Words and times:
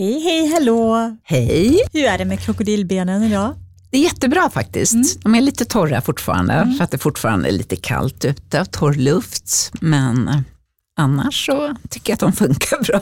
Hej, 0.00 0.20
hej, 0.20 0.52
hallå! 0.52 1.16
Hej! 1.22 1.80
Hur 1.92 2.04
är 2.04 2.18
det 2.18 2.24
med 2.24 2.40
krokodilbenen 2.40 3.22
idag? 3.22 3.54
Det 3.90 3.98
är 3.98 4.02
jättebra 4.02 4.50
faktiskt. 4.50 4.94
Mm. 4.94 5.06
De 5.22 5.34
är 5.34 5.40
lite 5.40 5.64
torra 5.64 6.00
fortfarande, 6.00 6.52
mm. 6.52 6.74
för 6.74 6.84
att 6.84 6.90
det 6.90 6.98
fortfarande 6.98 7.48
är 7.48 7.52
lite 7.52 7.76
kallt 7.76 8.24
ute 8.24 8.60
och 8.60 8.70
torr 8.70 8.94
luft. 8.94 9.72
Men 9.80 10.44
annars 10.96 11.46
så 11.46 11.74
tycker 11.90 12.10
jag 12.10 12.14
att 12.14 12.20
de 12.20 12.32
funkar 12.46 12.84
bra. 12.84 13.00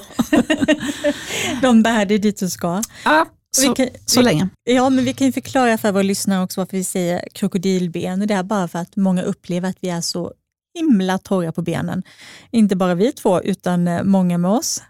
de 1.62 1.82
bär 1.82 2.06
dig 2.06 2.18
dit 2.18 2.38
du 2.38 2.50
ska. 2.50 2.82
Ja, 3.04 3.26
så, 3.56 3.74
kan, 3.74 3.88
så 4.06 4.20
vi, 4.20 4.24
länge. 4.24 4.48
Ja, 4.64 4.90
men 4.90 5.04
vi 5.04 5.12
kan 5.12 5.26
ju 5.26 5.32
förklara 5.32 5.78
för 5.78 5.92
våra 5.92 6.02
lyssnare 6.02 6.44
också 6.44 6.60
varför 6.60 6.76
vi 6.76 6.84
säger 6.84 7.28
krokodilben. 7.34 8.26
Det 8.26 8.34
är 8.34 8.42
bara 8.42 8.68
för 8.68 8.78
att 8.78 8.96
många 8.96 9.22
upplever 9.22 9.68
att 9.68 9.78
vi 9.80 9.88
är 9.88 10.00
så 10.00 10.32
himla 10.74 11.18
torra 11.18 11.52
på 11.52 11.62
benen. 11.62 12.02
Inte 12.50 12.76
bara 12.76 12.94
vi 12.94 13.12
två, 13.12 13.42
utan 13.42 13.88
eh, 13.88 14.02
många 14.02 14.38
med 14.38 14.50
oss 14.50 14.82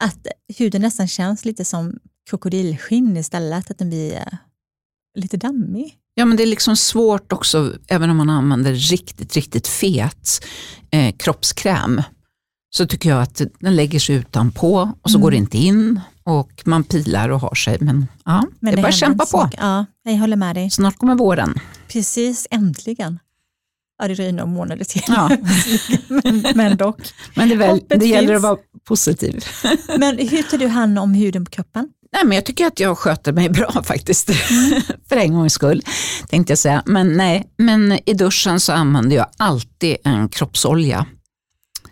att 0.00 0.26
huden 0.58 0.82
nästan 0.82 1.08
känns 1.08 1.44
lite 1.44 1.64
som 1.64 1.98
krokodilskinn 2.30 3.16
istället, 3.16 3.70
att 3.70 3.78
den 3.78 3.88
blir 3.88 4.14
eh, 4.14 4.38
lite 5.18 5.36
dammig. 5.36 5.96
Ja, 6.14 6.24
men 6.24 6.36
det 6.36 6.42
är 6.42 6.46
liksom 6.46 6.76
svårt 6.76 7.32
också, 7.32 7.74
även 7.88 8.10
om 8.10 8.16
man 8.16 8.30
använder 8.30 8.74
riktigt, 8.74 9.36
riktigt 9.36 9.68
fet 9.68 10.44
eh, 10.90 11.16
kroppskräm, 11.16 12.02
så 12.70 12.86
tycker 12.86 13.08
jag 13.08 13.22
att 13.22 13.42
den 13.60 13.76
lägger 13.76 13.98
sig 13.98 14.16
utanpå 14.16 14.92
och 15.02 15.10
så 15.10 15.16
mm. 15.16 15.22
går 15.22 15.30
det 15.30 15.36
inte 15.36 15.58
in 15.58 16.00
och 16.24 16.62
man 16.64 16.84
pilar 16.84 17.28
och 17.28 17.40
har 17.40 17.54
sig. 17.54 17.76
Men 17.80 18.06
ja, 18.24 18.46
men 18.60 18.70
det, 18.70 18.76
det 18.76 18.80
är 18.80 18.82
bara 18.82 18.88
att 18.88 18.94
kämpa 18.94 19.26
på. 19.26 19.50
Ja, 19.56 19.86
jag 20.02 20.12
håller 20.12 20.36
med 20.36 20.56
dig. 20.56 20.70
Snart 20.70 20.96
kommer 20.96 21.14
våren. 21.14 21.54
Precis, 21.88 22.46
äntligen. 22.50 23.18
Dröjer 24.08 24.32
några 24.32 24.46
månader 24.46 24.84
till. 24.84 25.02
Ja. 25.06 25.30
men, 26.08 26.44
men 26.54 26.76
dock. 26.76 27.00
Men 27.34 27.48
det, 27.48 27.56
väl, 27.56 27.80
det 27.88 28.06
gäller 28.06 28.34
att 28.34 28.42
vara 28.42 28.58
positiv. 28.84 29.44
men 29.98 30.18
hur 30.18 30.42
tar 30.42 30.58
du 30.58 30.66
hand 30.66 30.98
om 30.98 31.14
huden 31.14 31.44
på 31.44 31.50
kroppen? 31.50 31.88
Nej, 32.12 32.24
men 32.24 32.34
jag 32.34 32.44
tycker 32.44 32.66
att 32.66 32.80
jag 32.80 32.98
sköter 32.98 33.32
mig 33.32 33.48
bra 33.48 33.82
faktiskt. 33.84 34.28
Mm. 34.28 34.82
För 35.08 35.16
en 35.16 35.34
gångs 35.34 35.52
skull, 35.52 35.82
tänkte 36.28 36.50
jag 36.50 36.58
säga. 36.58 36.82
Men 36.86 37.16
nej, 37.16 37.52
men 37.56 37.98
i 38.06 38.14
duschen 38.14 38.60
så 38.60 38.72
använder 38.72 39.16
jag 39.16 39.26
alltid 39.36 39.96
en 40.04 40.28
kroppsolja. 40.28 41.06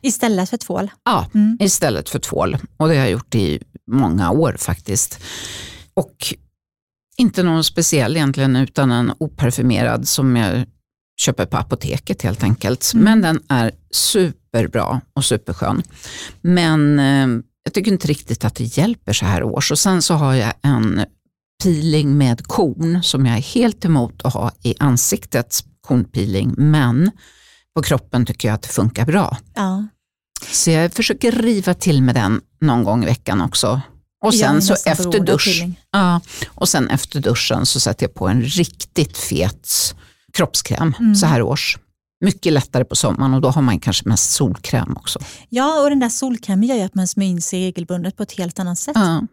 Istället 0.02 0.50
för 0.50 0.56
tvål? 0.56 0.90
Ja, 1.04 1.26
mm. 1.34 1.56
istället 1.60 2.08
för 2.08 2.18
tvål. 2.18 2.58
Och 2.76 2.88
det 2.88 2.94
har 2.94 3.02
jag 3.02 3.10
gjort 3.10 3.34
i 3.34 3.62
många 3.90 4.30
år 4.30 4.56
faktiskt. 4.58 5.18
Och 5.94 6.34
inte 7.16 7.42
någon 7.42 7.64
speciell 7.64 8.16
egentligen, 8.16 8.56
utan 8.56 8.90
en 8.90 9.12
oparfumerad 9.18 10.08
som 10.08 10.36
jag 10.36 10.64
köper 11.20 11.46
på 11.46 11.56
apoteket 11.56 12.22
helt 12.22 12.42
enkelt. 12.42 12.90
Mm. 12.94 13.04
Men 13.04 13.20
den 13.20 13.42
är 13.48 13.70
superbra 13.90 15.00
och 15.14 15.24
superskön. 15.24 15.82
Men 16.40 16.98
eh, 16.98 17.42
jag 17.64 17.74
tycker 17.74 17.92
inte 17.92 18.08
riktigt 18.08 18.44
att 18.44 18.54
det 18.54 18.64
hjälper 18.64 19.12
så 19.12 19.24
här 19.24 19.42
års. 19.42 19.70
Och 19.70 19.78
sen 19.78 20.02
så 20.02 20.14
har 20.14 20.34
jag 20.34 20.52
en 20.62 21.04
peeling 21.62 22.18
med 22.18 22.46
korn 22.46 23.02
som 23.02 23.26
jag 23.26 23.36
är 23.36 23.42
helt 23.42 23.84
emot 23.84 24.22
att 24.22 24.34
ha 24.34 24.52
i 24.62 24.74
ansiktet, 24.78 25.64
kornpeeling, 25.80 26.54
men 26.56 27.10
på 27.74 27.82
kroppen 27.82 28.26
tycker 28.26 28.48
jag 28.48 28.54
att 28.54 28.62
det 28.62 28.68
funkar 28.68 29.06
bra. 29.06 29.36
Ja. 29.54 29.86
Så 30.50 30.70
jag 30.70 30.92
försöker 30.92 31.32
riva 31.32 31.74
till 31.74 32.02
med 32.02 32.14
den 32.14 32.40
någon 32.60 32.84
gång 32.84 33.02
i 33.02 33.06
veckan 33.06 33.40
också. 33.40 33.80
Och 34.24 34.34
sen 34.34 34.62
så 34.62 34.74
efter 34.84 35.20
dusch, 35.20 35.64
ja, 35.90 36.20
och 36.48 36.68
sen 36.68 36.90
efter 36.90 37.20
duschen 37.20 37.66
så 37.66 37.80
sätter 37.80 38.04
jag 38.04 38.14
på 38.14 38.28
en 38.28 38.42
riktigt 38.42 39.18
fet 39.18 39.94
kroppskräm 40.38 40.94
mm. 40.98 41.14
så 41.14 41.26
här 41.26 41.42
års. 41.42 41.78
Mycket 42.24 42.52
lättare 42.52 42.84
på 42.84 42.96
sommaren 42.96 43.34
och 43.34 43.40
då 43.40 43.48
har 43.48 43.62
man 43.62 43.80
kanske 43.80 44.08
mest 44.08 44.30
solkräm 44.30 44.96
också. 44.96 45.18
Ja, 45.48 45.82
och 45.82 45.90
den 45.90 45.98
där 45.98 46.08
solkrämen 46.08 46.68
gör 46.68 46.76
ju 46.76 46.82
att 46.82 46.94
man 46.94 47.06
smörjer 47.06 47.30
in 47.30 47.42
sig 47.42 47.64
regelbundet 47.64 48.16
på 48.16 48.22
ett 48.22 48.32
helt 48.32 48.58
annat 48.58 48.78
sätt. 48.78 48.96
Ja. 48.96 49.26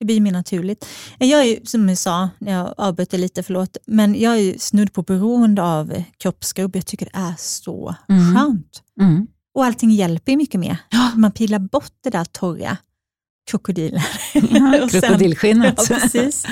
Det 0.00 0.04
blir 0.06 0.20
mer 0.20 0.32
naturligt. 0.32 0.86
Jag 1.18 1.40
är 1.40 1.44
ju, 1.44 1.60
som 1.64 1.88
jag 1.88 1.98
sa, 1.98 2.28
när 2.38 2.52
jag 2.52 2.74
avbröt 2.76 3.12
lite, 3.12 3.42
förlåt, 3.42 3.76
men 3.86 4.20
jag 4.20 4.32
är 4.32 4.40
ju 4.40 4.58
snudd 4.58 4.92
på 4.92 5.02
beroende 5.02 5.62
av 5.62 6.02
kroppsskrubb. 6.18 6.76
Jag 6.76 6.86
tycker 6.86 7.06
det 7.12 7.18
är 7.18 7.34
så 7.38 7.94
mm. 8.08 8.34
skönt. 8.34 8.82
Mm. 9.00 9.26
Och 9.54 9.64
allting 9.64 9.90
hjälper 9.90 10.32
ju 10.32 10.38
mycket 10.38 10.60
mer. 10.60 10.76
Man 11.14 11.32
pilar 11.32 11.58
bort 11.58 11.92
det 12.04 12.10
där 12.10 12.24
torra 12.24 12.76
krokodilen. 13.50 14.02
Ja, 14.34 14.88
krokodilskinnet. 14.90 15.74
ja, 15.90 15.96
precis. 15.96 16.46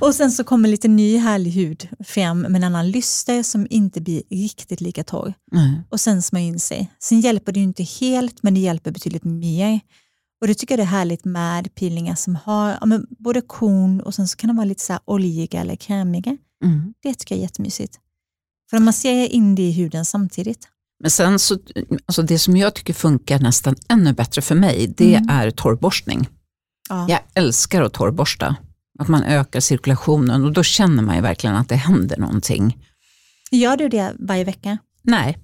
Och 0.00 0.14
sen 0.14 0.32
så 0.32 0.44
kommer 0.44 0.68
lite 0.68 0.88
ny 0.88 1.18
härlig 1.18 1.50
hud 1.50 1.88
fram 2.04 2.40
med 2.40 2.56
en 2.56 2.64
annan 2.64 2.90
lyster 2.90 3.42
som 3.42 3.66
inte 3.70 4.00
blir 4.00 4.22
riktigt 4.30 4.80
lika 4.80 5.04
torr. 5.04 5.34
Mm. 5.52 5.74
Och 5.90 6.00
sen 6.00 6.22
smörja 6.22 6.46
in 6.46 6.60
sig. 6.60 6.90
Sen 6.98 7.20
hjälper 7.20 7.52
det 7.52 7.60
ju 7.60 7.64
inte 7.64 7.82
helt, 7.82 8.42
men 8.42 8.54
det 8.54 8.60
hjälper 8.60 8.90
betydligt 8.90 9.24
mer. 9.24 9.80
Och 10.40 10.46
det 10.46 10.54
tycker 10.54 10.72
jag 10.72 10.78
det 10.78 10.88
är 10.88 10.98
härligt 10.98 11.24
med 11.24 11.74
peelingar 11.74 12.14
som 12.14 12.36
har 12.44 12.78
ja, 12.80 13.00
både 13.18 13.40
korn 13.40 14.00
och 14.00 14.14
sen 14.14 14.28
så 14.28 14.36
kan 14.36 14.48
de 14.48 14.56
vara 14.56 14.64
lite 14.64 14.82
så 14.82 14.98
oljiga 15.04 15.60
eller 15.60 15.76
krämiga. 15.76 16.36
Mm. 16.64 16.94
Det 17.02 17.14
tycker 17.14 17.34
jag 17.34 17.38
är 17.38 17.42
jättemysigt. 17.42 17.98
För 18.70 18.78
man 18.78 18.92
ser 18.92 19.28
in 19.28 19.54
det 19.54 19.62
i 19.62 19.72
huden 19.72 20.04
samtidigt. 20.04 20.68
Men 21.00 21.10
sen 21.10 21.38
så, 21.38 21.58
alltså 22.06 22.22
det 22.22 22.38
som 22.38 22.56
jag 22.56 22.74
tycker 22.74 22.94
funkar 22.94 23.38
nästan 23.38 23.76
ännu 23.88 24.12
bättre 24.12 24.42
för 24.42 24.54
mig, 24.54 24.94
det 24.96 25.14
mm. 25.14 25.28
är 25.28 25.50
torrborstning. 25.50 26.28
Ja. 26.88 27.06
Jag 27.08 27.20
älskar 27.34 27.82
att 27.82 27.92
torrborsta. 27.92 28.56
Att 28.98 29.08
man 29.08 29.22
ökar 29.22 29.60
cirkulationen 29.60 30.44
och 30.44 30.52
då 30.52 30.62
känner 30.62 31.02
man 31.02 31.16
ju 31.16 31.22
verkligen 31.22 31.56
att 31.56 31.68
det 31.68 31.76
händer 31.76 32.16
någonting. 32.16 32.76
Gör 33.50 33.76
du 33.76 33.88
det 33.88 34.12
varje 34.18 34.44
vecka? 34.44 34.78
Nej, 35.02 35.38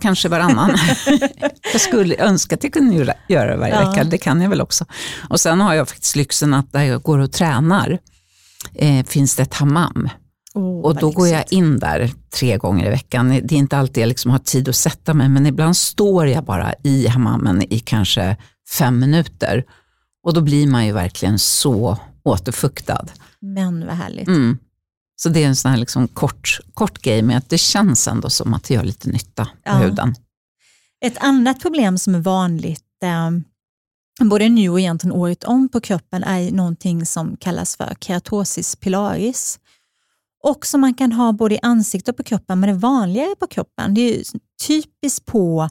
kanske 0.00 0.28
varannan. 0.28 0.76
jag 1.72 1.80
skulle 1.80 2.16
önska 2.16 2.54
att 2.54 2.64
jag 2.64 2.72
kunde 2.72 3.14
göra 3.28 3.50
det 3.50 3.56
varje 3.56 3.74
ja. 3.74 3.90
vecka, 3.90 4.04
det 4.04 4.18
kan 4.18 4.40
jag 4.40 4.50
väl 4.50 4.60
också. 4.60 4.84
Och 5.30 5.40
sen 5.40 5.60
har 5.60 5.74
jag 5.74 5.88
faktiskt 5.88 6.16
lyxen 6.16 6.54
att 6.54 6.72
där 6.72 6.82
jag 6.82 7.02
går 7.02 7.18
och 7.18 7.32
tränar 7.32 7.98
eh, 8.74 9.04
finns 9.06 9.36
det 9.36 9.42
ett 9.42 9.54
hammam. 9.54 10.08
Oh, 10.54 10.80
och 10.80 10.96
då 10.96 11.10
går 11.10 11.28
jag 11.28 11.44
in 11.50 11.78
där 11.78 12.10
tre 12.34 12.56
gånger 12.56 12.86
i 12.86 12.90
veckan. 12.90 13.28
Det 13.28 13.54
är 13.54 13.58
inte 13.58 13.78
alltid 13.78 14.02
jag 14.02 14.08
liksom 14.08 14.30
har 14.30 14.38
tid 14.38 14.68
att 14.68 14.76
sätta 14.76 15.14
mig, 15.14 15.28
men 15.28 15.46
ibland 15.46 15.76
står 15.76 16.26
jag 16.26 16.44
bara 16.44 16.74
i 16.84 17.06
hammamen 17.06 17.62
i 17.72 17.78
kanske 17.78 18.36
fem 18.70 18.98
minuter. 18.98 19.64
Och 20.22 20.34
då 20.34 20.40
blir 20.40 20.66
man 20.66 20.86
ju 20.86 20.92
verkligen 20.92 21.38
så 21.38 21.98
återfuktad. 22.22 23.06
Men 23.40 23.86
vad 23.86 23.96
härligt. 23.96 24.28
Mm. 24.28 24.58
Så 25.16 25.28
det 25.28 25.44
är 25.44 25.48
en 25.48 25.56
sån 25.56 25.70
här 25.70 25.78
liksom 25.78 26.08
kort, 26.08 26.60
kort 26.74 26.98
grej 26.98 27.22
med 27.22 27.36
att 27.36 27.48
det 27.48 27.58
känns 27.58 28.08
ändå 28.08 28.30
som 28.30 28.54
att 28.54 28.64
det 28.64 28.74
gör 28.74 28.84
lite 28.84 29.08
nytta 29.08 29.44
på 29.44 29.50
ja. 29.64 29.74
huden. 29.74 30.14
Ett 31.04 31.18
annat 31.18 31.60
problem 31.60 31.98
som 31.98 32.14
är 32.14 32.18
vanligt 32.18 33.02
eh, 33.02 33.30
både 34.28 34.48
nu 34.48 34.68
och 34.68 34.80
egentligen 34.80 35.16
året 35.16 35.44
om 35.44 35.68
på 35.68 35.80
kroppen 35.80 36.24
är 36.24 36.52
någonting 36.52 37.06
som 37.06 37.36
kallas 37.36 37.76
för 37.76 37.94
keratosis 38.00 38.76
pilaris. 38.76 39.58
Och 40.42 40.66
som 40.66 40.80
man 40.80 40.94
kan 40.94 41.12
ha 41.12 41.32
både 41.32 41.54
i 41.54 41.58
ansiktet 41.62 42.08
och 42.08 42.16
på 42.16 42.22
kroppen, 42.22 42.60
men 42.60 42.68
det 42.68 42.74
vanligare 42.74 43.34
på 43.40 43.46
kroppen. 43.46 43.94
Det 43.94 44.00
är 44.00 44.22
typiskt 44.66 45.26
på 45.26 45.68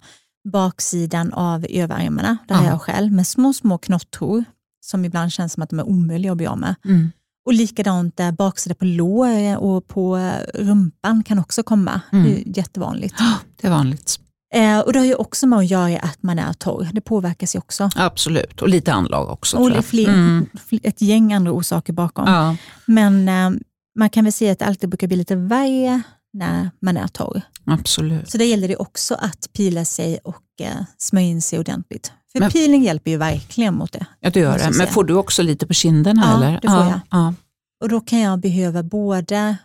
baksidan 0.52 1.34
av 1.34 1.66
överarmarna, 1.70 2.38
där 2.48 2.56
ja. 2.56 2.66
jag 2.66 2.82
själv, 2.82 3.12
med 3.12 3.28
små, 3.28 3.54
små 3.54 3.78
knottor 3.78 4.44
som 4.82 5.06
ibland 5.06 5.32
känns 5.32 5.54
som 5.54 5.64
att 5.64 5.70
de 5.70 5.80
är 5.80 5.88
omöjliga 5.88 6.32
att 6.32 6.38
bli 6.38 6.48
av 6.48 6.58
med. 6.58 6.76
Mm. 6.86 7.12
Och 7.46 7.54
likadant 7.54 8.18
där 8.18 8.32
baksida 8.32 8.76
på 8.76 8.86
lår 8.86 9.58
och 9.58 9.88
på 9.88 10.34
rumpan 10.54 11.24
kan 11.24 11.40
också 11.40 11.64
komma. 11.64 12.02
Mm. 12.12 12.26
Det 12.26 12.42
är 12.42 12.58
jättevanligt. 12.58 13.16
Det 13.62 13.68
är 13.68 13.72
vanligt. 13.72 14.20
Eh, 14.54 14.80
och 14.80 14.94
Det 14.94 15.00
har 15.00 15.06
ju 15.06 15.16
också 15.16 15.48
med 15.48 15.60
att 15.60 15.70
göra 15.70 16.00
att 16.00 16.24
man 16.24 16.40
är 16.40 16.54
torr. 16.54 16.90
Det 16.94 17.02
påverkas 17.02 17.56
ju 17.56 17.60
också. 17.60 17.90
Absolut, 17.96 18.62
och 18.62 18.70
lite 18.70 18.94
anlag 18.94 19.30
också. 19.30 19.58
Och 19.58 19.86
fler, 19.86 20.10
mm. 20.10 20.48
ett 20.84 21.02
gäng 21.02 21.34
andra 21.34 21.52
orsaker 21.52 21.94
bakom. 21.94 22.28
Ja. 22.28 22.56
Men 22.86 23.30
eh, 23.30 23.62
man 24.00 24.10
kan 24.10 24.24
väl 24.24 24.34
säga 24.34 24.52
att 24.52 24.60
det 24.60 24.66
alltid 24.66 24.90
brukar 24.90 25.08
bli 25.08 25.18
lite 25.18 25.36
värre 25.36 26.02
när 26.34 26.72
man 26.82 26.98
är 26.98 27.08
torr. 27.08 27.42
Absolut. 27.66 28.32
Så 28.32 28.38
det 28.38 28.46
gäller 28.46 28.68
det 28.68 28.76
också 28.76 29.16
att 29.16 29.54
pila 29.54 29.86
sig 29.86 30.20
och 30.24 30.44
eh, 30.62 30.84
smörja 30.98 31.28
in 31.28 31.42
sig 31.42 31.60
ordentligt. 31.60 32.12
För 32.32 32.40
men, 32.40 32.52
peeling 32.52 32.84
hjälper 32.84 33.12
ju 33.12 33.18
verkligen 33.18 33.76
mot 33.76 33.92
det. 33.92 34.06
Ja, 34.20 34.30
det 34.30 34.40
gör 34.40 34.58
det. 34.58 34.78
Men 34.78 34.88
får 34.88 35.04
du 35.04 35.14
också 35.14 35.44
lite 35.44 35.68
på 35.68 35.74
kinderna? 35.74 36.22
Ja, 36.26 36.38
eller? 36.38 36.62
det 36.62 36.68
får 36.68 36.78
ja, 36.78 36.90
jag. 36.90 37.00
Ja. 37.10 37.34
Och 37.82 37.90
då 37.90 38.02
kan 38.02 38.20
jag 38.20 38.40
behöva 38.40 38.84
både, 38.84 39.58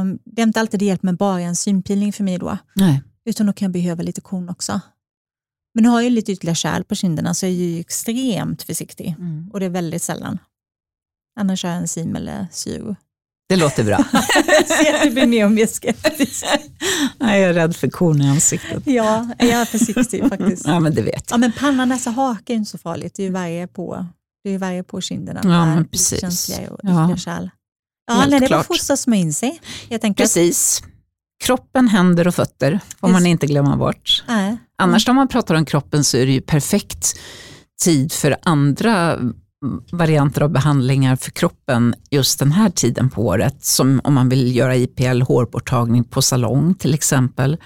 um, 0.00 0.18
det 0.24 0.42
är 0.42 0.46
inte 0.46 0.60
alltid 0.60 0.80
det 0.80 0.86
hjälper 0.86 1.06
med 1.06 1.16
bara 1.16 1.40
en 1.40 1.56
synpeeling 1.56 2.12
för 2.12 2.24
mig 2.24 2.38
då, 2.38 2.58
Nej. 2.74 3.02
utan 3.24 3.46
då 3.46 3.52
kan 3.52 3.66
jag 3.66 3.72
behöva 3.72 4.02
lite 4.02 4.20
korn 4.20 4.48
också. 4.48 4.80
Men 5.74 5.84
nu 5.84 5.88
har 5.90 6.00
jag 6.00 6.12
lite 6.12 6.32
ytterligare 6.32 6.56
kärl 6.56 6.84
på 6.84 6.94
kinderna 6.94 7.34
så 7.34 7.46
jag 7.46 7.52
är 7.52 7.56
ju 7.56 7.80
extremt 7.80 8.62
försiktig 8.62 9.14
mm. 9.18 9.50
och 9.52 9.60
det 9.60 9.66
är 9.66 9.70
väldigt 9.70 10.02
sällan. 10.02 10.38
Annars 11.40 11.60
kör 11.60 11.68
jag 11.68 11.78
enzym 11.78 12.16
eller 12.16 12.46
syro. 12.52 12.96
Det 13.48 13.56
låter 13.56 13.84
bra. 13.84 13.96
ser 14.66 14.94
att 14.94 15.02
du 15.02 15.10
blir 15.10 15.26
mer 15.26 15.44
och 15.44 15.52
mer 15.52 15.66
skeptisk. 15.66 16.44
jag 17.18 17.38
är 17.38 17.52
rädd 17.54 17.76
för 17.76 17.90
korn 17.90 18.22
i 18.22 18.28
ansiktet. 18.28 18.82
Ja, 18.86 19.28
jag 19.38 19.48
är 19.48 19.64
försiktig 19.64 20.28
faktiskt. 20.28 20.66
Ja, 20.66 20.80
men 20.80 20.94
det 20.94 21.02
vet 21.02 21.24
jag. 21.30 21.36
Ja, 21.36 21.38
men 21.38 21.52
panna, 21.52 21.84
näsa, 21.84 22.10
haka 22.10 22.52
är 22.52 22.56
inte 22.56 22.70
så 22.70 22.78
farligt. 22.78 23.14
Det 23.16 23.22
är 23.22 23.26
ju 23.26 23.32
värre 23.32 23.66
på, 23.66 24.06
det 24.44 24.50
är 24.50 24.58
värre 24.58 24.82
på 24.82 25.00
kinderna. 25.00 25.40
Ja, 25.44 25.66
men 25.66 25.88
precis. 25.88 26.20
Känsliga 26.20 26.70
och 26.70 26.80
ja. 26.82 27.16
kärl. 27.16 27.50
Ja, 28.06 28.26
nej, 28.28 28.40
det 28.40 28.48
var 28.48 28.62
först 28.62 28.90
att 28.90 28.98
smörja 28.98 29.20
in 29.20 29.34
sig. 29.34 29.60
Jag 29.88 30.00
tänker. 30.00 30.24
Precis. 30.24 30.82
Kroppen, 31.44 31.88
händer 31.88 32.28
och 32.28 32.34
fötter 32.34 32.80
får 33.00 33.08
man 33.08 33.26
inte 33.26 33.46
glömma 33.46 33.76
bort. 33.76 34.24
Nej. 34.28 34.56
Annars 34.78 35.06
när 35.06 35.14
man 35.14 35.28
pratar 35.28 35.54
om 35.54 35.64
kroppen 35.64 36.04
så 36.04 36.16
är 36.16 36.26
det 36.26 36.32
ju 36.32 36.40
perfekt 36.40 37.18
tid 37.84 38.12
för 38.12 38.36
andra 38.42 39.18
varianter 39.92 40.40
av 40.40 40.50
behandlingar 40.50 41.16
för 41.16 41.30
kroppen 41.30 41.94
just 42.10 42.38
den 42.38 42.52
här 42.52 42.70
tiden 42.70 43.10
på 43.10 43.26
året. 43.26 43.64
Som 43.64 44.00
om 44.04 44.14
man 44.14 44.28
vill 44.28 44.56
göra 44.56 44.76
IPL 44.76 45.22
hårborttagning 45.22 46.04
på 46.04 46.22
salong 46.22 46.74
till 46.74 46.94
exempel. 46.94 47.56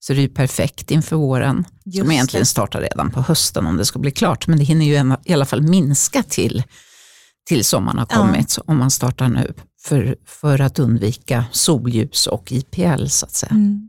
Så 0.00 0.12
det 0.12 0.18
är 0.18 0.22
ju 0.22 0.28
perfekt 0.28 0.90
inför 0.90 1.16
våren. 1.16 1.64
Just 1.84 1.98
som 1.98 2.10
egentligen 2.10 2.42
det. 2.42 2.46
startar 2.46 2.80
redan 2.80 3.10
på 3.10 3.20
hösten 3.20 3.66
om 3.66 3.76
det 3.76 3.84
ska 3.84 3.98
bli 3.98 4.10
klart. 4.10 4.46
Men 4.46 4.58
det 4.58 4.64
hinner 4.64 4.84
ju 4.84 5.16
i 5.24 5.32
alla 5.32 5.46
fall 5.46 5.62
minska 5.62 6.22
till, 6.22 6.62
till 7.48 7.64
sommaren 7.64 7.98
har 7.98 8.06
kommit 8.06 8.54
ja. 8.56 8.62
om 8.66 8.78
man 8.78 8.90
startar 8.90 9.28
nu. 9.28 9.54
För, 9.82 10.16
för 10.26 10.60
att 10.60 10.78
undvika 10.78 11.44
solljus 11.52 12.26
och 12.26 12.52
IPL 12.52 13.06
så 13.06 13.26
att 13.26 13.34
säga. 13.34 13.50
Mm. 13.50 13.88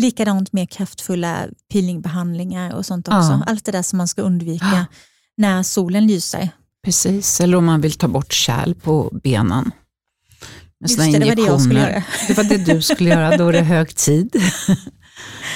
Likadant 0.00 0.52
med 0.52 0.70
kraftfulla 0.70 1.46
peelingbehandlingar 1.72 2.74
och 2.74 2.86
sånt 2.86 3.08
också. 3.08 3.18
Ja. 3.18 3.44
Allt 3.46 3.64
det 3.64 3.72
där 3.72 3.82
som 3.82 3.96
man 3.96 4.08
ska 4.08 4.22
undvika 4.22 4.66
ja. 4.72 4.84
när 5.36 5.62
solen 5.62 6.06
lyser. 6.06 6.50
Precis, 6.86 7.40
eller 7.40 7.56
om 7.56 7.64
man 7.64 7.80
vill 7.80 7.92
ta 7.92 8.08
bort 8.08 8.32
kärl 8.32 8.74
på 8.74 9.10
benen. 9.22 9.70
Just 10.80 10.98
det, 10.98 11.18
det 11.18 11.28
var 11.28 11.34
det 11.34 11.42
jag 11.42 11.60
skulle 11.60 11.80
göra. 11.80 12.04
Det 12.28 12.36
var 12.36 12.44
det 12.44 12.56
du 12.56 12.82
skulle 12.82 13.10
göra, 13.10 13.36
då 13.36 13.48
är 13.48 13.52
det 13.52 13.60
hög 13.60 13.96
tid. 13.96 14.42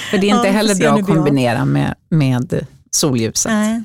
För 0.09 0.17
det 0.17 0.29
är 0.29 0.35
inte 0.35 0.47
ja, 0.47 0.53
heller 0.53 0.75
bra 0.75 0.93
att 0.93 1.05
kombinera 1.05 1.65
med, 1.65 1.95
med 2.09 2.67
solljuset. 2.91 3.51
Nej, 3.51 3.83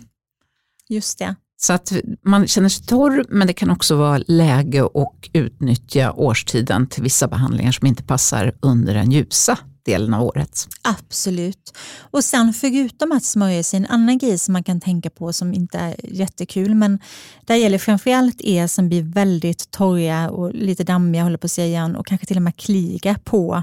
just 0.88 1.19
det. 1.19 1.34
Så 1.56 1.72
att 1.72 1.93
man 2.25 2.46
känner 2.46 2.69
sig 2.69 2.87
torr, 2.87 3.25
men 3.28 3.46
det 3.46 3.52
kan 3.52 3.70
också 3.70 3.96
vara 3.96 4.22
läge 4.26 4.84
att 4.84 5.31
utnyttja 5.32 6.12
årstiden 6.12 6.87
till 6.87 7.02
vissa 7.02 7.28
behandlingar 7.28 7.72
som 7.72 7.87
inte 7.87 8.02
passar 8.02 8.54
under 8.60 8.94
den 8.94 9.10
ljusa 9.12 9.58
delen 9.86 10.14
av 10.14 10.22
året. 10.22 10.68
Absolut. 10.82 11.78
Och 12.00 12.24
sen 12.24 12.52
förutom 12.52 13.12
att 13.12 13.24
smörja 13.24 13.62
sig, 13.62 13.76
en 13.76 13.86
annan 13.86 14.18
grej 14.18 14.38
som 14.38 14.52
man 14.52 14.64
kan 14.64 14.80
tänka 14.80 15.10
på 15.10 15.32
som 15.32 15.54
inte 15.54 15.78
är 15.78 15.96
jättekul, 16.02 16.74
men 16.74 16.98
där 17.44 17.54
gäller 17.54 17.78
framförallt 17.78 18.40
er 18.40 18.66
som 18.66 18.88
blir 18.88 19.02
väldigt 19.02 19.70
torra 19.70 20.30
och 20.30 20.54
lite 20.54 20.84
dammiga, 20.84 21.22
håller 21.22 21.38
på 21.38 21.44
att 21.44 21.50
säga 21.50 21.66
igen, 21.66 21.96
och 21.96 22.06
kanske 22.06 22.26
till 22.26 22.36
och 22.36 22.42
med 22.42 22.56
kliga 22.56 23.18
på 23.24 23.62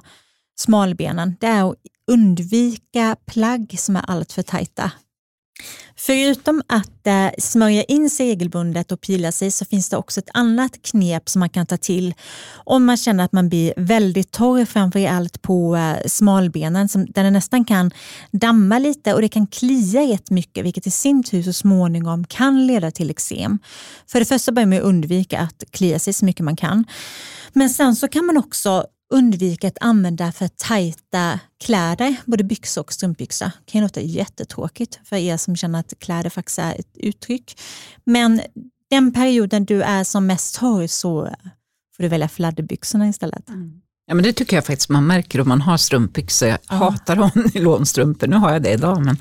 smalbenen. 0.55 1.35
Det 1.39 1.47
är 1.47 1.69
att 1.71 1.75
undvika 2.11 3.15
plagg 3.25 3.75
som 3.79 3.95
är 3.95 4.01
alltför 4.07 4.41
tajta. 4.41 4.91
Förutom 5.95 6.61
att 6.67 7.07
eh, 7.07 7.29
smörja 7.37 7.83
in 7.83 8.09
sig 8.09 8.29
regelbundet 8.29 8.91
och 8.91 9.01
pila 9.01 9.31
sig 9.31 9.51
så 9.51 9.65
finns 9.65 9.89
det 9.89 9.97
också 9.97 10.19
ett 10.19 10.29
annat 10.33 10.81
knep 10.81 11.29
som 11.29 11.39
man 11.39 11.49
kan 11.49 11.65
ta 11.65 11.77
till 11.77 12.13
om 12.53 12.85
man 12.85 12.97
känner 12.97 13.23
att 13.23 13.31
man 13.31 13.49
blir 13.49 13.73
väldigt 13.77 14.31
torr, 14.31 14.65
framför 14.65 15.07
allt 15.07 15.41
på 15.41 15.75
eh, 15.75 16.07
smalbenen 16.07 16.89
som, 16.89 17.05
där 17.05 17.23
det 17.23 17.31
nästan 17.31 17.65
kan 17.65 17.91
damma 18.31 18.79
lite 18.79 19.13
och 19.13 19.21
det 19.21 19.29
kan 19.29 19.47
klia 19.47 20.01
rätt 20.01 20.29
mycket 20.29 20.65
vilket 20.65 20.87
i 20.87 20.91
sin 20.91 21.23
tur 21.23 21.43
så 21.43 21.53
småningom 21.53 22.25
kan 22.25 22.67
leda 22.67 22.91
till 22.91 23.09
eksem. 23.09 23.59
För 24.07 24.19
det 24.19 24.25
första 24.25 24.51
bör 24.51 24.65
man 24.65 24.79
undvika 24.79 25.39
att 25.39 25.63
klia 25.71 25.99
sig 25.99 26.13
så 26.13 26.25
mycket 26.25 26.45
man 26.45 26.55
kan. 26.55 26.85
Men 27.53 27.69
sen 27.69 27.95
så 27.95 28.07
kan 28.07 28.25
man 28.25 28.37
också 28.37 28.85
undvika 29.13 29.67
att 29.67 29.77
använda 29.81 30.31
för 30.31 30.47
tajta 30.47 31.39
kläder, 31.63 32.15
både 32.25 32.43
byxor 32.43 32.81
och 32.81 32.93
strumpbyxor. 32.93 33.45
Det 33.45 33.71
kan 33.71 33.81
ju 33.81 33.85
låta 33.85 34.01
jättetråkigt 34.01 34.99
för 35.03 35.15
er 35.15 35.37
som 35.37 35.55
känner 35.55 35.79
att 35.79 35.93
kläder 35.99 36.29
faktiskt 36.29 36.59
är 36.59 36.79
ett 36.79 36.97
uttryck. 36.97 37.59
Men 38.03 38.41
den 38.89 39.13
perioden 39.13 39.65
du 39.65 39.81
är 39.81 40.03
som 40.03 40.27
mest 40.27 40.55
torr 40.55 40.87
så 40.87 41.29
får 41.95 42.03
du 42.03 42.07
välja 42.09 42.29
fladderbyxorna 42.29 43.09
istället. 43.09 43.49
Mm. 43.49 43.71
Ja, 44.05 44.15
men 44.15 44.23
det 44.23 44.33
tycker 44.33 44.57
jag 44.57 44.65
faktiskt 44.65 44.89
man 44.89 45.07
märker 45.07 45.41
om 45.41 45.47
man 45.47 45.61
har 45.61 45.77
strumpbyxor. 45.77 46.49
Jag 46.49 46.59
ja. 46.69 46.75
hatar 46.75 47.17
att 47.17 47.33
ha 47.33 47.41
nylonstrumpor, 47.53 48.27
nu 48.27 48.35
har 48.35 48.53
jag 48.53 48.63
det 48.63 48.71
idag. 48.71 49.05
Men, 49.05 49.17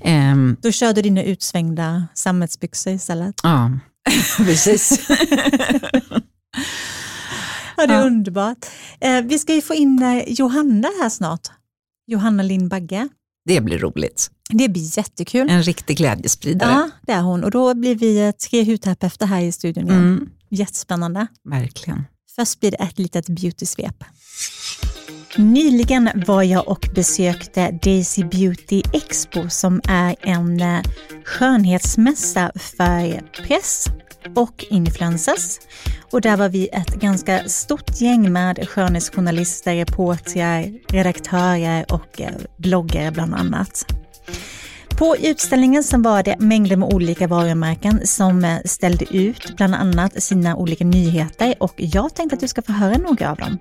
ehm. 0.00 0.56
Då 0.60 0.72
kör 0.72 0.92
du 0.92 1.02
dina 1.02 1.22
utsvängda 1.22 2.06
sammetsbyxor 2.14 2.92
istället. 2.92 3.34
Ja, 3.42 3.70
precis. 4.36 5.00
Ja, 7.80 7.86
det 7.86 7.94
är 7.94 7.98
ja. 7.98 8.06
underbart. 8.06 8.66
Eh, 9.00 9.22
vi 9.22 9.38
ska 9.38 9.54
ju 9.54 9.62
få 9.62 9.74
in 9.74 10.02
eh, 10.02 10.22
Johanna 10.26 10.88
här 11.02 11.08
snart. 11.08 11.48
Johanna 12.06 12.42
Lindbagge. 12.42 13.08
Det 13.44 13.60
blir 13.60 13.78
roligt. 13.78 14.30
Det 14.50 14.68
blir 14.68 14.98
jättekul. 14.98 15.50
En 15.50 15.62
riktig 15.62 15.96
glädjespridare. 15.96 16.70
Ja, 16.70 16.90
det 17.06 17.12
är 17.12 17.22
hon. 17.22 17.44
Och 17.44 17.50
då 17.50 17.74
blir 17.74 17.94
vi 17.94 18.26
eh, 18.26 18.30
tre 18.30 18.64
hudterapeuter 18.64 19.26
här 19.26 19.40
i 19.40 19.52
studion 19.52 19.84
igen. 19.84 20.00
Mm. 20.00 20.28
Jättespännande. 20.50 21.26
Verkligen. 21.44 22.04
Först 22.36 22.60
blir 22.60 22.70
det 22.70 22.76
ett 22.76 22.98
litet 22.98 23.28
beauty-svep. 23.28 24.04
Nyligen 25.36 26.10
var 26.26 26.42
jag 26.42 26.68
och 26.68 26.88
besökte 26.94 27.78
Daisy 27.82 28.24
Beauty 28.24 28.82
Expo 28.92 29.48
som 29.48 29.80
är 29.88 30.16
en 30.20 30.62
skönhetsmässa 31.24 32.52
för 32.54 33.20
press 33.42 33.86
och 34.34 34.64
influencers. 34.70 35.58
Och 36.12 36.20
där 36.20 36.36
var 36.36 36.48
vi 36.48 36.68
ett 36.68 36.94
ganska 36.94 37.48
stort 37.48 38.00
gäng 38.00 38.32
med 38.32 38.68
skönhetsjournalister, 38.68 39.76
reportrar, 39.76 40.72
redaktörer 40.88 41.92
och 41.92 42.20
eh, 42.20 42.30
bloggare 42.56 43.10
bland 43.10 43.34
annat. 43.34 43.86
På 44.98 45.16
utställningen 45.16 45.84
så 45.84 46.00
var 46.00 46.22
det 46.22 46.36
mängder 46.38 46.76
med 46.76 46.94
olika 46.94 47.26
varumärken 47.26 48.06
som 48.06 48.44
eh, 48.44 48.58
ställde 48.64 49.16
ut 49.16 49.56
bland 49.56 49.74
annat 49.74 50.22
sina 50.22 50.56
olika 50.56 50.84
nyheter 50.84 51.54
och 51.60 51.74
jag 51.76 52.14
tänkte 52.14 52.34
att 52.34 52.40
du 52.40 52.48
ska 52.48 52.62
få 52.62 52.72
höra 52.72 52.98
några 52.98 53.30
av 53.30 53.36
dem. 53.36 53.58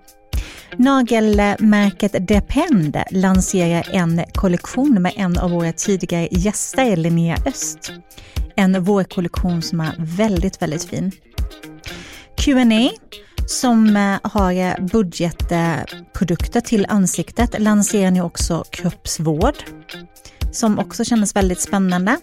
Nagelmärket 0.78 2.28
Depend 2.28 2.98
lanserar 3.12 3.88
en 3.92 4.22
kollektion 4.34 5.02
med 5.02 5.14
en 5.16 5.38
av 5.38 5.52
våra 5.52 5.72
tidigare 5.72 6.28
gäster, 6.32 6.96
Linnea 6.96 7.38
Öst. 7.46 7.94
En 8.60 8.84
vårkollektion 8.84 9.62
som 9.62 9.80
är 9.80 9.96
väldigt, 9.98 10.62
väldigt 10.62 10.84
fin. 10.84 11.12
Q&A 12.38 12.90
som 13.48 13.98
eh, 13.98 14.32
har 14.32 14.54
eh, 14.54 14.86
budgetprodukter 14.92 16.62
till 16.62 16.86
ansiktet 16.90 17.60
lanserar 17.60 18.12
nu 18.12 18.22
också 18.22 18.64
kroppsvård 18.72 19.56
som 20.52 20.80
också 20.80 21.04
kändes 21.04 21.36
väldigt 21.36 21.60
spännande. 21.60 22.18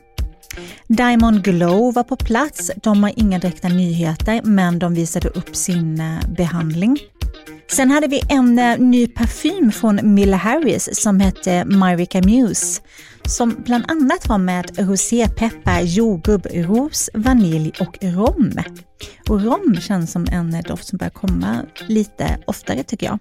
Diamond 0.86 1.44
Glow 1.44 1.94
var 1.94 2.02
på 2.02 2.16
plats. 2.16 2.70
De 2.82 3.02
har 3.02 3.12
inga 3.16 3.38
direkta 3.38 3.68
nyheter 3.68 4.40
men 4.44 4.78
de 4.78 4.94
visade 4.94 5.28
upp 5.28 5.56
sin 5.56 6.00
eh, 6.00 6.28
behandling. 6.28 6.98
Sen 7.68 7.90
hade 7.90 8.06
vi 8.06 8.22
en 8.28 8.54
ny 8.90 9.06
parfym 9.06 9.72
från 9.72 10.00
Milla 10.02 10.36
Harris 10.36 11.02
som 11.02 11.20
hette 11.20 11.64
Myrica 11.64 12.20
Muse 12.20 12.82
som 13.28 13.56
bland 13.64 13.84
annat 13.90 14.28
var 14.28 14.38
med 14.38 14.78
rosépeppar, 14.78 15.80
jordgubb, 15.80 16.46
ros, 16.50 17.10
vanilj 17.14 17.72
och 17.80 17.98
rom. 18.00 18.52
Och 19.28 19.42
rom 19.42 19.76
känns 19.80 20.12
som 20.12 20.26
en 20.32 20.62
doft 20.68 20.86
som 20.86 20.96
börjar 20.96 21.10
komma 21.10 21.62
lite 21.86 22.38
oftare 22.46 22.82
tycker 22.82 23.06
jag. 23.06 23.18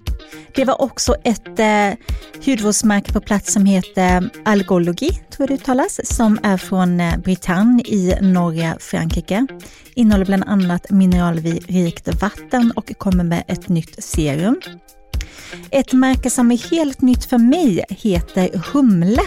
Det 0.55 0.65
var 0.65 0.81
också 0.81 1.15
ett 1.23 1.59
eh, 1.59 1.89
hudvårdsmärke 2.45 3.13
på 3.13 3.21
plats 3.21 3.53
som 3.53 3.65
heter 3.65 4.29
Algology, 4.45 5.09
tror 5.09 5.23
jag 5.37 5.49
det 5.49 5.53
uttalas, 5.53 6.15
som 6.15 6.39
är 6.43 6.57
från 6.57 6.99
eh, 6.99 7.17
Bretagne 7.17 7.83
i 7.85 8.15
norra 8.21 8.77
Frankrike. 8.79 9.47
Innehåller 9.95 10.25
bland 10.25 10.43
annat 10.43 10.91
mineralrikt 10.91 12.21
vatten 12.21 12.71
och 12.75 12.91
kommer 12.97 13.23
med 13.23 13.43
ett 13.47 13.69
nytt 13.69 14.03
serum. 14.03 14.61
Ett 15.71 15.93
märke 15.93 16.29
som 16.29 16.51
är 16.51 16.71
helt 16.71 17.01
nytt 17.01 17.25
för 17.25 17.37
mig 17.37 17.83
heter 17.89 18.61
Humle 18.73 19.21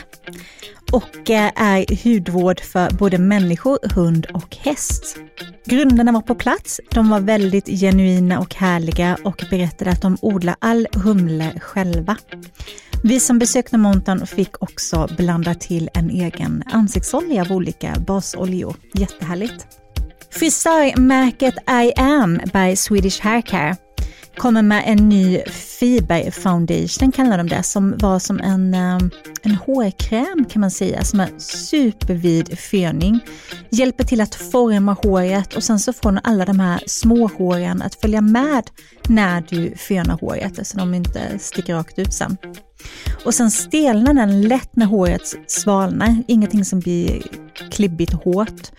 och 0.93 1.31
eh, 1.31 1.51
är 1.57 2.05
hudvård 2.05 2.61
för 2.61 2.91
både 2.91 3.19
människor, 3.19 3.79
hund 3.95 4.27
och 4.35 4.57
häst. 4.57 5.17
Grundarna 5.65 6.13
var 6.13 6.21
på 6.21 6.35
plats. 6.35 6.81
De 6.91 7.11
var 7.11 7.21
väldigt 7.21 7.67
genuina 7.67 8.39
och 8.39 8.55
härliga 8.55 9.19
och 9.25 9.45
berättade 9.51 9.91
att 9.91 10.03
de 10.03 10.17
odlar 10.21 10.57
all 10.59 10.87
humle 10.93 11.61
själva. 11.61 12.17
Vi 13.05 13.21
som 13.21 13.39
besökte 13.39 13.79
montern 13.79 14.27
fick 14.27 14.63
också 14.63 15.09
blanda 15.17 15.55
till 15.55 15.91
en 15.95 16.11
egen 16.11 16.63
ansiktsolja 16.67 17.43
av 17.43 17.53
olika 17.53 17.95
basoljor. 18.07 18.77
Jättehärligt. 18.95 19.67
Frisörmärket 20.31 21.55
I 21.71 21.93
am 21.97 22.41
by 22.53 22.77
Swedish 22.77 23.23
Haircare 23.23 23.77
kommer 24.39 24.63
med 24.63 24.83
en 24.87 25.09
ny 25.09 25.43
fiber 25.47 26.31
foundation 26.31 27.13
kallar 27.13 27.39
de 27.39 27.49
det, 27.49 27.63
som 27.63 27.95
var 27.99 28.19
som 28.19 28.41
en, 28.41 28.75
eh, 28.75 28.99
en 29.43 29.55
hårkräm 29.55 30.45
kan 30.51 30.61
man 30.61 30.71
säga, 30.71 31.05
som 31.05 31.21
är 31.21 31.29
supervid 31.39 32.59
föning. 32.59 33.21
Hjälper 33.71 34.05
till 34.05 34.21
att 34.21 34.35
forma 34.35 34.93
håret 34.93 35.55
och 35.55 35.63
sen 35.63 35.79
så 35.79 35.93
får 35.93 36.21
alla 36.25 36.45
de 36.45 36.61
här 36.61 36.83
små 36.87 37.27
håren 37.27 37.83
att 37.83 37.95
följa 37.95 38.21
med 38.21 38.71
när 39.09 39.45
du 39.49 39.77
fönar 39.77 40.19
håret, 40.19 40.67
så 40.67 40.79
de 40.79 40.95
inte 40.95 41.39
sticker 41.39 41.75
rakt 41.75 41.99
ut 41.99 42.15
sen. 42.15 42.37
Och 43.25 43.35
sen 43.35 43.51
stelnar 43.51 44.15
den 44.15 44.43
lätt 44.43 44.77
när 44.77 44.87
håret 44.87 45.35
svalnar, 45.47 46.23
ingenting 46.29 46.65
som 46.65 46.81
blir 46.81 47.23
klibbigt 47.71 48.15
och 48.15 48.25
hårt, 48.25 48.71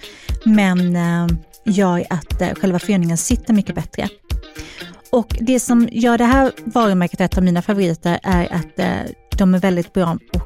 men 0.43 0.95
eh, 0.95 1.27
gör 1.65 2.05
att 2.09 2.41
eh, 2.41 2.53
själva 2.53 2.79
föningen 2.79 3.17
sitter 3.17 3.53
mycket 3.53 3.75
bättre. 3.75 4.09
Och 5.11 5.37
det 5.41 5.59
som 5.59 5.89
gör 5.91 6.17
det 6.17 6.25
här 6.25 6.51
varumärket 6.65 7.21
ett 7.21 7.37
av 7.37 7.43
mina 7.43 7.61
favoriter 7.61 8.19
är 8.23 8.53
att 8.53 8.79
eh, 8.79 9.11
de 9.37 9.55
är 9.55 9.59
väldigt 9.59 9.93
bra 9.93 10.17
på 10.33 10.39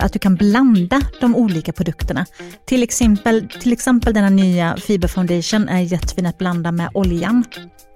att 0.00 0.12
du 0.12 0.18
kan 0.18 0.34
blanda 0.36 1.00
de 1.20 1.36
olika 1.36 1.72
produkterna. 1.72 2.26
Till 2.64 2.82
exempel, 2.82 3.48
till 3.48 3.72
exempel 3.72 4.14
denna 4.14 4.30
nya 4.30 4.76
Fiber 4.76 5.08
Foundation 5.08 5.68
är 5.68 5.80
jättefin 5.80 6.26
att 6.26 6.38
blanda 6.38 6.72
med 6.72 6.90
oljan. 6.94 7.44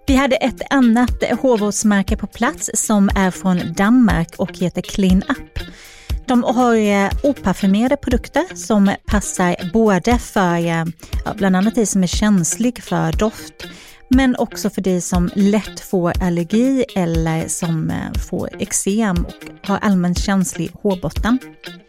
Vi 0.06 0.16
hade 0.16 0.37
ett 0.37 0.62
annat 0.70 1.25
hårvårdsmärke 1.40 2.16
på 2.16 2.26
plats 2.26 2.70
som 2.75 3.10
är 3.14 3.30
från 3.30 3.72
Danmark 3.72 4.34
och 4.37 4.58
heter 4.58 4.82
Clean 4.82 5.22
Up. 5.28 5.58
De 6.26 6.44
har 6.44 6.75
eh, 6.76 7.10
oparfumerade 7.22 7.96
produkter 7.96 8.44
som 8.54 8.94
passar 9.06 9.70
både 9.72 10.18
för 10.18 10.56
eh, 10.56 10.84
ja, 11.25 11.34
bland 11.37 11.56
annat 11.56 11.75
dig 11.75 11.87
som 11.87 12.02
är 12.02 12.06
känslig 12.06 12.82
för 12.82 13.12
doft, 13.12 13.54
men 14.10 14.36
också 14.36 14.70
för 14.70 14.82
dig 14.82 15.00
som 15.00 15.30
lätt 15.34 15.80
får 15.80 16.12
allergi 16.22 16.84
eller 16.96 17.48
som 17.48 17.90
eh, 17.90 18.20
får 18.28 18.48
eksem 18.58 19.24
och 19.24 19.68
har 19.68 19.78
allmänt 19.78 20.18
känslig 20.18 20.70
hårbotten. 20.82 21.38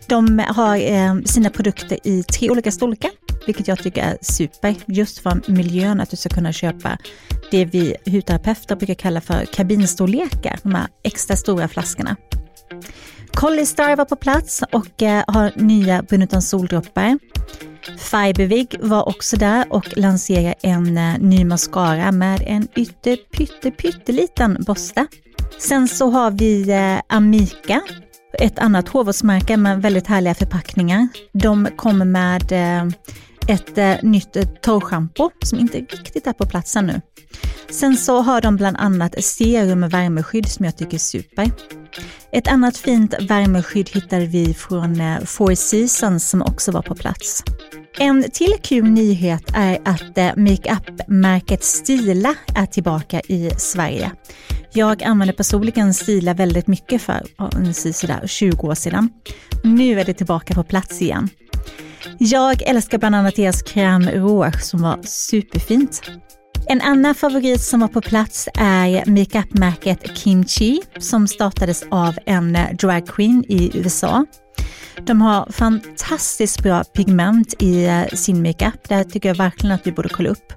De 0.07 0.39
har 0.47 0.77
eh, 0.77 1.15
sina 1.25 1.49
produkter 1.49 1.97
i 2.03 2.23
tre 2.23 2.49
olika 2.49 2.71
storlekar, 2.71 3.11
vilket 3.45 3.67
jag 3.67 3.79
tycker 3.79 4.03
är 4.03 4.17
super, 4.21 4.75
just 4.85 5.19
för 5.19 5.51
miljön, 5.51 6.01
att 6.01 6.09
du 6.09 6.17
ska 6.17 6.29
kunna 6.29 6.53
köpa 6.53 6.97
det 7.51 7.65
vi 7.65 7.95
hudterapeuter 8.05 8.75
brukar 8.75 8.93
kalla 8.93 9.21
för 9.21 9.45
kabinstorlekar, 9.45 10.59
de 10.63 10.75
här 10.75 10.87
extra 11.03 11.35
stora 11.35 11.67
flaskorna. 11.67 12.15
Collistar 13.33 13.95
var 13.95 14.05
på 14.05 14.15
plats 14.15 14.63
och 14.71 15.01
eh, 15.01 15.23
har 15.27 15.51
nya 15.55 16.01
Bunutan 16.01 16.41
soldroppar. 16.41 17.19
Fibervig 17.97 18.75
var 18.81 19.09
också 19.09 19.37
där 19.37 19.65
och 19.69 19.97
lanserade 19.97 20.55
en 20.61 20.97
eh, 20.97 21.17
ny 21.19 21.45
mascara 21.45 22.11
med 22.11 22.43
en 22.45 22.67
ytter 22.75 23.15
pytte 23.15 23.71
pytteliten 23.71 24.57
borste. 24.67 25.07
Sen 25.59 25.87
så 25.87 26.09
har 26.09 26.31
vi 26.31 26.73
Amika, 26.73 27.03
Amica, 27.07 27.81
ett 28.39 28.59
annat 28.59 28.87
hårvårdsmärke 28.87 29.57
med 29.57 29.81
väldigt 29.81 30.07
härliga 30.07 30.33
förpackningar. 30.33 31.07
De 31.33 31.67
kommer 31.75 32.05
med 32.05 32.51
ett 33.47 33.77
eh, 33.77 33.95
nytt 34.01 34.35
eh, 34.35 34.43
torrschampo 34.43 35.29
som 35.43 35.59
inte 35.59 35.77
riktigt 35.77 36.27
är 36.27 36.33
på 36.33 36.45
plats 36.45 36.75
ännu. 36.75 37.01
Sen 37.69 37.97
så 37.97 38.21
har 38.21 38.41
de 38.41 38.55
bland 38.55 38.77
annat 38.77 39.23
serum 39.23 39.79
med 39.79 39.91
värmeskydd 39.91 40.47
som 40.49 40.65
jag 40.65 40.77
tycker 40.77 40.93
är 40.93 40.99
super. 40.99 41.51
Ett 42.31 42.47
annat 42.47 42.77
fint 42.77 43.13
värmeskydd 43.21 43.89
hittade 43.89 44.25
vi 44.25 44.53
från 44.53 45.01
eh, 45.01 45.19
Four 45.19 45.55
Seasons 45.55 46.29
som 46.29 46.41
också 46.41 46.71
var 46.71 46.81
på 46.81 46.95
plats. 46.95 47.43
En 47.99 48.23
till 48.31 48.53
kul 48.61 48.85
nyhet 48.85 49.43
är 49.53 49.79
att 49.85 50.17
eh, 50.17 50.35
makeup-märket 50.35 51.63
Stila 51.63 52.35
är 52.55 52.65
tillbaka 52.65 53.19
i 53.19 53.51
Sverige. 53.57 54.11
Jag 54.73 55.03
använde 55.03 55.33
personligen 55.33 55.93
Stila 55.93 56.33
väldigt 56.33 56.67
mycket 56.67 57.01
för 57.01 57.23
sådär 57.93 58.27
20 58.27 58.67
år 58.67 58.75
sedan. 58.75 59.09
Nu 59.63 59.99
är 59.99 60.05
det 60.05 60.13
tillbaka 60.13 60.53
på 60.53 60.63
plats 60.63 61.01
igen. 61.01 61.29
Jag 62.17 62.61
älskar 62.61 62.97
bland 62.97 63.15
annat 63.15 63.35
deras 63.35 63.63
crème 63.63 64.11
rouge 64.11 64.61
som 64.61 64.81
var 64.81 64.99
superfint. 65.03 66.01
En 66.67 66.81
annan 66.81 67.15
favorit 67.15 67.61
som 67.61 67.79
var 67.79 67.87
på 67.87 68.01
plats 68.01 68.49
är 68.53 69.05
makeupmärket 69.05 70.17
Kimchi 70.17 70.81
som 70.99 71.27
startades 71.27 71.83
av 71.91 72.15
en 72.25 72.57
dragqueen 72.79 73.45
i 73.47 73.71
USA. 73.73 74.25
De 75.05 75.21
har 75.21 75.51
fantastiskt 75.51 76.63
bra 76.63 76.83
pigment 76.83 77.53
i 77.59 77.85
eh, 77.85 78.05
sin 78.05 78.41
makeup. 78.41 78.89
Det 78.89 78.95
här 78.95 79.03
tycker 79.03 79.29
jag 79.29 79.35
verkligen 79.35 79.75
att 79.75 79.83
du 79.83 79.91
borde 79.91 80.09
kolla 80.09 80.29
upp. 80.29 80.53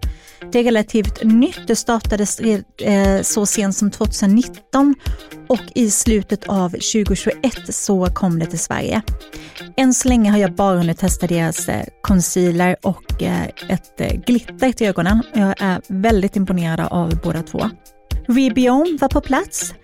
Det 0.52 0.58
är 0.58 0.64
relativt 0.64 1.24
nytt. 1.24 1.60
Det 1.66 1.76
startades 1.76 2.40
eh, 2.40 3.22
så 3.22 3.46
sent 3.46 3.76
som 3.76 3.90
2019 3.90 4.94
och 5.48 5.60
i 5.74 5.90
slutet 5.90 6.48
av 6.48 6.68
2021 6.70 7.34
så 7.68 8.06
kom 8.06 8.38
det 8.38 8.46
till 8.46 8.58
Sverige. 8.58 9.02
Än 9.76 9.94
så 9.94 10.08
länge 10.08 10.30
har 10.30 10.38
jag 10.38 10.54
bara 10.54 10.78
hunnit 10.78 10.98
testa 10.98 11.26
deras 11.26 11.68
eh, 11.68 11.84
concealer 12.02 12.76
och 12.82 13.22
ett 13.68 14.26
glitter 14.26 14.72
till 14.72 14.86
ögonen. 14.86 15.22
Jag 15.34 15.54
är 15.58 15.80
väldigt 15.88 16.36
imponerad 16.36 16.80
av 16.80 17.20
båda 17.22 17.42
två. 17.42 17.70
Rebiome 18.28 18.98
var 19.00 19.08
på 19.08 19.20
plats. 19.20 19.74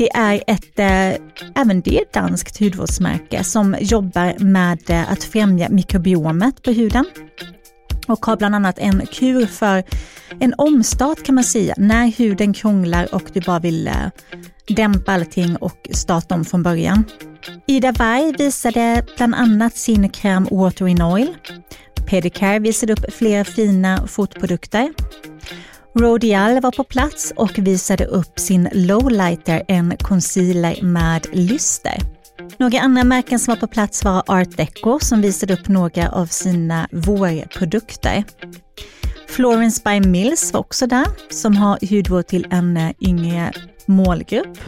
Det 0.00 0.10
är 0.14 0.42
ett, 0.46 0.78
eh, 0.78 1.20
även 1.54 1.80
det 1.80 1.98
ett 2.02 2.12
danskt 2.12 2.60
hudvårdsmärke 2.60 3.44
som 3.44 3.76
jobbar 3.80 4.38
med 4.38 4.90
eh, 4.90 5.12
att 5.12 5.24
främja 5.24 5.68
mikrobiomet 5.68 6.62
på 6.62 6.70
huden 6.70 7.04
och 8.06 8.26
har 8.26 8.36
bland 8.36 8.54
annat 8.54 8.78
en 8.78 9.06
kur 9.06 9.46
för 9.46 9.84
en 10.40 10.54
omstart 10.58 11.22
kan 11.22 11.34
man 11.34 11.44
säga, 11.44 11.74
när 11.76 12.06
huden 12.06 12.52
krånglar 12.52 13.14
och 13.14 13.22
du 13.32 13.40
bara 13.40 13.58
vill 13.58 13.86
eh, 13.88 13.94
dämpa 14.68 15.12
allting 15.12 15.56
och 15.56 15.88
starta 15.90 16.34
om 16.34 16.44
från 16.44 16.62
början. 16.62 17.04
Ida 17.66 17.92
Warg 17.92 18.32
visade 18.38 19.04
bland 19.16 19.34
annat 19.34 19.76
sin 19.76 20.08
kräm 20.08 20.48
Water 20.50 20.88
in 20.88 21.02
Oil. 21.02 21.34
Pedicare 22.06 22.58
visade 22.58 22.92
upp 22.92 23.14
flera 23.14 23.44
fina 23.44 24.06
fotprodukter. 24.06 24.92
Rodial 25.94 26.60
var 26.60 26.70
på 26.70 26.84
plats 26.84 27.32
och 27.36 27.58
visade 27.58 28.04
upp 28.04 28.38
sin 28.38 28.68
Lowlighter, 28.72 29.62
en 29.68 29.96
concealer 29.96 30.82
med 30.82 31.26
lyster. 31.32 31.98
Några 32.58 32.80
andra 32.80 33.04
märken 33.04 33.38
som 33.38 33.54
var 33.54 33.60
på 33.60 33.66
plats 33.66 34.04
var 34.04 34.22
Art 34.26 34.56
Deco 34.56 34.98
som 35.00 35.20
visade 35.20 35.54
upp 35.54 35.68
några 35.68 36.10
av 36.10 36.26
sina 36.26 36.88
vårprodukter. 36.92 38.24
Florence 39.28 39.82
by 39.84 40.08
Mills 40.08 40.52
var 40.52 40.60
också 40.60 40.86
där, 40.86 41.06
som 41.30 41.56
har 41.56 41.78
hudvård 41.90 42.26
till 42.26 42.46
en 42.50 42.76
eh, 42.76 42.90
yngre 43.00 43.52
målgrupp. 43.86 44.58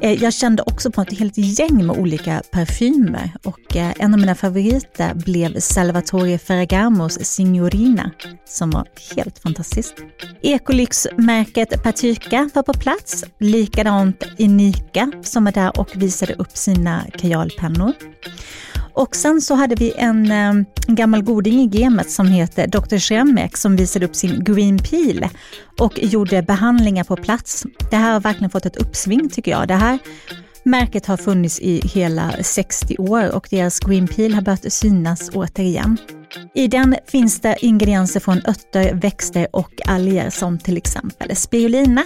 Eh, 0.00 0.22
jag 0.22 0.32
kände 0.32 0.62
också 0.62 0.90
på 0.90 1.00
ett 1.00 1.18
helt 1.18 1.38
gäng 1.38 1.86
med 1.86 1.98
olika 1.98 2.42
parfymer 2.50 3.30
och 3.44 3.76
eh, 3.76 3.92
en 3.98 4.14
av 4.14 4.20
mina 4.20 4.34
favoriter 4.34 5.14
blev 5.14 5.60
Salvatore 5.60 6.38
Ferragamos 6.38 7.18
Signorina 7.24 8.10
som 8.44 8.70
var 8.70 8.88
helt 9.16 9.38
fantastiskt. 9.38 9.94
Ekolyx-märket 10.42 11.82
Patyka 11.82 12.50
var 12.54 12.62
på 12.62 12.72
plats, 12.72 13.24
likadant 13.38 14.24
Inika 14.38 15.12
som 15.22 15.44
var 15.44 15.52
där 15.52 15.80
och 15.80 15.90
visade 15.94 16.34
upp 16.34 16.56
sina 16.56 17.04
kajalpennor. 17.18 17.92
Och 18.94 19.16
sen 19.16 19.40
så 19.40 19.54
hade 19.54 19.74
vi 19.74 19.92
en, 19.96 20.30
ehm, 20.30 20.64
en 20.88 20.94
gammal 20.94 21.22
goding 21.22 21.60
i 21.60 21.66
gamet 21.66 22.10
som 22.10 22.26
heter 22.26 22.66
Dr. 22.66 22.98
Schremek 22.98 23.56
som 23.56 23.76
visade 23.76 24.06
upp 24.06 24.16
sin 24.16 24.44
Green 24.44 24.78
Peel 24.78 25.28
och 25.80 25.98
gjorde 25.98 26.42
behandlingar 26.42 27.04
på 27.04 27.16
plats. 27.16 27.66
Det 27.90 27.96
här 27.96 28.12
har 28.12 28.20
verkligen 28.20 28.50
fått 28.50 28.66
ett 28.66 28.76
uppsving 28.76 29.28
tycker 29.28 29.50
jag. 29.50 29.68
Det 29.68 29.74
här 29.74 29.98
märket 30.64 31.06
har 31.06 31.16
funnits 31.16 31.60
i 31.60 31.80
hela 31.84 32.32
60 32.42 32.96
år 32.98 33.34
och 33.34 33.48
deras 33.50 33.80
Green 33.80 34.08
Peel 34.08 34.34
har 34.34 34.42
börjat 34.42 34.72
synas 34.72 35.30
återigen. 35.34 35.98
I 36.54 36.68
den 36.68 36.96
finns 37.06 37.40
det 37.40 37.56
ingredienser 37.60 38.20
från 38.20 38.38
örter, 38.46 38.94
växter 38.94 39.46
och 39.52 39.72
alger 39.86 40.30
som 40.30 40.58
till 40.58 40.76
exempel 40.76 41.36
spirulina. 41.36 42.04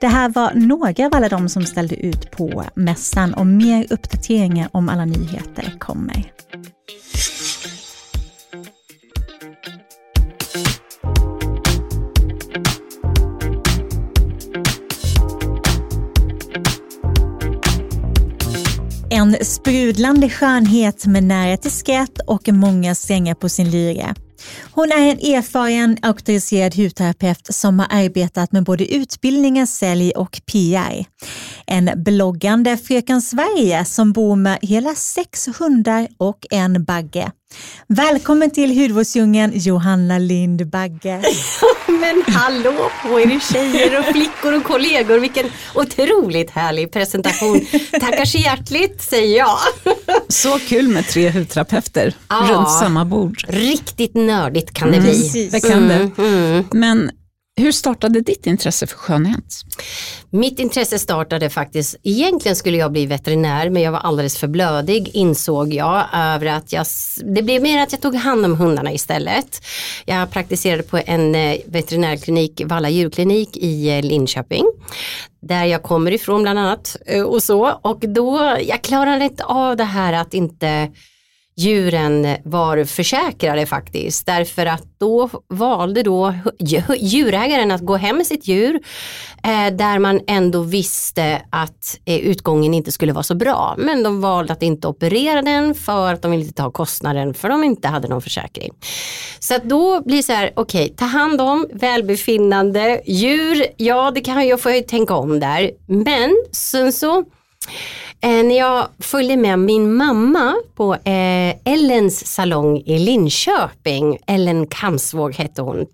Det 0.00 0.06
här 0.06 0.28
var 0.28 0.54
några 0.54 1.06
av 1.06 1.14
alla 1.14 1.28
de 1.28 1.48
som 1.48 1.66
ställde 1.66 1.96
ut 1.96 2.30
på 2.30 2.64
mässan 2.74 3.34
och 3.34 3.46
mer 3.46 3.86
uppdateringar 3.90 4.68
om 4.72 4.88
alla 4.88 5.04
nyheter 5.04 5.74
kommer. 5.78 6.32
En 19.18 19.36
sprudlande 19.44 20.30
skönhet 20.30 21.06
med 21.06 21.22
nära 21.22 21.56
till 21.56 21.70
skratt 21.70 22.20
och 22.26 22.48
många 22.48 22.94
strängar 22.94 23.34
på 23.34 23.48
sin 23.48 23.70
lyra. 23.70 24.14
Hon 24.72 24.92
är 24.92 25.10
en 25.10 25.34
erfaren 25.34 25.98
auktoriserad 26.02 26.74
hudterapeut 26.74 27.54
som 27.54 27.78
har 27.78 27.86
arbetat 27.90 28.52
med 28.52 28.64
både 28.64 28.94
utbildningar, 28.94 29.66
sälj 29.66 30.12
och 30.12 30.40
PR. 30.52 31.04
En 31.66 31.90
bloggande 31.96 32.76
Fröken 32.76 33.22
Sverige 33.22 33.84
som 33.84 34.12
bor 34.12 34.36
med 34.36 34.58
hela 34.62 34.94
sex 34.94 35.48
hundar 35.58 36.08
och 36.18 36.46
en 36.50 36.84
bagge. 36.84 37.30
Välkommen 37.86 38.50
till 38.50 38.80
hudvårdsdjungeln 38.80 39.52
Johanna 39.54 40.18
Lind 40.18 40.66
Bagge. 40.66 41.22
Men 41.86 42.34
hallå 42.34 42.90
på 43.02 43.20
er 43.20 43.52
tjejer 43.52 43.98
och 43.98 44.04
flickor 44.04 44.56
och 44.56 44.64
kollegor, 44.64 45.18
vilken 45.18 45.46
otroligt 45.74 46.50
härlig 46.50 46.92
presentation. 46.92 47.60
Tackar 48.00 48.24
så 48.24 48.38
hjärtligt 48.38 49.02
säger 49.02 49.38
jag. 49.38 49.58
Så 50.28 50.58
kul 50.58 50.88
med 50.88 51.06
tre 51.06 51.30
hudterapeuter 51.30 52.14
runt 52.48 52.70
samma 52.70 53.04
bord. 53.04 53.44
Riktigt 53.48 54.14
nördigt 54.14 54.72
kan 54.74 54.92
det 54.92 55.00
bli. 55.00 55.48
Det 55.52 55.60
kan 55.60 55.88
det. 55.88 55.94
Mm, 55.94 56.12
mm. 56.18 56.64
Men 56.72 57.10
hur 57.58 57.72
startade 57.72 58.20
ditt 58.20 58.46
intresse 58.46 58.86
för 58.86 58.96
skönhet? 58.96 59.44
Mitt 60.30 60.58
intresse 60.58 60.98
startade 60.98 61.50
faktiskt, 61.50 61.96
egentligen 62.02 62.56
skulle 62.56 62.76
jag 62.76 62.92
bli 62.92 63.06
veterinär 63.06 63.70
men 63.70 63.82
jag 63.82 63.92
var 63.92 63.98
alldeles 63.98 64.38
för 64.38 64.46
blödig 64.46 65.10
insåg 65.14 65.74
jag 65.74 66.04
över 66.14 66.46
att 66.46 66.72
jag, 66.72 66.86
det 67.24 67.42
blev 67.42 67.62
mer 67.62 67.82
att 67.82 67.92
jag 67.92 68.00
tog 68.00 68.14
hand 68.14 68.44
om 68.44 68.56
hundarna 68.56 68.92
istället. 68.92 69.64
Jag 70.04 70.30
praktiserade 70.30 70.82
på 70.82 71.00
en 71.06 71.34
eh, 71.34 71.56
veterinärklinik, 71.66 72.62
Valla 72.64 72.90
djurklinik 72.90 73.56
i 73.56 73.96
eh, 73.96 74.02
Linköping 74.02 74.64
där 75.40 75.64
jag 75.64 75.82
kommer 75.82 76.12
ifrån 76.12 76.42
bland 76.42 76.58
annat 76.58 76.96
eh, 77.06 77.22
och 77.22 77.42
så 77.42 77.70
och 77.82 77.98
då, 78.00 78.56
jag 78.62 78.82
klarade 78.82 79.24
inte 79.24 79.44
av 79.44 79.76
det 79.76 79.84
här 79.84 80.12
att 80.12 80.34
inte 80.34 80.88
djuren 81.58 82.36
var 82.44 82.84
försäkrade 82.84 83.66
faktiskt. 83.66 84.26
Därför 84.26 84.66
att 84.66 84.84
då 84.98 85.30
valde 85.48 86.02
då 86.02 86.34
djurägaren 86.98 87.70
att 87.70 87.80
gå 87.80 87.96
hem 87.96 88.16
med 88.16 88.26
sitt 88.26 88.48
djur 88.48 88.74
eh, 89.44 89.76
där 89.76 89.98
man 89.98 90.20
ändå 90.26 90.62
visste 90.62 91.42
att 91.50 91.98
eh, 92.04 92.16
utgången 92.16 92.74
inte 92.74 92.92
skulle 92.92 93.12
vara 93.12 93.22
så 93.22 93.34
bra. 93.34 93.74
Men 93.78 94.02
de 94.02 94.20
valde 94.20 94.52
att 94.52 94.62
inte 94.62 94.88
operera 94.88 95.42
den 95.42 95.74
för 95.74 96.14
att 96.14 96.22
de 96.22 96.30
ville 96.30 96.44
inte 96.44 96.62
ta 96.62 96.70
kostnaden 96.70 97.34
för 97.34 97.48
de 97.48 97.64
inte 97.64 97.88
hade 97.88 98.08
någon 98.08 98.22
försäkring. 98.22 98.72
Så 99.38 99.54
att 99.54 99.64
då 99.64 100.02
blir 100.02 100.16
det 100.16 100.22
så 100.22 100.32
här, 100.32 100.52
okej, 100.54 100.84
okay, 100.84 100.96
ta 100.96 101.04
hand 101.04 101.40
om 101.40 101.66
välbefinnande 101.72 103.02
djur. 103.06 103.66
Ja, 103.76 104.10
det 104.10 104.20
kan 104.20 104.46
jag 104.46 104.60
få 104.60 104.82
tänka 104.88 105.14
om 105.14 105.40
där. 105.40 105.70
Men 105.86 106.36
sen 106.52 106.92
så 106.92 107.24
Eh, 108.20 108.44
när 108.44 108.58
jag 108.58 108.88
följde 108.98 109.36
med 109.36 109.58
min 109.58 109.94
mamma 109.94 110.54
på 110.74 110.94
eh, 110.94 111.56
Ellens 111.64 112.26
salong 112.26 112.78
i 112.86 112.98
Linköping, 112.98 114.18
Ellen 114.26 114.66
Kamsvåg 114.66 115.34
hette 115.34 115.62
hon, 115.62 115.86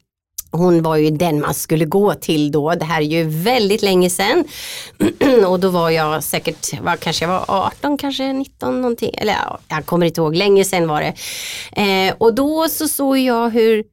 hon 0.51 0.83
var 0.83 0.97
ju 0.97 1.11
den 1.11 1.41
man 1.41 1.55
skulle 1.55 1.85
gå 1.85 2.15
till 2.15 2.53
då. 2.53 2.75
Det 2.75 2.85
här 2.85 3.01
är 3.01 3.05
ju 3.05 3.25
väldigt 3.25 3.83
länge 3.83 4.11
sedan. 4.11 4.45
och 5.47 5.61
då 5.61 5.69
var 5.69 5.91
jag 5.91 6.25
säkert, 6.25 6.81
var, 6.81 6.97
kanske 6.97 7.25
jag 7.25 7.33
var 7.33 7.45
18, 7.49 7.99
kanske 7.99 8.33
19 8.33 8.81
någonting. 8.81 9.11
Eller 9.15 9.33
ja, 9.33 9.59
jag 9.69 9.87
kommer 9.87 10.07
inte 10.07 10.21
ihåg, 10.21 10.37
länge 10.37 10.65
sedan 10.65 10.89
var 10.89 11.01
det. 11.01 11.15
Eh, 11.83 12.15
och 12.19 12.35
då 12.35 12.69
så 12.69 12.89
såg 12.89 13.19
jag 13.19 13.51
hur 13.51 13.85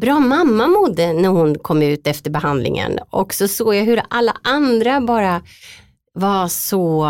bra 0.00 0.20
mamma 0.20 0.66
mådde 0.66 1.12
när 1.12 1.28
hon 1.28 1.58
kom 1.58 1.82
ut 1.82 2.06
efter 2.06 2.30
behandlingen. 2.30 2.98
Och 3.10 3.34
så 3.34 3.48
såg 3.48 3.74
jag 3.74 3.84
hur 3.84 4.02
alla 4.10 4.36
andra 4.42 5.00
bara 5.00 5.42
var 6.14 6.48
så 6.48 7.08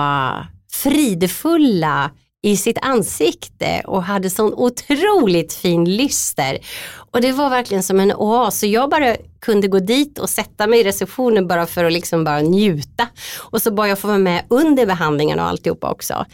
fridfulla 0.73 2.11
i 2.43 2.57
sitt 2.57 2.79
ansikte 2.83 3.83
och 3.87 4.03
hade 4.03 4.31
sån 4.31 4.55
otroligt 4.55 5.53
fin 5.53 5.85
lyster. 5.97 6.59
Och 7.11 7.21
det 7.21 7.33
var 7.33 7.51
verkligen 7.51 7.83
som 7.83 8.01
en 8.01 8.13
oas. 8.13 8.59
Så 8.59 8.67
jag 8.67 8.91
bara 8.91 9.17
kunde 9.41 9.69
gå 9.69 9.79
dit 9.79 10.19
och 10.19 10.31
sätta 10.31 10.67
mig 10.67 10.81
i 10.81 10.85
receptionen 10.85 11.47
bara 11.47 11.67
för 11.67 11.85
att 11.85 11.93
liksom 11.93 12.25
bara 12.25 12.41
njuta. 12.41 13.09
Och 13.39 13.63
så 13.63 13.71
bara 13.71 13.89
jag 13.89 13.99
få 13.99 14.09
vara 14.09 14.19
med 14.19 14.45
under 14.49 14.87
behandlingen 14.87 15.39
och 15.39 15.45
alltihopa 15.45 15.91
också. 15.91 16.27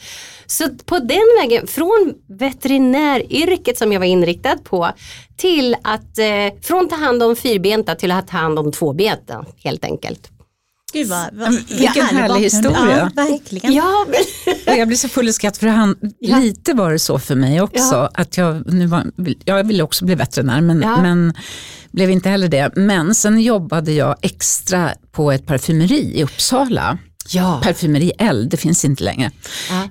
Så 0.47 0.69
på 0.85 0.99
den 0.99 1.27
vägen, 1.41 1.67
från 1.67 2.15
veterinäryrket 2.27 3.79
som 3.79 3.93
jag 3.93 4.01
var 4.01 4.07
inriktad 4.07 4.59
på 4.65 4.91
till 5.37 5.77
att, 5.83 6.19
eh, 6.19 6.61
från 6.63 6.85
att 6.85 6.91
ta 6.91 6.97
hand 6.97 7.23
om 7.23 7.37
fyrbenta 7.37 7.95
till 7.95 8.11
att 8.11 8.29
ta 8.29 8.37
hand 8.37 8.59
om 8.59 8.73
tvåbenta 8.73 9.45
helt 9.65 9.85
enkelt. 9.85 10.31
Gud 10.93 11.09
vad, 11.09 11.29
vad, 11.33 11.53
Vilken 11.53 12.05
härlig, 12.05 12.21
härlig 12.21 12.41
historia. 12.41 12.99
Ja, 12.99 13.11
verkligen. 13.15 13.73
Ja, 13.73 14.07
men... 14.67 14.79
jag 14.79 14.89
blir 14.89 14.99
så 14.99 15.09
full 15.09 15.29
i 15.29 15.33
skratt 15.33 15.57
för 15.57 15.67
han, 15.67 15.97
ja. 16.19 16.39
lite 16.39 16.75
var 16.75 16.93
det 16.93 16.99
så 16.99 17.19
för 17.19 17.35
mig 17.35 17.61
också. 17.61 17.95
Ja. 17.95 18.11
Att 18.15 18.37
jag, 18.37 18.73
nu 18.73 18.87
var, 18.87 19.07
jag 19.45 19.65
ville 19.65 19.83
också 19.83 20.05
bli 20.05 20.15
veterinär 20.15 20.61
men, 20.61 20.83
ja. 20.83 21.03
men 21.03 21.35
blev 21.91 22.11
inte 22.11 22.29
heller 22.29 22.49
det. 22.49 22.71
Men 22.77 23.15
sen 23.15 23.41
jobbade 23.41 23.93
jag 23.93 24.17
extra 24.23 24.91
på 25.13 25.33
ett 25.33 25.47
parfymeri 25.47 26.19
i 26.19 26.25
Uppsala. 26.25 26.99
Ja. 27.29 27.61
Parfymeri 27.65 28.13
L, 28.19 28.49
det 28.51 28.57
finns 28.57 28.85
inte 28.85 29.05
längre. 29.05 29.31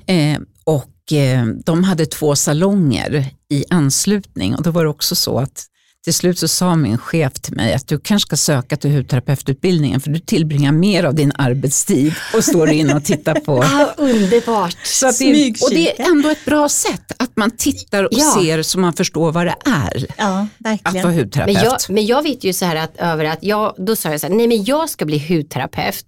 Eh, 0.06 0.40
och 0.64 1.14
eh, 1.14 1.46
de 1.66 1.84
hade 1.84 2.06
två 2.06 2.36
salonger 2.36 3.26
i 3.50 3.66
anslutning 3.70 4.56
och 4.56 4.64
då 4.64 4.72
var 4.72 4.84
det 4.84 4.90
också 4.90 5.16
så 5.16 5.40
att 5.40 5.66
till 6.08 6.14
slut 6.14 6.40
så 6.40 6.48
sa 6.48 6.76
min 6.76 6.98
chef 6.98 7.34
till 7.34 7.56
mig 7.56 7.74
att 7.74 7.88
du 7.88 8.00
kanske 8.00 8.28
ska 8.28 8.36
söka 8.36 8.78
till 8.78 8.92
hudterapeututbildningen 8.92 10.02
för 10.02 10.10
du 10.10 10.20
tillbringar 10.20 10.72
mer 10.72 11.04
av 11.04 11.16
din 11.16 11.32
arbetstid 11.36 12.14
och 12.36 12.44
står 12.44 12.70
inne 12.70 12.96
och 12.96 13.04
tittar 13.04 13.36
på. 13.36 13.58
ah, 13.64 13.94
underbart! 13.98 14.78
Så 14.84 15.08
att 15.08 15.20
det, 15.20 15.50
och 15.62 15.70
det 15.70 16.00
är 16.00 16.10
ändå 16.10 16.30
ett 16.30 16.46
bra 16.46 16.70
sätt 16.70 17.12
att 17.18 17.38
man 17.38 17.52
tittar 17.52 18.04
och 18.04 18.10
ja. 18.12 18.36
ser 18.40 18.64
så 18.64 18.80
man 18.80 18.94
förstår 18.94 19.32
vad 19.32 19.46
det 19.46 19.56
är 19.66 20.08
ja, 20.18 20.48
att 20.84 20.94
vara 20.94 21.14
hudterapeut. 21.14 21.56
Men 21.56 21.64
jag, 21.64 21.78
men 21.90 22.06
jag 22.06 22.24
vet 22.24 22.44
ju 22.44 22.54
så 22.54 22.66
här 22.66 22.76
att 22.76 22.98
över 22.98 23.26
att 23.26 23.44
jag, 23.44 23.76
då 23.78 23.96
sa 23.96 24.12
jag 24.12 24.22
så 24.22 24.28
här, 24.28 24.34
nej 24.34 24.48
men 24.48 24.64
jag 24.64 24.90
ska 24.90 25.06
bli 25.06 25.36
hudterapeut. 25.36 26.06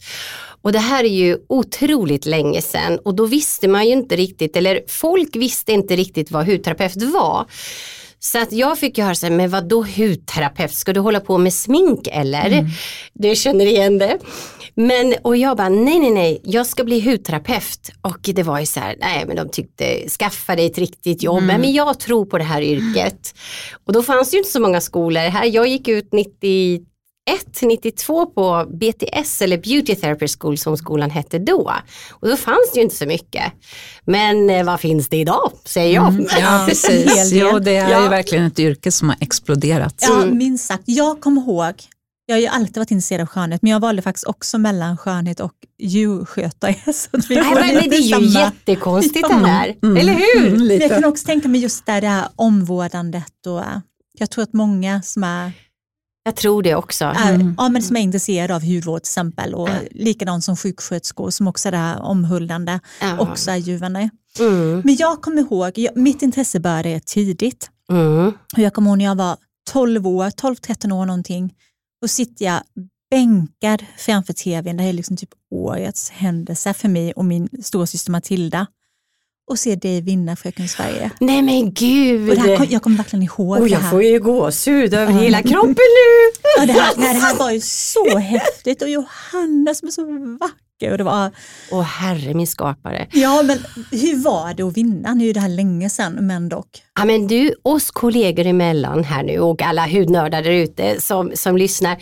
Och 0.62 0.72
det 0.72 0.80
här 0.80 1.04
är 1.04 1.16
ju 1.16 1.38
otroligt 1.50 2.26
länge 2.26 2.62
sedan 2.62 3.00
och 3.06 3.16
då 3.16 3.26
visste 3.26 3.68
man 3.68 3.86
ju 3.86 3.92
inte 3.92 4.16
riktigt, 4.16 4.56
eller 4.56 4.82
folk 4.88 5.36
visste 5.36 5.72
inte 5.72 5.96
riktigt 5.96 6.32
vad 6.32 6.46
hudterapeut 6.46 7.04
var. 7.04 7.46
Så 8.20 8.42
att 8.42 8.52
jag 8.52 8.80
fick 8.80 8.98
ju 8.98 9.04
höra 9.04 9.16
så 9.16 9.26
här, 9.26 9.34
men 9.34 9.50
vadå 9.50 9.86
hudterapeut, 9.98 10.74
ska 10.74 10.94
du 10.94 11.00
hålla 11.00 11.20
på 11.20 11.38
med 11.38 11.54
smink 11.54 12.08
eller? 12.12 12.46
Mm. 12.46 12.66
Du 13.14 13.36
känner 13.36 13.66
igen 13.66 13.98
det. 13.98 14.18
Men, 14.76 15.16
och 15.22 15.38
jag 15.38 15.58
bara, 15.58 15.70
nej 15.70 16.00
nej 16.00 16.12
nej, 16.12 16.42
jag 16.44 16.68
ska 16.68 16.84
bli 16.84 17.02
hudterapeut. 17.02 17.92
Och 18.02 18.20
det 18.22 18.44
var 18.44 18.60
ju 18.60 18.66
så 18.66 18.80
här, 18.80 18.96
nej 19.00 19.26
men 19.28 19.36
de 19.36 19.50
tyckte, 19.50 20.10
skaffa 20.10 20.56
dig 20.56 20.66
ett 20.66 20.78
riktigt 20.78 21.24
jobb. 21.24 21.44
Mm. 21.44 21.62
Men 21.62 21.74
jag 21.74 22.00
tror 22.00 22.26
på 22.26 22.38
det 22.38 22.44
här 22.44 22.62
yrket. 22.62 23.36
Och 23.86 23.94
då 23.94 24.04
fanns 24.04 24.30
det 24.32 24.36
ju 24.36 24.40
inte 24.40 24.52
så 24.52 24.60
många 24.60 24.82
skolor 24.82 25.22
här. 25.22 25.46
Jag 25.46 25.68
gick 25.68 25.88
ut 25.88 26.14
90 27.30 27.68
92 27.68 28.26
på 28.26 28.66
BTS 28.70 29.42
eller 29.42 29.58
Beauty 29.58 29.96
Therapy 29.96 30.28
School 30.40 30.58
som 30.58 30.78
skolan 30.78 31.10
hette 31.10 31.40
då. 31.40 31.74
Och 32.10 32.28
då 32.28 32.38
fanns 32.38 32.72
det 32.74 32.78
ju 32.78 32.84
inte 32.84 32.96
så 32.96 33.06
mycket. 33.06 33.44
Men 34.06 34.50
eh, 34.50 34.66
vad 34.66 34.80
finns 34.80 35.10
det 35.10 35.18
idag, 35.18 35.52
säger 35.66 35.96
jag. 35.96 36.08
Mm, 36.08 36.28
ja, 36.40 36.64
precis. 36.68 37.32
jo, 37.34 37.60
det 37.60 37.76
är 37.76 37.90
ja. 37.90 38.04
ju 38.04 38.10
verkligen 38.10 38.46
ett 38.46 38.60
yrke 38.60 38.92
som 38.92 39.10
har 39.10 39.18
exploderat. 39.22 39.96
Ja, 40.02 40.26
minst 40.26 40.66
sagt. 40.66 40.84
Jag 40.86 41.22
kommer 41.22 41.42
ihåg, 41.42 41.74
jag 42.26 42.36
har 42.36 42.42
ju 42.42 42.48
alltid 42.48 42.78
varit 42.78 42.92
intresserad 42.92 43.22
av 43.22 43.28
skönhet, 43.28 43.62
men 43.62 43.72
jag 43.72 43.80
valde 43.80 44.02
faktiskt 44.02 44.28
också 44.28 44.58
mellan 44.58 44.98
skönhet 44.98 45.40
och 45.40 45.54
djurskötare. 45.80 46.76
Så 46.94 47.10
Nej, 47.30 47.54
men 47.54 47.90
det 47.90 47.96
är 47.96 48.02
ju 48.02 48.10
samma. 48.10 48.26
jättekonstigt 48.26 49.28
det 49.28 49.34
här, 49.34 49.76
mm, 49.84 49.98
eller 49.98 50.14
hur? 50.14 50.48
Mm, 50.48 50.82
jag 50.82 50.90
kan 50.90 51.06
också 51.06 51.26
tänka 51.26 51.48
mig 51.48 51.62
just 51.62 51.86
där 51.86 52.02
det 52.02 52.08
här 52.08 52.28
omvårdandet 52.36 53.48
och 53.48 53.64
jag 54.20 54.30
tror 54.30 54.44
att 54.44 54.54
många 54.54 55.02
som 55.02 55.24
är 55.24 55.52
jag 56.30 56.36
tror 56.36 56.64
det 56.64 56.76
också. 56.76 57.06
Mm. 57.06 57.56
Ja, 57.58 57.70
men 57.70 57.82
som 57.82 57.96
är 57.96 58.02
intresserade 58.02 58.56
av 58.56 58.62
hudvård 58.62 59.02
till 59.02 59.10
exempel 59.10 59.54
och 59.56 59.70
mm. 59.70 59.88
likadant 59.92 60.44
som 60.44 60.58
sjuksköterskor 60.58 61.30
som 61.30 61.48
också 61.48 61.68
är 61.68 61.72
där 61.72 62.02
omhuldande, 62.02 62.80
mm. 63.00 63.20
också 63.20 63.52
är 63.52 63.56
givande. 63.56 64.10
Mm. 64.40 64.82
Men 64.86 64.96
jag 64.96 65.22
kommer 65.22 65.42
ihåg, 65.42 65.88
mitt 65.96 66.22
intresse 66.22 66.60
började 66.60 67.00
tidigt. 67.00 67.70
Mm. 67.92 68.34
Jag 68.56 68.74
kommer 68.74 68.90
ihåg 68.90 68.98
när 68.98 69.06
jag 69.06 69.16
var 69.16 69.38
12 69.72 70.08
år, 70.08 70.26
12-13 70.26 70.92
år 70.94 71.06
någonting, 71.06 71.54
och 72.02 72.10
sitter 72.10 72.46
jag 72.46 72.62
bänkad 73.12 73.86
framför 73.98 74.34
tvn, 74.34 74.78
det 74.78 74.84
här 74.84 74.90
är 74.90 74.94
liksom 74.94 75.18
typ 75.18 75.30
årets 75.52 76.10
händelse 76.10 76.74
för 76.74 76.88
mig 76.88 77.14
och 77.14 77.26
min 77.26 77.50
storasyster 77.64 78.12
Matilda 78.12 78.68
och 79.50 79.60
se 79.60 79.76
dig 79.76 80.02
vinna 80.02 80.36
Fröken 80.36 80.68
Sverige. 80.68 81.12
Nej 81.20 81.42
men 81.42 81.74
gud! 81.74 82.30
Och 82.30 82.36
det 82.36 82.42
här, 82.42 82.68
jag 82.70 82.82
kommer 82.82 82.98
verkligen 82.98 83.24
ihåg 83.24 83.58
oh, 83.58 83.68
det 83.68 83.76
här. 83.76 83.82
Jag 83.82 83.92
får 83.92 84.04
ju 84.04 84.20
gåshud 84.20 84.94
över 84.94 85.14
ja. 85.14 85.20
hela 85.20 85.42
kroppen 85.42 85.76
nu! 85.76 86.40
Ja, 86.58 86.66
det, 86.66 86.74
här, 86.74 86.94
nej, 86.98 87.14
det 87.14 87.20
här 87.20 87.36
var 87.36 87.52
ju 87.52 87.62
så 87.62 88.18
häftigt 88.18 88.82
och 88.82 88.90
Johanna 88.90 89.74
som 89.74 89.88
är 89.88 89.92
så 89.92 90.06
vacker. 90.40 90.92
Och 90.92 90.98
det 90.98 91.04
var... 91.04 91.32
Åh 91.72 91.82
herre 91.82 92.34
min 92.34 92.48
skapare. 92.48 93.08
Ja 93.12 93.44
men 93.44 93.58
hur 93.92 94.24
var 94.24 94.54
det 94.54 94.64
att 94.64 94.78
vinna? 94.78 95.14
Nu 95.14 95.30
är 95.30 95.34
det 95.34 95.40
här 95.40 95.50
länge 95.50 95.90
sedan 95.90 96.14
men 96.22 96.50
dock. 96.50 96.70
Ja 96.96 97.06
men 97.06 97.28
du, 97.28 97.54
oss 97.64 97.92
kollegor 97.92 98.46
emellan 98.46 99.04
här 99.04 99.24
nu 99.24 99.40
och 99.40 99.62
alla 99.62 99.88
hudnördar 99.88 100.42
där 100.42 100.52
ute 100.52 101.02
som, 101.02 101.32
som 101.36 101.58
lyssnar 101.58 101.98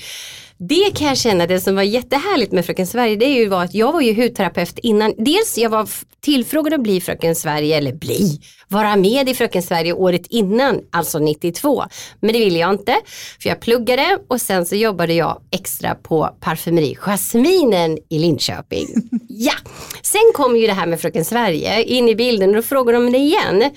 det 0.60 0.96
kan 0.96 1.08
jag 1.08 1.18
känna, 1.18 1.48
det 1.48 1.60
som 1.60 1.76
var 1.76 1.84
jättehärligt 1.84 2.52
med 2.52 2.66
Fröken 2.66 2.88
Sverige, 2.88 3.16
det 3.16 3.26
är 3.26 3.36
ju 3.36 3.48
var 3.48 3.64
att 3.64 3.74
jag 3.74 3.92
var 3.92 4.02
ju 4.02 4.24
hudterapeut 4.24 4.80
innan. 4.80 5.14
Dels 5.18 5.58
jag 5.58 5.70
var 5.70 5.90
tillfrågad 6.22 6.74
att 6.74 6.82
bli 6.82 7.02
Fröken 7.02 7.36
Sverige, 7.36 7.78
eller 7.78 7.94
bli, 7.94 8.42
vara 8.68 8.96
med 8.96 9.30
i 9.30 9.34
Fröken 9.34 9.64
Sverige 9.64 9.94
året 9.94 10.28
innan, 10.30 10.82
alltså 10.92 11.20
92. 11.20 11.84
Men 12.20 12.34
det 12.34 12.40
ville 12.40 12.60
jag 12.60 12.74
inte, 12.74 12.96
för 13.40 13.50
jag 13.50 13.60
pluggade 13.60 14.20
och 14.28 14.42
sen 14.42 14.66
så 14.66 14.76
jobbade 14.76 15.14
jag 15.14 15.42
extra 15.52 15.96
på 15.96 16.30
parfymeri 16.40 16.96
Jasminen 16.96 17.98
i 18.10 18.20
Linköping. 18.20 18.88
ja, 19.30 19.54
sen 20.02 20.32
kom 20.34 20.58
ju 20.58 20.68
det 20.68 20.74
här 20.74 20.88
med 20.88 21.02
Fröken 21.02 21.26
Sverige 21.26 21.84
in 21.84 22.10
i 22.10 22.16
bilden 22.16 22.50
och 22.50 22.56
då 22.56 22.62
frågade 22.62 22.98
de 22.98 23.12
mig 23.12 23.22
igen. 23.22 23.72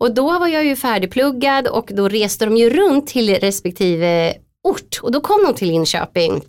Och 0.00 0.14
då 0.14 0.38
var 0.38 0.48
jag 0.48 0.64
ju 0.64 0.76
färdigpluggad 0.76 1.68
och 1.68 1.90
då 1.94 2.08
reste 2.08 2.44
de 2.44 2.56
ju 2.56 2.70
runt 2.70 3.06
till 3.06 3.34
respektive 3.34 4.34
ort 4.64 5.00
och 5.02 5.12
då 5.12 5.20
kom 5.20 5.44
de 5.44 5.54
till 5.54 5.68
Linköping. 5.68 6.42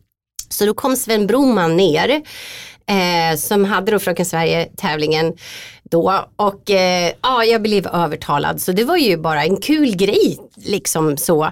Så 0.50 0.66
då 0.66 0.74
kom 0.74 0.96
Sven 0.96 1.28
Broman 1.28 1.78
ner 1.78 2.22
eh, 2.90 3.38
som 3.38 3.66
hade 3.66 3.92
då 3.92 4.00
Fröken 4.00 4.26
Sverige 4.26 4.70
tävlingen 4.78 5.34
då 5.92 6.26
och 6.36 6.70
eh, 6.70 7.14
ja, 7.22 7.44
jag 7.44 7.62
blev 7.62 7.88
övertalad 7.88 8.62
så 8.62 8.72
det 8.72 8.84
var 8.84 8.98
ju 8.98 9.18
bara 9.18 9.44
en 9.44 9.58
kul 9.58 9.96
grej 9.96 10.38
liksom 10.56 11.18
så. 11.18 11.52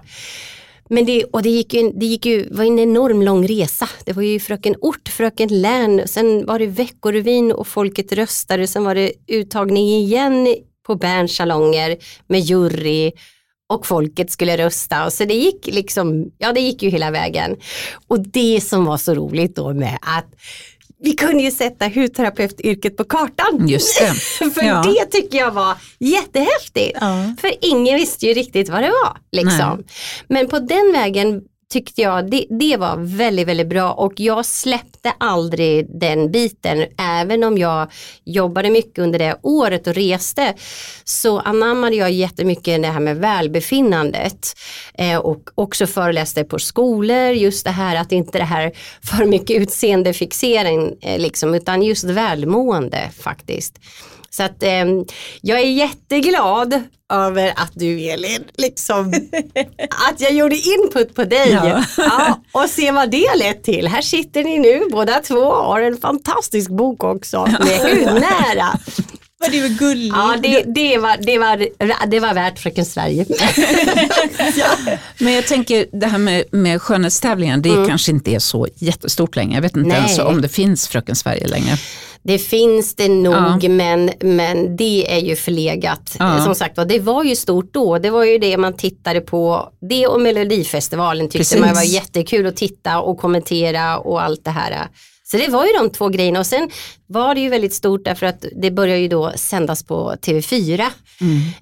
men 0.90 1.06
det, 1.06 1.24
och 1.24 1.42
det 1.42 1.50
gick 1.50 1.74
ju, 1.74 1.92
det 1.92 2.06
gick 2.06 2.26
ju, 2.26 2.48
var 2.52 2.64
en 2.64 2.80
enorm 2.80 3.22
lång 3.22 3.48
resa. 3.48 3.90
Det 4.06 4.14
var 4.14 4.24
ju 4.24 4.40
Fröken 4.40 4.76
Ort, 4.82 5.10
Fröken 5.10 5.62
Län, 5.62 6.08
sen 6.08 6.46
var 6.46 6.60
det 6.60 6.68
Veckorevyn 6.68 7.52
och 7.52 7.68
folket 7.68 8.12
röstade, 8.12 8.68
sen 8.68 8.84
var 8.84 8.96
det 8.96 9.12
uttagning 9.28 9.88
igen 9.88 10.56
på 10.86 10.96
Berns 10.96 11.36
salonger 11.36 11.98
med 12.28 12.40
jury 12.40 13.12
och 13.70 13.86
folket 13.88 14.32
skulle 14.32 14.58
rösta. 14.58 15.10
Så 15.12 15.26
det 15.26 15.34
gick 15.34 15.68
liksom, 15.68 16.32
ja 16.38 16.54
det 16.54 16.60
gick 16.60 16.84
ju 16.84 16.90
hela 16.90 17.12
vägen. 17.12 17.56
Och 18.08 18.20
det 18.20 18.62
som 18.64 18.86
var 18.86 18.98
så 18.98 19.14
roligt 19.14 19.56
då 19.56 19.74
med 19.74 19.98
att 20.02 20.26
vi 21.00 21.12
kunde 21.14 21.44
ju 21.44 21.52
sätta 21.52 21.88
hudterapeutyrket 21.88 22.98
på 22.98 23.04
kartan. 23.04 23.68
Just 23.68 24.00
det. 24.00 24.14
För 24.52 24.64
Ja. 24.64 24.84
det 24.84 25.06
tycker 25.06 25.38
jag 25.38 25.52
var 25.52 25.76
jättehäftigt. 26.00 26.98
Ja. 27.02 27.36
För 27.42 27.52
ingen 27.62 27.96
visste 27.96 28.26
ju 28.26 28.34
riktigt 28.34 28.70
vad 28.70 28.84
det 28.84 28.90
var. 28.90 29.18
Liksom. 29.32 29.84
Men 30.28 30.48
på 30.48 30.60
den 30.60 30.92
vägen 30.94 31.42
tyckte 31.70 32.02
jag 32.02 32.32
det, 32.32 32.46
det 32.50 32.78
var 32.78 32.96
väldigt, 32.98 33.48
väldigt 33.48 33.68
bra 33.68 33.92
och 33.92 34.14
jag 34.16 34.46
släppte 34.46 35.14
aldrig 35.18 36.00
den 36.00 36.32
biten. 36.32 36.86
Även 36.98 37.44
om 37.44 37.58
jag 37.58 37.92
jobbade 38.26 38.70
mycket 38.70 39.00
under 39.00 39.20
det 39.20 39.40
året 39.42 39.88
och 39.88 39.94
reste 39.94 40.54
så 41.04 41.40
anammade 41.40 41.96
jag 41.96 42.12
jättemycket 42.12 42.82
det 42.82 42.88
här 42.88 43.00
med 43.00 43.18
välbefinnandet 43.18 44.54
eh, 44.94 45.18
och 45.18 45.50
också 45.56 45.88
föreläste 45.88 46.44
på 46.44 46.60
skolor, 46.60 47.32
just 47.32 47.66
det 47.66 47.72
här 47.72 47.96
att 47.96 48.12
inte 48.12 48.38
det 48.38 48.44
här 48.44 48.72
för 49.04 49.26
mycket 49.26 49.62
utseendefixering 49.62 50.96
eh, 51.02 51.20
liksom, 51.20 51.54
utan 51.54 51.84
just 51.84 52.04
välmående 52.04 53.12
faktiskt. 53.20 53.80
Så 54.38 54.44
att 54.44 54.64
eh, 54.64 54.86
jag 55.42 55.60
är 55.60 55.72
jätteglad 55.72 56.82
över 57.14 57.54
att 57.56 57.72
du 57.74 58.02
Elin, 58.02 58.44
liksom, 58.58 59.14
att 60.10 60.22
jag 60.22 60.32
gjorde 60.32 60.56
input 60.56 61.16
på 61.16 61.24
dig 61.24 61.52
Ja. 61.52 61.84
ja, 61.98 62.42
och 62.52 62.70
se 62.70 62.92
vad 62.92 63.12
det 63.12 63.36
lett 63.36 63.64
till. 63.64 63.88
Här 63.88 64.02
sitter 64.02 64.44
ni 64.44 64.60
nu 64.60 64.82
båda 64.92 65.20
två 65.20 65.36
och 65.36 65.66
har 65.66 65.82
en 65.82 65.98
fantastisk 65.98 66.70
bok 66.70 67.04
också 67.04 67.46
med 67.46 67.80
hudnära. 67.80 68.80
Vad 69.40 69.52
du 69.52 69.66
är 69.66 69.70
gullig. 69.70 70.12
Ja, 70.16 70.36
det, 70.44 70.64
det, 70.64 70.98
var, 70.98 71.18
det, 71.18 71.38
var, 71.38 72.08
det 72.08 72.20
var 72.20 72.34
värt 72.34 72.60
Fröken 72.60 72.86
Sverige. 72.86 73.26
Men 75.18 75.34
jag 75.34 75.48
tänker 75.48 75.86
det 75.92 76.08
här 76.08 76.18
med, 76.18 76.44
med 76.52 76.82
skönhetstävlingar, 76.82 77.58
det 77.58 77.88
kanske 77.88 78.12
inte 78.12 78.32
är 78.32 78.40
så 78.40 78.68
jättestort 78.76 79.36
längre. 79.36 79.54
Jag 79.54 79.62
vet 79.62 79.78
inte 79.78 79.90
Nej. 79.90 79.98
ens 79.98 80.20
om 80.20 80.42
det 80.42 80.50
finns 80.50 80.88
Fröken 80.88 81.16
Sverige 81.16 81.48
längre. 81.48 81.78
Det 82.28 82.38
finns 82.40 82.96
det 82.96 83.08
nog 83.10 83.34
Ja. 83.64 83.70
men, 83.70 84.12
men 84.20 84.76
det 84.78 85.14
är 85.14 85.20
ju 85.20 85.36
förlegat. 85.36 86.16
Ja. 86.20 86.44
Som 86.44 86.56
sagt 86.56 86.78
var, 86.78 86.86
det 86.86 87.00
var 87.00 87.24
ju 87.24 87.36
stort 87.36 87.74
då. 87.74 87.98
Det 87.98 88.10
var 88.10 88.24
ju 88.24 88.38
det 88.38 88.58
man 88.58 88.74
tittade 88.74 89.22
på. 89.22 89.70
Det 89.90 90.08
och 90.08 90.22
Melodifestivalen 90.22 91.26
tyckte 91.26 91.38
Precis. 91.38 91.60
man 91.60 91.74
var 91.76 91.84
jättekul 91.84 92.48
att 92.48 92.56
titta 92.56 93.00
och 93.00 93.18
kommentera 93.18 93.98
och 93.98 94.24
allt 94.24 94.44
det 94.46 94.52
här. 94.52 94.88
Så 95.24 95.38
det 95.38 95.48
var 95.48 95.66
ju 95.66 95.72
de 95.74 95.90
två 95.90 96.10
grejerna 96.10 96.40
och 96.40 96.46
sen 96.46 96.70
var 97.08 97.36
det 97.36 97.42
ju 97.42 97.50
väldigt 97.50 97.74
stort 97.74 98.06
därför 98.06 98.26
att 98.26 98.46
det 98.62 98.72
började 98.72 99.00
ju 99.00 99.08
då 99.08 99.32
sändas 99.36 99.84
på 99.84 100.14
TV4 100.22 100.86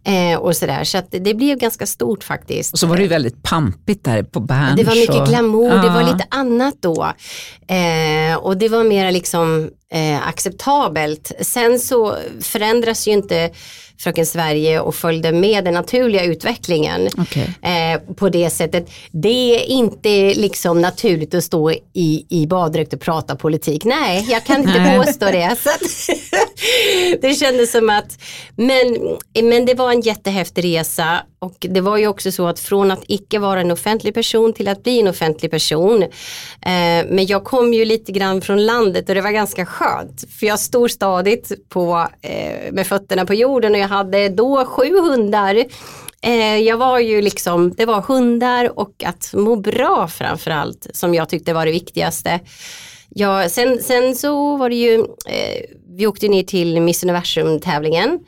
eh, 0.04 0.40
och 0.40 0.56
sådär. 0.56 0.84
Så 0.84 0.98
att 0.98 1.08
det, 1.12 1.34
blev 1.34 1.58
ganska 1.58 1.86
stort 1.86 2.24
faktiskt. 2.24 2.74
Och 2.74 2.80
så 2.80 2.88
var 2.88 2.96
det 2.96 3.02
ju 3.02 3.08
väldigt 3.10 3.44
pampigt 3.44 4.04
där 4.06 4.24
på 4.24 4.40
Berns. 4.40 4.76
Det 4.78 4.84
var 4.84 4.96
mycket 4.96 5.16
och- 5.22 5.28
glamour, 5.28 5.70
det 5.70 5.90
var 5.90 6.02
Ja. 6.02 6.12
lite 6.14 6.26
annat 6.30 6.76
då. 6.80 7.04
Eh, 7.68 8.38
och 8.38 8.58
det 8.58 8.70
var 8.70 8.84
mera 8.84 9.12
liksom 9.12 9.70
eh, 9.94 10.28
acceptabelt. 10.28 11.32
Sen 11.40 11.80
så 11.80 12.18
förändras 12.42 13.08
ju 13.08 13.12
inte 13.12 13.52
Fröken 13.98 14.26
Sverige 14.26 14.80
och 14.80 14.96
följde 14.96 15.32
med 15.32 15.66
den 15.66 15.74
naturliga 15.74 16.24
utvecklingen. 16.24 17.10
Okej. 17.18 17.50
Eh, 17.62 18.16
på 18.16 18.30
det 18.30 18.50
sättet. 18.50 18.90
Det 19.12 19.56
är 19.56 19.66
inte 19.66 20.34
liksom 20.34 20.82
naturligt 20.82 21.34
att 21.34 21.44
stå 21.44 21.72
i, 21.94 22.26
i 22.30 22.48
baddräkt 22.48 22.94
och 22.94 23.00
prata 23.00 23.36
politik. 23.36 23.84
Nej, 23.84 24.26
jag 24.30 24.46
kan 24.46 24.62
inte 24.62 24.96
påstå 25.06 25.26
det. 25.26 25.56
Så 25.64 25.70
att 25.70 26.20
det 27.22 27.34
kändes 27.34 27.72
som 27.72 27.90
att, 27.90 28.20
men, 28.56 29.18
men 29.44 29.66
det 29.66 29.74
var 29.74 29.92
en 29.92 30.02
jättehäftig 30.02 30.64
resa 30.64 31.24
och 31.40 31.56
det 31.60 31.82
var 31.82 31.98
ju 31.98 32.08
också 32.08 32.32
så 32.32 32.48
att 32.48 32.60
från 32.60 32.92
att 32.92 33.04
icke 33.08 33.40
vara 33.40 33.62
en 33.62 33.72
offentlig 33.72 34.14
person 34.14 34.54
till 34.54 34.68
att 34.68 34.84
bli 34.84 35.00
en 35.00 35.08
offentlig 35.08 35.52
person. 35.52 36.04
Eh, 36.04 36.10
men 37.10 37.26
jag 37.26 37.44
kom 37.44 37.74
ju 37.74 37.86
lite 37.86 38.12
grann 38.12 38.42
från 38.42 38.66
landet 38.66 39.10
och 39.10 39.16
det 39.16 39.22
var 39.22 39.32
ganska 39.32 39.66
skönt. 39.76 40.24
För 40.40 40.46
jag 40.46 40.60
stod 40.60 40.92
stadigt 40.92 41.70
på, 41.70 42.08
eh, 42.22 42.72
med 42.72 42.88
fötterna 42.88 43.26
på 43.26 43.34
jorden 43.34 43.72
och 43.72 43.78
jag 43.78 43.88
hade 43.88 44.30
då 44.30 44.66
sju 44.66 45.00
hundar. 45.00 45.66
Eh, 46.22 46.58
jag 46.58 46.78
var 46.78 47.00
ju 47.00 47.22
liksom, 47.22 47.74
det 47.78 47.86
var 47.86 48.02
hundar 48.02 48.80
och 48.80 49.04
att 49.06 49.34
må 49.34 49.56
bra 49.56 50.08
framförallt 50.08 50.88
som 50.94 51.14
jag 51.14 51.30
tyckte 51.30 51.54
var 51.54 51.66
det 51.66 51.72
viktigaste. 51.72 52.40
Ja, 53.10 53.50
sen, 53.50 53.84
sen 53.84 54.16
så 54.16 54.58
var 54.58 54.70
det 54.70 54.76
ju, 54.76 55.00
eh, 55.28 55.64
vi 55.98 56.08
åkte 56.08 56.28
ner 56.28 56.44
till 56.44 56.82
Miss 56.82 57.04
Universum 57.04 57.60
tävlingen 57.60 58.20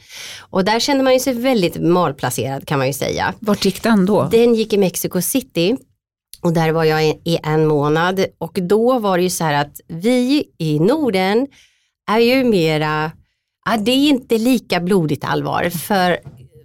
och 0.49 0.65
där 0.65 0.79
kände 0.79 1.03
man 1.03 1.13
ju 1.13 1.19
sig 1.19 1.33
väldigt 1.33 1.81
malplacerad 1.81 2.67
kan 2.67 2.77
man 2.77 2.87
ju 2.87 2.93
säga. 2.93 3.33
Vart 3.39 3.65
gick 3.65 3.83
den 3.83 4.05
då? 4.05 4.27
Den 4.31 4.55
gick 4.55 4.73
i 4.73 4.77
Mexico 4.77 5.21
City 5.21 5.77
och 6.47 6.53
där 6.53 6.71
var 6.71 6.83
jag 6.83 7.03
i, 7.05 7.39
en 7.43 7.67
månad. 7.67 8.25
Och 8.37 8.57
då 8.61 8.99
var 8.99 9.17
det 9.17 9.23
ju 9.23 9.29
så 9.29 9.43
här 9.43 9.61
att 9.61 9.81
vi 9.87 10.49
i 10.57 10.79
Norden 10.79 11.47
är 12.09 12.19
ju 12.19 12.43
mera, 12.43 13.11
ja, 13.65 13.77
det 13.77 13.91
är 13.91 14.09
inte 14.09 14.37
lika 14.37 14.79
blodigt 14.79 15.23
allvar. 15.23 15.69
För 15.69 16.17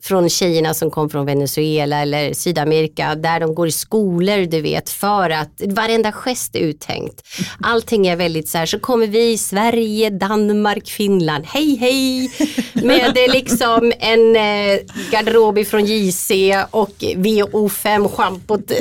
från 0.04 0.28
tjejerna 0.28 0.74
som 0.74 0.90
kom 0.90 1.10
från 1.10 1.26
Venezuela 1.26 2.02
eller 2.02 2.32
Sydamerika 2.32 3.14
där 3.14 3.40
de 3.40 3.54
går 3.54 3.68
i 3.68 3.72
skolor 3.72 4.46
du 4.46 4.60
vet 4.60 4.90
för 4.90 5.30
att 5.30 5.60
varenda 5.66 6.12
gest 6.12 6.56
är 6.56 6.60
uttänkt. 6.60 7.22
Allting 7.64 8.06
är 8.06 8.16
väldigt 8.16 8.48
så 8.48 8.58
här 8.58 8.66
så 8.66 8.78
kommer 8.78 9.06
vi 9.06 9.38
Sverige, 9.38 10.10
Danmark, 10.10 10.88
Finland, 10.88 11.44
hej 11.46 11.76
hej 11.76 12.30
med 12.72 13.16
eh, 13.18 13.32
liksom 13.32 13.92
en 13.98 14.36
eh, 14.36 14.78
garderob 15.10 15.66
från 15.66 15.84
JC 15.84 16.30
och 16.70 16.94
VO5 17.00 18.08
schampot. 18.08 18.70
eh, 18.70 18.76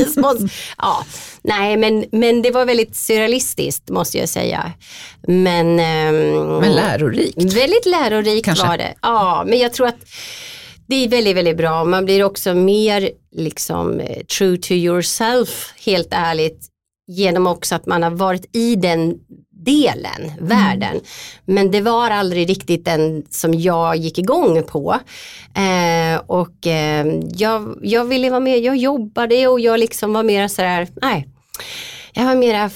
Ja, 0.78 1.06
nej 1.42 1.78
men, 1.78 2.06
men 2.12 2.42
det 2.42 2.52
var 2.52 2.66
väldigt 2.66 2.96
surrealistiskt 2.96 3.90
måste 3.90 4.18
jag 4.18 4.30
säga. 4.30 4.72
Men, 5.28 5.80
ehm, 5.80 6.58
Men 6.58 6.74
lärorikt. 6.74 7.38
Väldigt 7.38 7.86
lärorikt 7.86 8.46
Kanske. 8.46 8.68
var 8.68 8.78
det. 8.78 8.94
Ja, 9.02 9.44
men 9.48 9.60
jag 9.60 9.74
tror 9.74 9.88
att 9.88 9.98
det 10.92 11.04
är 11.04 11.10
väldigt, 11.10 11.38
väldigt 11.38 11.58
bra. 11.58 11.84
Man 11.84 12.06
blir 12.06 12.24
också 12.24 12.54
mer 12.54 13.10
liksom 13.32 14.00
eh, 14.00 14.24
true 14.24 14.58
to 14.58 14.72
yourself, 14.72 15.74
helt 15.86 16.08
ärligt, 16.12 16.68
genom 17.08 17.48
också 17.48 17.76
att 17.76 17.86
man 17.86 18.04
har 18.04 18.12
varit 18.12 18.56
i 18.56 18.76
den 18.76 19.20
delen, 19.66 20.32
världen. 20.40 21.00
Men 21.46 21.72
det 21.72 21.82
var 21.82 22.10
aldrig 22.10 22.50
riktigt 22.50 22.86
den 22.86 23.26
som 23.30 23.54
jag 23.54 23.96
gick 23.96 24.20
igång 24.20 24.64
på. 24.64 25.00
Eh, 25.56 26.22
och 26.28 26.68
eh, 26.68 27.08
jag, 27.36 27.80
jag 27.82 28.06
ville 28.06 28.30
vara 28.30 28.40
med, 28.40 28.60
jag 28.60 28.78
jobbade 28.78 29.48
och 29.48 29.60
jag 29.60 29.80
liksom 29.80 30.14
var 30.14 30.24
mer 30.24 30.48
sådär, 30.48 30.88
nej. 31.02 31.28
Jag 32.14 32.26
var 32.26 32.36
mera 32.36 32.70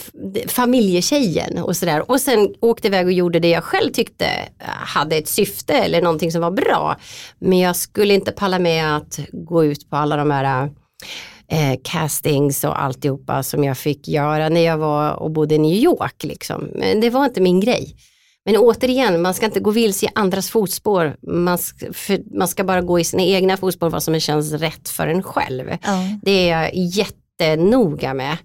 familjetjejen 0.47 1.57
och 1.57 1.77
sådär. 1.77 2.11
Och 2.11 2.21
sen 2.21 2.53
åkte 2.59 2.87
iväg 2.87 3.05
och 3.05 3.11
gjorde 3.11 3.39
det 3.39 3.49
jag 3.49 3.63
själv 3.63 3.91
tyckte 3.91 4.27
hade 4.67 5.15
ett 5.15 5.27
syfte 5.27 5.73
eller 5.73 6.01
någonting 6.01 6.31
som 6.31 6.41
var 6.41 6.51
bra. 6.51 6.97
Men 7.39 7.59
jag 7.59 7.75
skulle 7.75 8.13
inte 8.13 8.31
palla 8.31 8.59
med 8.59 8.97
att 8.97 9.19
gå 9.31 9.65
ut 9.65 9.89
på 9.89 9.95
alla 9.95 10.17
de 10.17 10.31
här 10.31 10.69
eh, 11.51 11.79
castings 11.83 12.63
och 12.63 12.81
alltihopa 12.81 13.43
som 13.43 13.63
jag 13.63 13.77
fick 13.77 14.07
göra 14.07 14.49
när 14.49 14.61
jag 14.61 14.77
var 14.77 15.13
och 15.13 15.31
bodde 15.31 15.55
i 15.55 15.59
New 15.59 15.75
York. 15.75 16.23
Liksom. 16.23 16.69
Men 16.75 17.01
det 17.01 17.09
var 17.09 17.25
inte 17.25 17.41
min 17.41 17.59
grej. 17.59 17.95
Men 18.45 18.57
återigen, 18.57 19.21
man 19.21 19.33
ska 19.33 19.45
inte 19.45 19.59
gå 19.59 19.71
vilse 19.71 20.05
i 20.05 20.09
andras 20.15 20.49
fotspår. 20.49 21.17
Man 21.21 21.57
ska, 21.57 21.93
för, 21.93 22.37
man 22.37 22.47
ska 22.47 22.63
bara 22.63 22.81
gå 22.81 22.99
i 22.99 23.03
sina 23.03 23.23
egna 23.23 23.57
fotspår, 23.57 23.89
vad 23.89 24.03
som 24.03 24.19
känns 24.19 24.51
rätt 24.51 24.89
för 24.89 25.07
en 25.07 25.23
själv. 25.23 25.69
Ja. 25.69 26.09
Det 26.21 26.49
är 26.49 26.61
jag 26.61 26.75
jättenoga 26.75 28.13
med. 28.13 28.37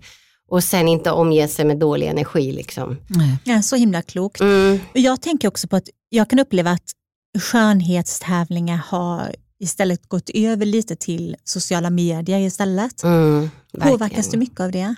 Och 0.51 0.65
sen 0.65 0.89
inte 0.89 1.11
omge 1.11 1.49
sig 1.49 1.65
med 1.65 1.79
dålig 1.79 2.07
energi 2.07 2.53
liksom. 2.53 2.97
Nej. 3.07 3.37
Ja, 3.45 3.63
så 3.63 3.77
himla 3.77 4.03
klokt. 4.03 4.41
Mm. 4.41 4.81
Jag 4.93 5.23
tänker 5.23 5.49
också 5.49 5.69
på 5.69 5.77
att 5.77 5.89
jag 6.09 6.31
kan 6.31 6.39
uppleva 6.39 6.71
att 6.71 6.93
skönhetstävlingar 7.39 8.77
har 8.77 9.35
istället 9.61 10.09
gått 10.09 10.31
över 10.35 10.67
lite 10.67 10.97
till 10.97 11.37
sociala 11.45 11.91
medier 11.91 12.39
istället. 12.39 13.03
Mm, 13.03 13.51
Påverkas 13.81 14.31
du 14.31 14.39
mycket 14.39 14.61
av 14.61 14.71
det? 14.73 14.95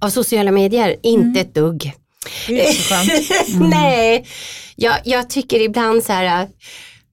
Av 0.00 0.10
sociala 0.10 0.50
medier? 0.50 0.96
Inte 1.02 1.40
ett 1.40 1.54
dugg. 1.54 1.92
Det 2.46 2.68
är 2.68 2.72
så 2.72 2.94
skönt. 2.94 3.70
Nej, 3.70 4.26
jag, 4.76 4.96
jag 5.04 5.30
tycker 5.30 5.60
ibland 5.60 6.02
så 6.04 6.12
här, 6.12 6.48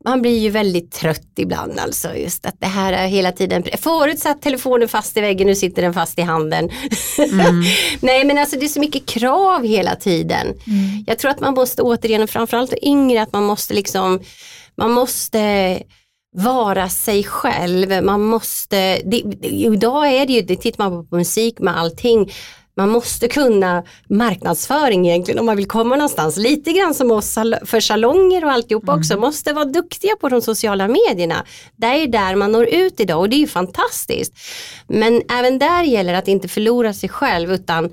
man 0.06 0.22
blir 0.22 0.40
ju 0.40 0.50
väldigt 0.50 0.92
trött 0.92 1.34
ibland 1.38 1.80
alltså. 1.80 2.16
Just 2.16 2.46
att 2.46 2.56
det 2.60 2.68
här 2.68 2.94
är 2.94 3.08
hela 3.08 3.32
tiden, 3.32 3.64
förut 3.78 4.20
satt 4.20 4.42
telefonen 4.42 4.88
fast 4.88 5.18
i 5.18 5.22
väggen, 5.22 5.48
nu 5.48 5.56
sitter 5.56 5.82
den 5.82 5.94
fast 5.94 6.20
i 6.20 6.22
handen. 6.22 6.70
Nej 8.00 8.26
men 8.26 8.38
alltså 8.38 8.60
det 8.60 8.66
är 8.66 8.68
så 8.68 8.80
mycket 8.80 9.06
krav 9.06 9.64
hela 9.64 9.96
tiden. 9.96 10.48
Mm. 10.48 11.04
Jag 11.08 11.20
tror 11.20 11.32
att 11.32 11.40
man 11.40 11.54
måste 11.54 11.82
återigen, 11.82 12.28
framförallt 12.28 12.74
yngre, 12.82 13.22
att 13.22 13.34
man 13.34 13.44
måste 13.44 13.74
liksom, 13.74 14.20
man 14.76 14.92
måste 14.92 15.84
vara 16.36 16.90
sig 16.90 17.24
själv. 17.24 18.04
Man 18.04 18.22
måste, 18.22 19.02
det, 19.06 19.18
idag 19.42 20.08
är 20.08 20.26
det 20.26 20.34
ju, 20.34 20.42
det 20.42 20.56
tittar 20.56 20.90
man 20.90 21.08
på 21.10 21.16
musik 21.16 21.60
med 21.60 21.78
allting, 21.78 22.32
man 22.80 22.90
måste 22.90 23.28
kunna 23.28 23.84
marknadsföring 24.10 25.08
egentligen 25.08 25.40
om 25.40 25.46
man 25.46 25.58
vill 25.58 25.68
komma 25.68 25.96
någonstans. 25.96 26.38
Lite 26.38 26.72
grann 26.72 26.94
som 26.94 27.12
oss 27.12 27.38
för 27.66 27.80
salonger 27.80 28.46
och 28.46 28.52
alltihop 28.52 28.84
mm. 28.84 29.00
också. 29.00 29.18
Måste 29.18 29.54
vara 29.54 29.66
duktiga 29.66 30.16
på 30.16 30.30
de 30.30 30.42
sociala 30.42 30.88
medierna. 30.88 31.46
Det 31.76 31.86
är 31.86 32.08
där 32.08 32.36
man 32.36 32.52
når 32.52 32.66
ut 32.66 33.00
idag 33.00 33.20
och 33.20 33.30
det 33.30 33.36
är 33.36 33.40
ju 33.40 33.48
fantastiskt. 33.48 34.34
Men 34.88 35.22
även 35.30 35.60
där 35.60 35.84
gäller 35.84 36.14
det 36.14 36.20
att 36.20 36.28
inte 36.28 36.48
förlora 36.48 36.94
sig 36.94 37.10
själv 37.10 37.54
utan 37.54 37.90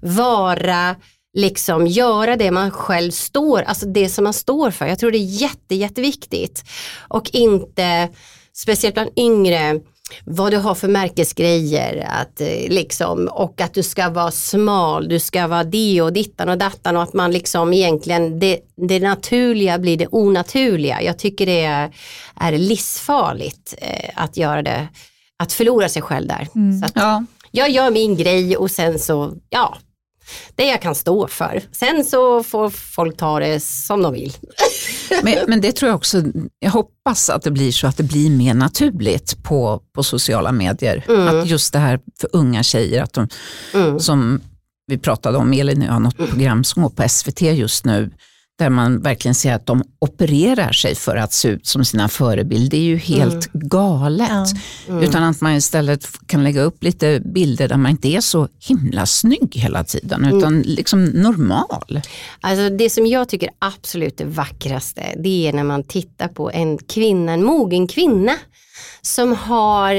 vara 0.00 0.96
liksom 1.34 1.86
göra 1.86 2.36
det 2.36 2.50
man 2.50 2.70
själv 2.70 3.10
står, 3.10 3.62
alltså 3.62 3.86
det 3.86 4.08
som 4.08 4.24
man 4.24 4.32
står 4.32 4.70
för. 4.70 4.86
Jag 4.86 4.98
tror 4.98 5.10
det 5.10 5.18
är 5.18 5.42
jätte, 5.42 5.74
jätteviktigt. 5.74 6.64
Och 7.08 7.30
inte, 7.32 8.08
speciellt 8.52 8.94
bland 8.94 9.10
yngre, 9.16 9.80
vad 10.24 10.52
du 10.52 10.56
har 10.56 10.74
för 10.74 10.88
märkesgrejer 10.88 12.06
att, 12.08 12.40
eh, 12.40 12.68
liksom, 12.68 13.28
och 13.32 13.60
att 13.60 13.74
du 13.74 13.82
ska 13.82 14.08
vara 14.08 14.30
smal, 14.30 15.08
du 15.08 15.18
ska 15.18 15.46
vara 15.46 15.64
det 15.64 16.02
och 16.02 16.12
dittan 16.12 16.48
och 16.48 16.58
dattan 16.58 16.96
och 16.96 17.02
att 17.02 17.12
man 17.12 17.32
liksom 17.32 17.72
egentligen 17.72 18.38
det, 18.38 18.58
det 18.88 19.00
naturliga 19.00 19.78
blir 19.78 19.96
det 19.96 20.06
onaturliga. 20.06 21.02
Jag 21.02 21.18
tycker 21.18 21.46
det 21.46 21.64
är, 21.64 21.90
är 22.40 22.52
livsfarligt 22.52 23.74
eh, 23.78 24.10
att 24.14 24.36
göra 24.36 24.62
det, 24.62 24.88
att 25.38 25.52
förlora 25.52 25.88
sig 25.88 26.02
själv 26.02 26.28
där. 26.28 26.48
Mm. 26.54 26.80
Så 26.80 26.88
ja. 26.94 27.24
Jag 27.50 27.70
gör 27.70 27.90
min 27.90 28.16
grej 28.16 28.56
och 28.56 28.70
sen 28.70 28.98
så, 28.98 29.32
ja, 29.48 29.76
det 30.54 30.66
jag 30.66 30.82
kan 30.82 30.94
stå 30.94 31.28
för. 31.28 31.62
Sen 31.72 32.04
så 32.04 32.42
får 32.42 32.70
folk 32.70 33.16
ta 33.16 33.40
det 33.40 33.60
som 33.62 34.02
de 34.02 34.12
vill. 34.12 34.36
Men, 35.22 35.34
men, 35.48 35.60
det 35.60 35.72
tror 35.72 35.88
jag 35.88 35.96
också, 35.96 36.22
jag 36.58 36.70
hoppas 36.70 37.30
att 37.30 37.42
det 37.42 37.50
blir 37.50 37.72
så 37.72 37.86
att 37.86 37.96
det 37.96 38.02
blir 38.02 38.30
mer 38.30 38.54
naturligt 38.54 39.42
på, 39.42 39.82
på 39.94 40.02
sociala 40.02 40.52
medier. 40.52 41.04
Mm. 41.08 41.28
Att 41.28 41.46
just 41.46 41.72
det 41.72 41.78
här 41.78 42.00
för 42.20 42.28
unga 42.32 42.62
tjejer, 42.62 43.02
att 43.02 43.12
de, 43.12 43.28
mm. 43.74 44.00
som 44.00 44.40
vi 44.86 44.98
pratade 44.98 45.38
om, 45.38 45.52
Elin, 45.52 45.82
jag 45.82 45.92
har 45.92 46.00
något 46.00 46.16
program 46.16 46.64
som 46.64 46.82
går 46.82 46.90
på 46.90 47.08
SVT 47.08 47.40
just 47.42 47.84
nu, 47.84 48.10
där 48.58 48.70
man 48.70 49.02
verkligen 49.02 49.34
ser 49.34 49.54
att 49.54 49.66
de 49.66 49.82
opererar 49.98 50.72
sig 50.72 50.94
för 50.94 51.16
att 51.16 51.32
se 51.32 51.48
ut 51.48 51.66
som 51.66 51.84
sina 51.84 52.08
förebilder. 52.08 52.70
Det 52.70 52.76
är 52.76 52.82
ju 52.82 52.96
helt 52.96 53.54
mm. 53.54 53.68
galet. 53.68 54.28
Ja. 54.28 54.46
Mm. 54.88 55.04
Utan 55.04 55.22
att 55.22 55.40
man 55.40 55.54
istället 55.54 56.08
kan 56.26 56.44
lägga 56.44 56.62
upp 56.62 56.82
lite 56.82 57.20
bilder 57.20 57.68
där 57.68 57.76
man 57.76 57.90
inte 57.90 58.08
är 58.08 58.20
så 58.20 58.48
himla 58.68 59.06
snygg 59.06 59.56
hela 59.56 59.84
tiden, 59.84 60.24
mm. 60.24 60.38
utan 60.38 60.62
liksom 60.62 61.04
normal. 61.04 62.00
Alltså 62.40 62.68
det 62.68 62.90
som 62.90 63.06
jag 63.06 63.28
tycker 63.28 63.50
absolut 63.58 64.18
det 64.18 64.24
vackraste, 64.24 65.14
det 65.22 65.48
är 65.48 65.52
när 65.52 65.64
man 65.64 65.84
tittar 65.84 66.28
på 66.28 66.50
en 66.50 66.78
kvinna, 66.78 67.32
en 67.32 67.44
mogen 67.44 67.88
kvinna, 67.88 68.32
som 69.02 69.36
har 69.36 69.94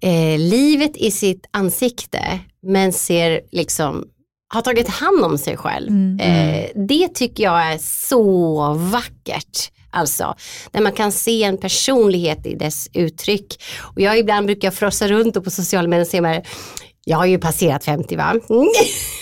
eh, 0.00 0.38
livet 0.38 0.96
i 0.96 1.10
sitt 1.10 1.46
ansikte, 1.50 2.40
men 2.62 2.92
ser 2.92 3.40
liksom 3.52 4.04
har 4.54 4.62
tagit 4.62 4.88
hand 4.88 5.24
om 5.24 5.38
sig 5.38 5.56
själv. 5.56 5.88
Mm. 5.88 6.20
Eh, 6.20 6.66
det 6.74 7.08
tycker 7.08 7.44
jag 7.44 7.72
är 7.72 7.78
så 7.78 8.74
vackert. 8.74 9.70
Alltså, 9.90 10.34
där 10.70 10.80
man 10.80 10.92
kan 10.92 11.12
se 11.12 11.42
en 11.42 11.58
personlighet 11.58 12.46
i 12.46 12.54
dess 12.54 12.88
uttryck. 12.92 13.62
Och 13.80 14.00
jag 14.00 14.18
ibland 14.18 14.46
brukar 14.46 14.70
frossa 14.70 15.08
runt 15.08 15.44
på 15.44 15.50
sociala 15.50 15.88
medier 15.88 16.04
och 16.04 16.10
se 16.10 16.42
jag 17.04 17.16
har 17.16 17.26
ju 17.26 17.38
passerat 17.38 17.84
50 17.84 18.16
va. 18.16 18.34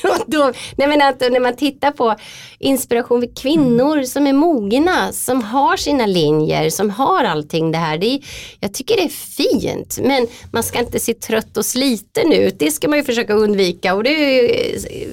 och 0.03 0.25
då, 0.27 0.53
nej 0.77 0.89
men 0.89 1.03
att, 1.03 1.21
när 1.21 1.41
man 1.41 1.57
tittar 1.57 1.91
på 1.91 2.15
inspiration 2.59 3.21
för 3.21 3.37
kvinnor 3.37 3.93
mm. 3.93 4.07
som 4.07 4.27
är 4.27 4.33
mogna, 4.33 5.13
som 5.13 5.43
har 5.43 5.77
sina 5.77 6.07
linjer, 6.07 6.71
som 6.71 6.91
har 6.91 7.25
allting 7.25 7.73
det 7.73 7.79
här. 7.79 7.99
Det 7.99 8.07
är, 8.07 8.21
jag 8.61 8.75
tycker 8.75 8.97
det 8.97 9.03
är 9.03 9.09
fint 9.09 9.99
men 10.03 10.27
man 10.53 10.63
ska 10.63 10.79
inte 10.79 11.01
se 11.01 11.15
trött 11.15 11.57
och 11.57 11.67
sliten 11.67 12.33
ut. 12.33 12.59
Det 12.59 12.71
ska 12.71 12.89
man 12.89 12.99
ju 12.99 13.05
försöka 13.05 13.35
undvika 13.35 13.95
och 13.95 14.05
det 14.05 14.51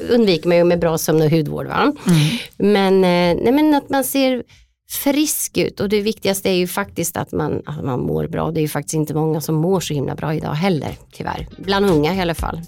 undviker 0.10 0.47
man 0.47 0.58
ju 0.58 0.63
med 0.63 0.79
bra 0.79 0.97
sömn 0.97 1.21
och 1.21 1.29
hudvård. 1.29 1.67
Va? 1.67 1.93
Mm. 2.08 2.73
Men, 2.73 2.93
eh, 2.93 3.43
nej 3.43 3.53
men 3.53 3.73
att 3.73 3.89
man 3.89 4.03
ser 4.03 4.43
frisk 4.89 5.58
ut 5.58 5.80
och 5.80 5.89
det 5.89 6.02
viktigaste 6.02 6.49
är 6.49 6.54
ju 6.54 6.67
faktiskt 6.67 7.17
att 7.17 7.32
man, 7.32 7.62
att 7.65 7.84
man 7.84 7.99
mår 7.99 8.28
bra. 8.28 8.52
Det 8.52 8.60
är 8.60 8.62
ju 8.62 8.67
faktiskt 8.67 8.93
inte 8.93 9.13
många 9.13 9.41
som 9.41 9.56
mår 9.56 9.80
så 9.80 9.93
himla 9.93 10.15
bra 10.15 10.34
idag 10.34 10.54
heller, 10.54 10.97
tyvärr. 11.12 11.47
Bland 11.58 11.86
unga 11.86 12.15
i 12.15 12.21
alla 12.21 12.36
fall. 12.36 12.62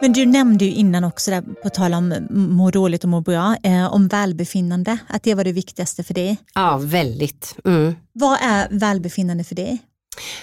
Men 0.00 0.12
du 0.12 0.26
nämnde 0.26 0.64
ju 0.64 0.70
innan 0.72 1.04
också, 1.04 1.30
där, 1.30 1.42
på 1.62 1.68
tal 1.68 1.94
om 1.94 2.14
må 2.30 2.70
dåligt 2.70 3.04
och 3.04 3.10
må 3.10 3.20
bra, 3.20 3.56
eh, 3.62 3.94
om 3.94 4.08
välbefinnande, 4.08 4.98
att 5.08 5.22
det 5.22 5.34
var 5.34 5.44
det 5.44 5.52
viktigaste 5.52 6.02
för 6.04 6.14
dig. 6.14 6.38
Ja, 6.54 6.78
väldigt. 6.82 7.56
Mm. 7.64 7.94
Vad 8.12 8.38
är 8.42 8.68
välbefinnande 8.70 9.44
för 9.44 9.54
dig? 9.54 9.78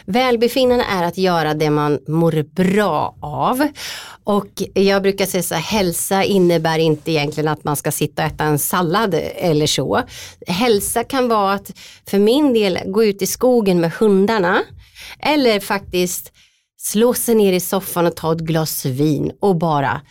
Välbefinnande 0.06 0.86
är 0.90 1.04
att 1.04 1.18
göra 1.18 1.54
det 1.54 1.70
man 1.70 2.00
mår 2.08 2.44
bra 2.44 3.16
av. 3.22 3.68
Och 4.26 4.64
jag 4.74 5.02
brukar 5.02 5.26
säga 5.26 5.44
så 5.44 5.56
här, 5.56 5.62
hälsa 5.62 6.24
innebär 6.24 6.80
inte 6.80 7.12
egentligen 7.12 7.48
att 7.48 7.64
man 7.64 7.76
ska 7.76 7.92
sitta 7.92 8.26
och 8.26 8.32
äta 8.32 8.44
en 8.44 8.60
sallad 8.60 9.14
eller 9.36 9.68
så. 9.68 10.02
Hälsa 10.48 11.04
kan 11.04 11.28
vara 11.28 11.54
att 11.54 11.72
för 12.10 12.20
min 12.20 12.54
del 12.54 12.80
gå 12.86 13.04
ut 13.04 13.22
i 13.22 13.28
skogen 13.28 13.82
med 13.82 13.92
hundarna 13.92 14.62
eller 15.20 15.60
faktiskt 15.60 16.32
slå 16.78 17.14
sig 17.14 17.36
ner 17.36 17.54
i 17.54 17.60
soffan 17.60 18.06
och 18.06 18.16
ta 18.16 18.32
ett 18.32 18.40
glas 18.40 18.86
vin 18.86 19.32
och 19.40 19.56
bara 19.56 20.02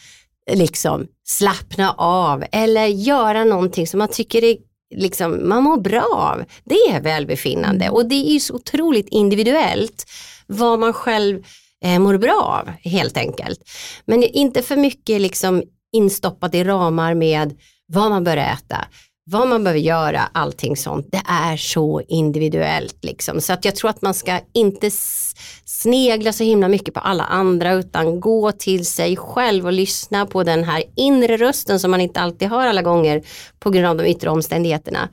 liksom 0.52 1.06
slappna 1.24 1.92
av 1.98 2.44
eller 2.52 2.86
göra 2.86 3.44
någonting 3.44 3.86
som 3.86 3.98
man 3.98 4.08
tycker 4.08 4.44
är 4.44 4.56
liksom, 4.94 5.48
man 5.48 5.62
mår 5.62 5.76
bra 5.76 6.08
av. 6.12 6.44
Det 6.64 6.74
är 6.74 7.00
välbefinnande 7.00 7.90
och 7.90 8.06
det 8.06 8.14
är 8.14 8.32
ju 8.32 8.40
så 8.40 8.54
otroligt 8.54 9.08
individuellt 9.08 10.06
vad 10.46 10.78
man 10.78 10.92
själv 10.92 11.42
eh, 11.84 11.98
mår 11.98 12.18
bra 12.18 12.62
av 12.62 12.90
helt 12.90 13.16
enkelt. 13.16 13.60
Men 14.04 14.22
inte 14.22 14.62
för 14.62 14.76
mycket 14.76 15.20
liksom 15.20 15.62
instoppat 15.92 16.54
i 16.54 16.64
ramar 16.64 17.14
med 17.14 17.58
vad 17.86 18.10
man 18.10 18.24
bör 18.24 18.36
äta 18.36 18.86
vad 19.26 19.48
man 19.48 19.64
behöver 19.64 19.80
göra, 19.80 20.20
allting 20.32 20.76
sånt, 20.76 21.08
det 21.12 21.22
är 21.28 21.56
så 21.56 22.00
individuellt. 22.08 23.04
Liksom. 23.04 23.40
Så 23.40 23.52
att 23.52 23.64
jag 23.64 23.76
tror 23.76 23.90
att 23.90 24.02
man 24.02 24.14
ska 24.14 24.40
inte 24.52 24.90
snegla 25.64 26.32
så 26.32 26.44
himla 26.44 26.68
mycket 26.68 26.94
på 26.94 27.00
alla 27.00 27.24
andra 27.24 27.72
utan 27.72 28.20
gå 28.20 28.52
till 28.52 28.86
sig 28.86 29.16
själv 29.16 29.66
och 29.66 29.72
lyssna 29.72 30.26
på 30.26 30.42
den 30.42 30.64
här 30.64 30.82
inre 30.96 31.36
rösten 31.36 31.80
som 31.80 31.90
man 31.90 32.00
inte 32.00 32.20
alltid 32.20 32.48
hör 32.48 32.66
alla 32.66 32.82
gånger 32.82 33.22
på 33.58 33.70
grund 33.70 33.86
av 33.86 33.96
de 33.96 34.06
yttre 34.06 34.30
omständigheterna. 34.30 35.08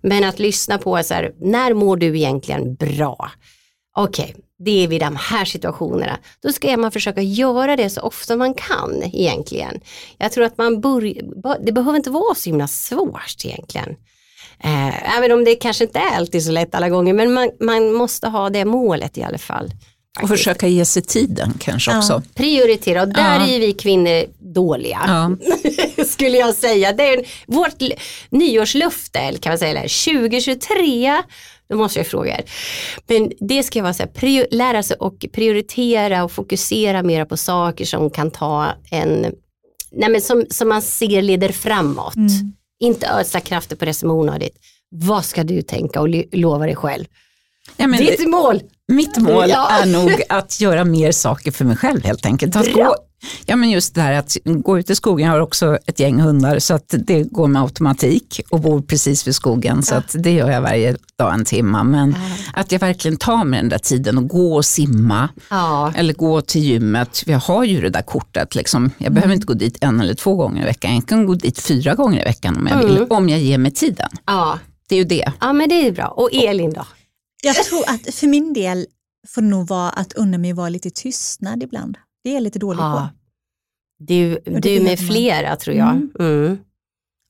Men 0.00 0.24
att 0.24 0.38
lyssna 0.38 0.78
på 0.78 1.02
så 1.02 1.14
här, 1.14 1.32
när 1.40 1.74
mår 1.74 1.96
du 1.96 2.16
egentligen 2.16 2.74
bra? 2.74 3.30
Okej, 3.96 4.24
okay, 4.24 4.42
det 4.58 4.84
är 4.84 4.88
vid 4.88 5.00
de 5.00 5.16
här 5.16 5.44
situationerna. 5.44 6.18
Då 6.42 6.52
ska 6.52 6.76
man 6.76 6.92
försöka 6.92 7.22
göra 7.22 7.76
det 7.76 7.90
så 7.90 8.00
ofta 8.00 8.36
man 8.36 8.54
kan 8.54 9.02
egentligen. 9.02 9.80
Jag 10.18 10.32
tror 10.32 10.44
att 10.44 10.58
man 10.58 10.80
börjar, 10.80 11.64
det 11.64 11.72
behöver 11.72 11.96
inte 11.96 12.10
vara 12.10 12.34
så 12.34 12.50
himla 12.50 12.68
svårt 12.68 13.44
egentligen. 13.44 13.96
Eh, 14.64 15.16
även 15.18 15.32
om 15.32 15.44
det 15.44 15.54
kanske 15.54 15.84
inte 15.84 15.98
är 15.98 16.16
alltid 16.16 16.44
så 16.44 16.52
lätt 16.52 16.74
alla 16.74 16.88
gånger, 16.88 17.14
men 17.14 17.32
man, 17.32 17.50
man 17.60 17.92
måste 17.92 18.28
ha 18.28 18.50
det 18.50 18.64
målet 18.64 19.18
i 19.18 19.22
alla 19.22 19.38
fall. 19.38 19.70
Och 20.22 20.28
försöka 20.28 20.66
ge 20.66 20.84
sig 20.84 21.02
tiden 21.02 21.52
kanske 21.60 21.90
ja. 21.90 21.98
också. 21.98 22.22
Prioritera 22.34 23.02
och 23.02 23.08
där 23.08 23.40
ja. 23.40 23.46
är 23.46 23.60
vi 23.60 23.72
kvinnor 23.72 24.24
dåliga. 24.38 25.00
Ja. 25.06 26.04
skulle 26.04 26.38
jag 26.38 26.54
säga. 26.54 26.92
Det 26.92 27.02
är 27.02 27.26
vårt 27.46 27.82
nyårslöfte 28.30 29.32
kan 29.40 29.50
man 29.50 29.58
säga, 29.58 29.80
2023 29.80 31.22
då 31.68 31.76
måste 31.76 31.98
jag 31.98 32.06
fråga 32.06 32.38
er. 32.38 32.44
Men 33.06 33.32
det 33.40 33.62
ska 33.62 33.82
vara 33.82 33.94
så 33.94 34.02
här, 34.02 34.54
lära 34.54 34.82
sig 34.82 34.96
och 34.96 35.24
prioritera 35.32 36.24
och 36.24 36.32
fokusera 36.32 37.02
mer 37.02 37.24
på 37.24 37.36
saker 37.36 37.84
som 37.84 38.10
kan 38.10 38.30
ta 38.30 38.66
en, 38.90 39.34
nej 39.92 40.10
men 40.10 40.20
som, 40.20 40.44
som 40.50 40.68
man 40.68 40.82
ser 40.82 41.22
leder 41.22 41.48
framåt. 41.48 42.16
Mm. 42.16 42.52
Inte 42.80 43.08
ödsla 43.08 43.40
krafter 43.40 43.76
på 43.76 43.84
det 43.84 43.94
som 43.94 44.10
är 44.10 44.14
onödigt. 44.14 44.58
Vad 44.90 45.24
ska 45.24 45.44
du 45.44 45.62
tänka 45.62 46.00
och 46.00 46.08
lova 46.32 46.66
dig 46.66 46.76
själv? 46.76 47.04
Ja, 47.76 47.86
Ditt 47.86 48.28
mål! 48.28 48.60
Mitt 48.88 49.16
mål 49.16 49.50
ja. 49.50 49.70
är 49.70 49.86
nog 49.86 50.22
att 50.28 50.60
göra 50.60 50.84
mer 50.84 51.12
saker 51.12 51.50
för 51.50 51.64
mig 51.64 51.76
själv 51.76 52.04
helt 52.04 52.26
enkelt. 52.26 52.56
Att 52.56 52.72
gå, 52.72 52.94
ja, 53.46 53.56
men 53.56 53.70
just 53.70 53.94
det 53.94 54.00
här 54.00 54.12
att 54.12 54.36
gå 54.44 54.78
ut 54.78 54.90
i 54.90 54.94
skogen, 54.94 55.26
jag 55.26 55.32
har 55.32 55.40
också 55.40 55.78
ett 55.86 56.00
gäng 56.00 56.20
hundar 56.20 56.58
så 56.58 56.74
att 56.74 56.94
det 56.98 57.22
går 57.22 57.46
med 57.46 57.62
automatik 57.62 58.40
och 58.50 58.60
bor 58.60 58.82
precis 58.82 59.26
vid 59.26 59.34
skogen 59.34 59.82
så 59.82 59.94
att 59.94 60.14
det 60.18 60.32
gör 60.32 60.50
jag 60.50 60.60
varje 60.60 60.96
dag 61.18 61.34
en 61.34 61.44
timma. 61.44 61.84
Men 61.84 62.16
att 62.54 62.72
jag 62.72 62.78
verkligen 62.78 63.16
tar 63.16 63.44
mig 63.44 63.60
den 63.60 63.68
där 63.68 63.78
tiden 63.78 64.18
och 64.18 64.28
gå 64.28 64.54
och 64.54 64.64
simma 64.64 65.28
ja. 65.50 65.92
eller 65.96 66.14
gå 66.14 66.40
till 66.40 66.62
gymmet. 66.62 67.22
Jag 67.26 67.38
har 67.38 67.64
ju 67.64 67.80
det 67.80 67.90
där 67.90 68.02
kortet, 68.02 68.54
liksom. 68.54 68.90
jag 68.98 69.12
behöver 69.12 69.26
mm. 69.26 69.34
inte 69.34 69.46
gå 69.46 69.54
dit 69.54 69.78
en 69.80 70.00
eller 70.00 70.14
två 70.14 70.34
gånger 70.34 70.62
i 70.62 70.64
veckan. 70.64 70.94
Jag 70.94 71.06
kan 71.06 71.26
gå 71.26 71.34
dit 71.34 71.60
fyra 71.60 71.94
gånger 71.94 72.20
i 72.20 72.24
veckan 72.24 72.56
om 72.56 72.66
jag 72.66 72.78
vill, 72.78 72.96
mm. 72.96 73.08
om 73.10 73.28
jag 73.28 73.40
ger 73.40 73.58
mig 73.58 73.70
tiden. 73.70 74.08
Ja. 74.26 74.58
Det 74.88 74.94
är 74.94 74.98
ju 74.98 75.04
det. 75.04 75.32
Ja 75.40 75.52
men 75.52 75.68
det 75.68 75.86
är 75.86 75.92
bra. 75.92 76.06
Och 76.06 76.30
Elin 76.32 76.72
då? 76.72 76.86
Jag 77.46 77.64
tror 77.64 77.84
att 77.86 78.14
för 78.14 78.26
min 78.26 78.52
del 78.52 78.86
får 79.28 79.42
det 79.42 79.48
nog 79.48 79.68
vara 79.68 79.90
att 79.90 80.12
unna 80.12 80.38
mig 80.38 80.52
vara 80.52 80.68
lite 80.68 80.90
tystnad 80.90 81.62
ibland. 81.62 81.98
Det 82.24 82.30
är 82.30 82.34
jag 82.34 82.42
lite 82.42 82.58
dålig 82.58 82.80
ja. 82.80 83.10
på. 83.10 83.18
Du, 84.04 84.40
du 84.60 84.80
med 84.80 84.98
flera 84.98 85.56
tror 85.56 85.76
jag. 85.76 85.90
Mm. 85.90 86.10
Mm. 86.20 86.58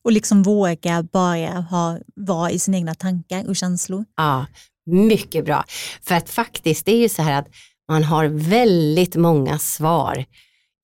och 0.04 0.12
liksom 0.12 0.42
våga 0.42 1.02
bara 1.02 1.60
ha, 1.60 1.98
vara 2.14 2.50
i 2.50 2.58
sina 2.58 2.76
egna 2.76 2.94
tankar 2.94 3.48
och 3.48 3.56
känslor. 3.56 4.04
Ja, 4.16 4.46
mycket 4.86 5.44
bra. 5.44 5.64
För 6.02 6.14
att 6.14 6.30
faktiskt, 6.30 6.86
det 6.86 6.92
är 6.92 7.00
ju 7.00 7.08
så 7.08 7.22
här 7.22 7.38
att 7.38 7.48
man 7.88 8.04
har 8.04 8.26
väldigt 8.26 9.16
många 9.16 9.58
svar 9.58 10.24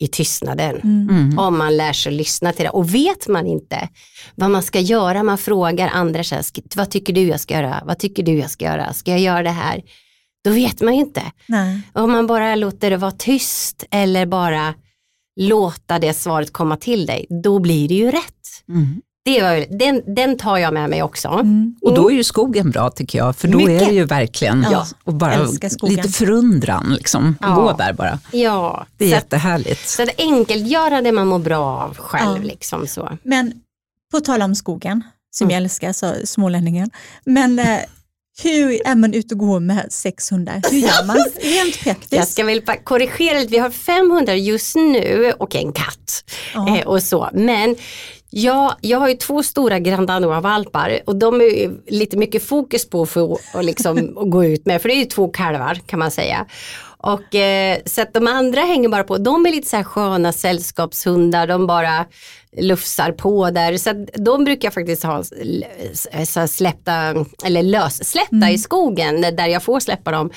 i 0.03 0.09
tystnaden. 0.09 0.81
Mm. 0.81 1.39
Om 1.39 1.59
man 1.59 1.77
lär 1.77 1.93
sig 1.93 2.13
lyssna 2.13 2.53
till 2.53 2.65
det. 2.65 2.71
Och 2.71 2.95
vet 2.95 3.29
man 3.29 3.47
inte 3.47 3.89
vad 4.35 4.51
man 4.51 4.63
ska 4.63 4.81
göra, 4.81 5.23
man 5.23 5.39
frågar 5.39 5.89
andra, 5.89 6.25
så 6.25 6.35
här, 6.35 6.43
"Sk- 6.43 6.77
vad 6.77 6.91
tycker 6.91 7.13
du 7.13 7.21
jag 7.23 7.41
ska 7.41 7.55
göra? 7.55 7.83
Vad 7.87 7.99
tycker 7.99 8.23
du 8.23 8.33
jag 8.39 8.51
ska 8.51 8.65
göra? 8.65 8.93
Ska 8.93 9.11
jag 9.11 9.21
göra 9.21 9.43
det 9.43 9.51
här? 9.51 9.83
Då 10.45 10.51
vet 10.51 10.81
man 10.81 10.95
ju 10.95 11.01
inte. 11.01 11.23
Nej. 11.47 11.81
Om 11.93 12.13
man 12.13 12.27
bara 12.27 12.55
låter 12.55 12.91
det 12.91 12.97
vara 12.97 13.11
tyst 13.13 13.85
eller 13.91 14.27
bara 14.27 14.75
låta 15.41 15.99
det 15.99 16.15
svaret 16.15 16.53
komma 16.53 16.77
till 16.77 17.07
dig, 17.07 17.27
då 17.43 17.59
blir 17.59 17.89
det 17.89 17.95
ju 17.95 18.11
rätt. 18.11 18.65
Mm. 18.69 19.01
Det 19.25 19.43
var, 19.43 19.79
den, 19.79 20.15
den 20.15 20.37
tar 20.39 20.59
jag 20.59 20.75
med 20.75 20.91
mig 20.91 21.03
också. 21.03 21.29
Mm. 21.29 21.77
Och 21.83 21.95
då 21.95 22.11
är 22.11 22.15
ju 22.15 22.25
skogen 22.25 22.71
bra 22.71 22.91
tycker 22.91 23.19
jag, 23.19 23.37
för 23.37 23.49
då 23.49 23.61
är 23.61 23.67
Mycket. 23.67 23.89
det 23.89 23.95
ju 23.95 24.05
verkligen 24.05 24.67
Ja, 24.71 24.87
och 25.05 25.15
bara 25.15 25.47
lite 25.83 26.09
förundran, 26.09 26.95
liksom. 26.95 27.37
Ja. 27.41 27.55
gå 27.55 27.73
där 27.73 27.93
bara. 27.93 28.19
Ja, 28.33 28.87
Det 28.97 29.05
är 29.05 29.09
så, 29.11 29.17
att, 29.17 29.23
jättehärligt. 29.23 29.89
så 29.89 30.03
att 30.03 30.09
enkelt 30.21 30.67
göra 30.67 31.03
det 31.03 31.13
man 31.13 31.27
mår 31.27 31.39
bra 31.39 31.65
av 31.83 31.97
själv. 31.97 32.37
Ja. 32.43 32.49
Liksom 32.49 32.87
så. 32.87 33.19
Men 33.23 33.53
på 34.13 34.21
tal 34.21 34.43
om 34.43 34.55
skogen, 34.55 35.03
som 35.31 35.45
Mm. 35.45 35.55
jag 35.55 35.63
älskar, 35.63 35.93
så 35.93 36.15
smålänningen. 36.25 36.91
Men 37.25 37.59
eh, 37.59 37.79
hur 38.43 38.87
är 38.87 38.95
man 38.95 39.15
ute 39.15 39.35
och 39.35 39.39
går 39.39 39.61
med 39.61 39.87
sex 39.93 40.33
hundar? 40.33 40.63
Hur 40.71 40.79
gör 40.79 41.07
man 41.07 41.17
rent 41.43 41.81
praktiskt? 41.85 42.13
Jag 42.13 42.29
ska 42.29 42.45
väl 42.45 42.63
korrigera 42.85 43.39
lite, 43.39 43.51
vi 43.53 43.59
har 43.59 43.71
500 43.71 44.35
just 44.35 44.77
nu 44.77 45.33
och 45.39 45.57
en 45.57 45.73
katt. 45.73 46.25
Ja. 46.55 46.79
Eh, 46.79 46.87
och 46.87 47.03
så. 47.03 47.31
Men 47.33 47.77
jag, 48.35 48.75
jag 48.81 48.99
har 48.99 49.09
ju 49.09 49.15
två 49.15 49.43
stora 49.43 49.79
Grand 49.79 50.09
Danois-valpar 50.09 51.01
och 51.07 51.17
de 51.17 51.41
är 51.41 51.91
lite 51.93 52.17
mycket 52.17 52.43
fokus 52.43 52.89
på 52.89 53.07
för 53.07 53.39
att, 53.55 53.65
liksom, 53.65 53.99
att 54.19 54.31
gå 54.31 54.45
ut 54.45 54.67
med, 54.67 54.83
för 54.83 54.89
det 54.89 54.95
är 54.95 54.99
ju 54.99 55.05
två 55.05 55.29
kalvar 55.29 55.75
kan 55.75 55.99
man 55.99 56.11
säga. 56.11 56.47
Och 56.97 57.35
eh, 57.35 57.79
så 57.87 58.03
att 58.03 58.15
de 58.15 58.27
andra 58.27 58.61
hänger 58.61 58.89
bara 58.89 59.05
på, 59.05 59.19
de 59.19 59.47
är 59.47 59.51
lite 59.51 59.69
så 59.69 59.77
här 59.77 59.85
sköna 59.85 60.33
sällskapshundar, 60.33 61.47
de 61.47 61.67
bara 61.67 62.07
lufsar 62.57 63.13
på 63.13 63.51
där. 63.51 63.77
Så 63.77 64.07
de 64.15 64.45
brukar 64.45 64.67
jag 64.67 64.75
faktiskt 64.75 65.03
ha 65.03 65.23
så 66.27 66.47
släppta, 66.49 67.15
eller 67.45 67.63
lössläppta 67.63 68.51
i 68.51 68.59
skogen 68.59 69.21
där 69.21 69.47
jag 69.47 69.63
får 69.63 69.81
släppa 69.81 70.11
dem. 70.11 70.31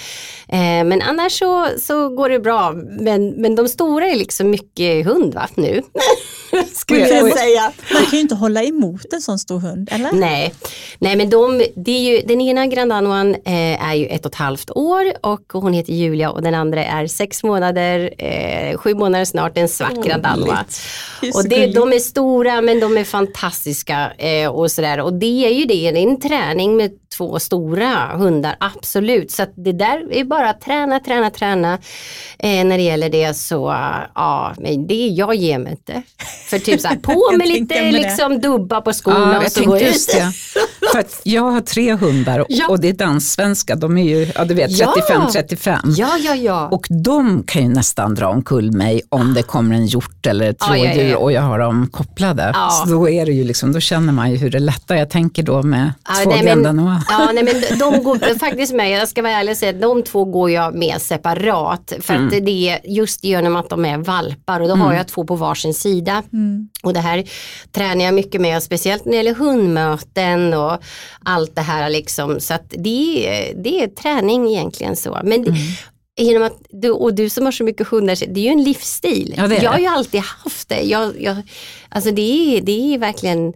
Eh, 0.47 0.57
men 0.59 1.01
annars 1.01 1.39
så, 1.39 1.67
så 1.79 2.09
går 2.09 2.29
det 2.29 2.39
bra. 2.39 2.73
Men, 2.99 3.29
men 3.29 3.55
de 3.55 3.67
stora 3.67 4.07
är 4.07 4.15
liksom 4.15 4.49
mycket 4.49 5.05
hund 5.05 5.33
va, 5.33 5.47
nu. 5.55 5.81
Skulle 6.73 6.99
jag 6.99 7.37
säga. 7.37 7.71
Man 7.93 8.05
kan 8.05 8.11
ju 8.11 8.19
inte 8.19 8.35
hålla 8.35 8.63
emot 8.63 9.13
en 9.13 9.21
sån 9.21 9.39
stor 9.39 9.59
hund, 9.59 9.89
eller? 9.91 10.11
Nej, 10.11 10.53
Nej 10.99 11.15
men 11.15 11.29
de, 11.29 11.65
det 11.75 11.91
är 11.91 11.99
ju, 11.99 12.21
den 12.27 12.41
ena 12.41 12.67
Grand 12.67 12.91
Danoan 12.91 13.35
eh, 13.35 13.89
är 13.89 13.93
ju 13.93 14.05
ett 14.05 14.25
och 14.25 14.31
ett 14.31 14.37
halvt 14.37 14.71
år 14.71 15.13
och 15.21 15.43
hon 15.53 15.73
heter 15.73 15.93
Julia 15.93 16.31
och 16.31 16.41
den 16.41 16.55
andra 16.55 16.85
är 16.85 17.07
sex 17.07 17.43
månader, 17.43 18.13
eh, 18.17 18.77
sju 18.77 18.93
månader 18.93 19.25
snart, 19.25 19.57
en 19.57 19.69
svart 19.69 20.05
Grand 20.05 20.23
Danois. 20.23 20.81
Det 21.21 21.27
är 21.27 21.31
så 21.31 21.37
Och 21.39 21.49
det, 21.49 21.67
de 21.67 21.93
är 21.93 21.99
stora 22.05 22.61
men 22.61 22.79
de 22.79 22.97
är 22.97 23.03
fantastiska 23.03 24.11
eh, 24.17 24.49
och 24.49 24.71
sådär. 24.71 24.99
Och 24.99 25.13
det 25.13 25.45
är 25.45 25.49
ju 25.53 25.65
det, 25.65 25.91
det 25.91 25.99
är 25.99 26.07
en 26.07 26.19
träning 26.19 26.77
med 26.77 26.91
två 27.17 27.39
stora 27.39 27.95
hundar, 28.17 28.55
absolut. 28.59 29.31
Så 29.31 29.43
att 29.43 29.51
det 29.55 29.71
där 29.71 30.13
är 30.13 30.23
bara 30.23 30.49
att 30.49 30.61
träna, 30.61 30.99
träna, 30.99 31.29
träna. 31.29 31.73
Eh, 32.39 32.65
när 32.65 32.77
det 32.77 32.83
gäller 32.83 33.09
det 33.09 33.33
så, 33.33 33.75
ja, 34.15 34.53
men 34.57 34.87
det 34.87 35.07
jag 35.07 35.35
ger 35.35 35.59
mig 35.59 35.71
inte. 35.71 36.01
För 36.49 36.59
typ 36.59 36.81
så 36.81 36.87
här, 36.87 36.95
på 36.95 37.31
med 37.37 37.47
lite 37.47 37.81
det. 37.81 37.91
liksom 37.91 38.39
dubba 38.41 38.81
på 38.81 38.93
skorna 38.93 39.33
Ja, 39.33 39.45
och 39.45 39.51
så 39.51 39.65
går 39.65 39.81
ut. 39.81 40.07
det. 40.07 40.31
För 40.91 41.03
jag 41.23 41.41
har 41.41 41.61
tre 41.61 41.93
hundar 41.93 42.45
Ja. 42.49 42.67
och 42.69 42.79
det 42.81 42.89
är 42.89 42.93
danssvenska, 42.93 43.75
de 43.75 43.97
är 43.97 44.03
ju, 44.03 44.31
ja 44.35 44.45
du 44.45 44.53
vet, 44.53 44.71
Ja. 44.71 44.93
35-35. 45.09 45.77
Ja, 45.97 46.17
ja, 46.17 46.35
ja. 46.35 46.67
Och 46.71 46.87
de 47.03 47.43
kan 47.43 47.61
ju 47.61 47.69
nästan 47.69 48.15
dra 48.15 48.27
omkull 48.27 48.71
mig 48.71 49.01
om 49.09 49.33
det 49.33 49.43
kommer 49.43 49.75
en 49.75 49.85
hjort 49.85 50.25
eller 50.27 50.49
ett 50.49 50.67
rådjur 50.69 51.15
och 51.15 51.31
jag 51.31 51.41
har 51.41 51.59
dem 51.59 51.89
kopplade. 51.95 52.51
Ja. 52.53 52.69
Så 52.69 52.91
då 52.91 53.09
är 53.09 53.25
det 53.25 53.31
ju 53.31 53.43
liksom, 53.43 53.71
då 53.73 53.79
känner 53.79 54.13
man 54.13 54.31
ju 54.31 54.37
hur 54.37 54.49
det 54.49 54.59
lättar. 54.59 54.95
Jag 54.95 55.09
tänker 55.09 55.43
då 55.43 55.63
med 55.63 55.93
Ja, 56.07 56.13
två 56.23 56.29
nej, 56.29 56.43
men- 56.43 56.45
Grand 56.45 56.63
Danois. 56.63 57.03
Ja, 57.09 57.31
nej, 57.33 57.43
men 57.43 57.79
de 57.79 58.03
går 58.03 58.39
faktiskt 58.39 58.73
med, 58.73 58.91
jag 58.91 59.07
ska 59.07 59.21
vara 59.21 59.33
ärlig 59.33 59.51
och 59.51 59.57
säga 59.57 59.71
att 59.75 59.81
de 59.81 60.03
två 60.03 60.25
går 60.25 60.51
jag 60.51 60.75
med 60.75 61.01
separat. 61.01 61.93
För 62.01 62.13
att 62.13 62.29
det 62.29 62.69
är 62.69 62.79
just 62.83 63.23
genom 63.23 63.55
att 63.55 63.69
de 63.69 63.85
är 63.85 63.97
valpar 63.97 64.59
och 64.59 64.67
då 64.67 64.75
har 64.75 64.93
jag 64.93 65.07
två 65.07 65.25
på 65.25 65.35
varsin 65.35 65.73
sida. 65.73 66.23
Mm. 66.33 66.69
Och 66.83 66.93
det 66.93 66.99
här 66.99 67.23
tränar 67.71 68.05
jag 68.05 68.13
mycket 68.13 68.41
med, 68.41 68.63
speciellt 68.63 69.05
när 69.05 69.11
det 69.11 69.17
gäller 69.17 69.35
hundmöten 69.35 70.53
och 70.53 70.77
allt 71.23 71.55
det 71.55 71.61
här 71.61 71.89
liksom. 71.89 72.39
Så 72.39 72.53
att 72.53 72.73
det 72.77 73.27
är, 73.27 73.63
det 73.63 73.83
är 73.83 73.87
träning 73.87 74.47
egentligen 74.47 74.95
så. 74.95 75.19
Men 75.23 75.43
det, 75.43 75.51
Genom 76.17 76.43
att 76.43 76.57
du, 76.69 76.89
och 76.89 77.13
du 77.13 77.29
som 77.29 77.45
har 77.45 77.51
så 77.51 77.63
mycket 77.63 77.87
hundar, 77.87 78.17
det 78.27 78.39
är 78.39 78.43
ju 78.43 78.49
en 78.49 78.63
livsstil. 78.63 79.33
Ja, 79.37 79.47
det 79.47 79.57
är 79.57 79.63
jag 79.63 79.69
har 79.71 79.77
det. 79.77 79.83
ju 79.83 79.87
alltid 79.89 80.21
haft 80.21 80.69
det. 80.69 80.81
Jag, 80.81 81.21
jag, 81.21 81.37
alltså 81.89 82.11
det, 82.11 82.21
är, 82.57 82.61
det 82.61 82.93
är 82.93 82.97
verkligen 82.97 83.53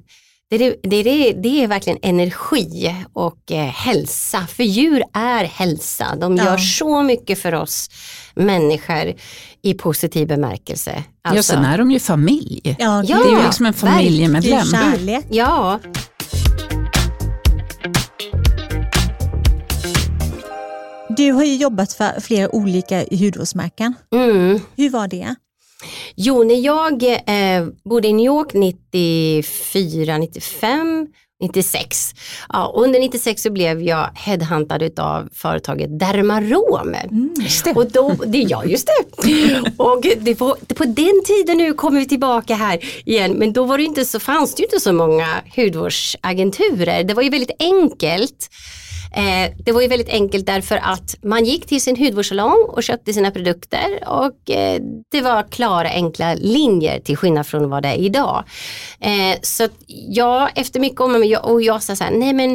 det 0.49 0.55
är, 0.55 0.75
det, 0.83 0.95
är, 0.95 1.33
det 1.33 1.63
är 1.63 1.67
verkligen 1.67 1.99
energi 2.01 2.95
och 3.13 3.51
eh, 3.51 3.65
hälsa. 3.65 4.47
För 4.47 4.63
djur 4.63 5.03
är 5.13 5.43
hälsa. 5.45 6.15
De 6.15 6.37
Ja. 6.37 6.43
gör 6.45 6.57
så 6.57 7.01
mycket 7.03 7.39
för 7.39 7.53
oss 7.53 7.89
människor 8.35 9.13
i 9.61 9.73
positiv 9.73 10.27
bemärkelse. 10.27 11.03
Ja, 11.23 11.29
Alltså, 11.29 11.53
sen 11.53 11.65
är 11.65 11.77
de 11.77 11.91
ju 11.91 11.99
familj. 11.99 12.75
Ja, 12.79 13.03
Ja, 13.07 13.17
det 13.17 13.23
är 13.29 13.37
ju 13.39 13.43
liksom 13.45 13.65
en 13.65 13.71
Det 13.81 13.87
är 13.87 13.91
familjemedlem. 13.91 14.65
kärlek. 14.65 15.25
ja, 15.29 15.79
Du 21.19 21.31
har 21.31 21.43
ju 21.43 21.55
jobbat 21.55 21.93
för 21.93 22.21
flera 22.21 22.55
olika 22.55 23.05
hudvårdsmärken. 23.11 23.93
mm. 24.15 24.59
Hur 24.77 24.89
var 24.89 25.07
det? 25.07 25.35
Jo, 26.15 26.43
när 26.43 26.55
jag 26.55 27.03
eh, 27.03 27.67
bodde 27.83 28.07
i 28.07 28.13
New 28.13 28.25
York 28.25 28.53
94, 28.53 30.17
95, 30.17 31.07
96. 31.41 32.13
Ja, 32.49 32.73
under 32.75 32.99
96 32.99 33.41
så 33.41 33.51
blev 33.51 33.81
jag 33.81 34.09
headhuntad 34.15 34.99
av 34.99 35.29
företaget 35.33 35.99
Dermarom. 35.99 36.95
Det. 37.63 37.75
Och 37.75 37.91
då, 37.91 38.15
det, 38.25 38.37
ja 38.37 38.65
just 38.65 38.87
det. 38.87 39.63
Och 39.77 40.05
det 40.17 40.39
var, 40.39 40.55
på 40.75 40.83
den 40.85 41.23
tiden 41.25 41.57
nu 41.57 41.73
kommer 41.73 41.99
vi 41.99 42.05
tillbaka 42.05 42.55
här 42.55 42.79
igen, 43.05 43.31
men 43.31 43.53
då 43.53 43.63
var 43.63 43.77
det 43.77 43.83
inte 43.83 44.05
så, 44.05 44.19
fanns 44.19 44.55
det 44.55 44.61
ju 44.61 44.65
inte 44.65 44.79
så 44.79 44.93
många 44.93 45.27
hudvårdsagenturer. 45.55 47.03
Det 47.03 47.13
var 47.13 47.23
ju 47.23 47.29
väldigt 47.29 47.55
enkelt. 47.59 48.49
Eh, 49.15 49.51
det 49.65 49.71
var 49.71 49.81
ju 49.81 49.87
väldigt 49.87 50.09
enkelt 50.09 50.45
därför 50.45 50.77
att 50.77 51.15
man 51.21 51.45
gick 51.45 51.65
till 51.65 51.81
sin 51.81 51.95
hudvårdssalong 51.95 52.65
och 52.67 52.83
köpte 52.83 53.13
sina 53.13 53.31
produkter 53.31 54.03
och 54.07 54.49
eh, 54.49 54.81
det 55.11 55.21
var 55.21 55.43
klara 55.43 55.89
enkla 55.89 56.33
linjer 56.33 56.99
till 56.99 57.17
skillnad 57.17 57.47
från 57.47 57.69
vad 57.69 57.83
det 57.83 57.89
är 57.89 57.95
idag. 57.95 58.43
Eh, 58.99 59.39
så 59.41 59.63
att 59.63 59.73
jag 59.87 60.49
efter 60.55 60.79
mycket 60.79 61.01
om 61.01 61.15
och 61.15 61.25
jag, 61.25 61.45
och 61.45 61.61
jag 61.61 61.83
sa 61.83 61.95
så 61.95 62.03
här, 62.03 62.11
nej 62.11 62.33
men, 62.33 62.49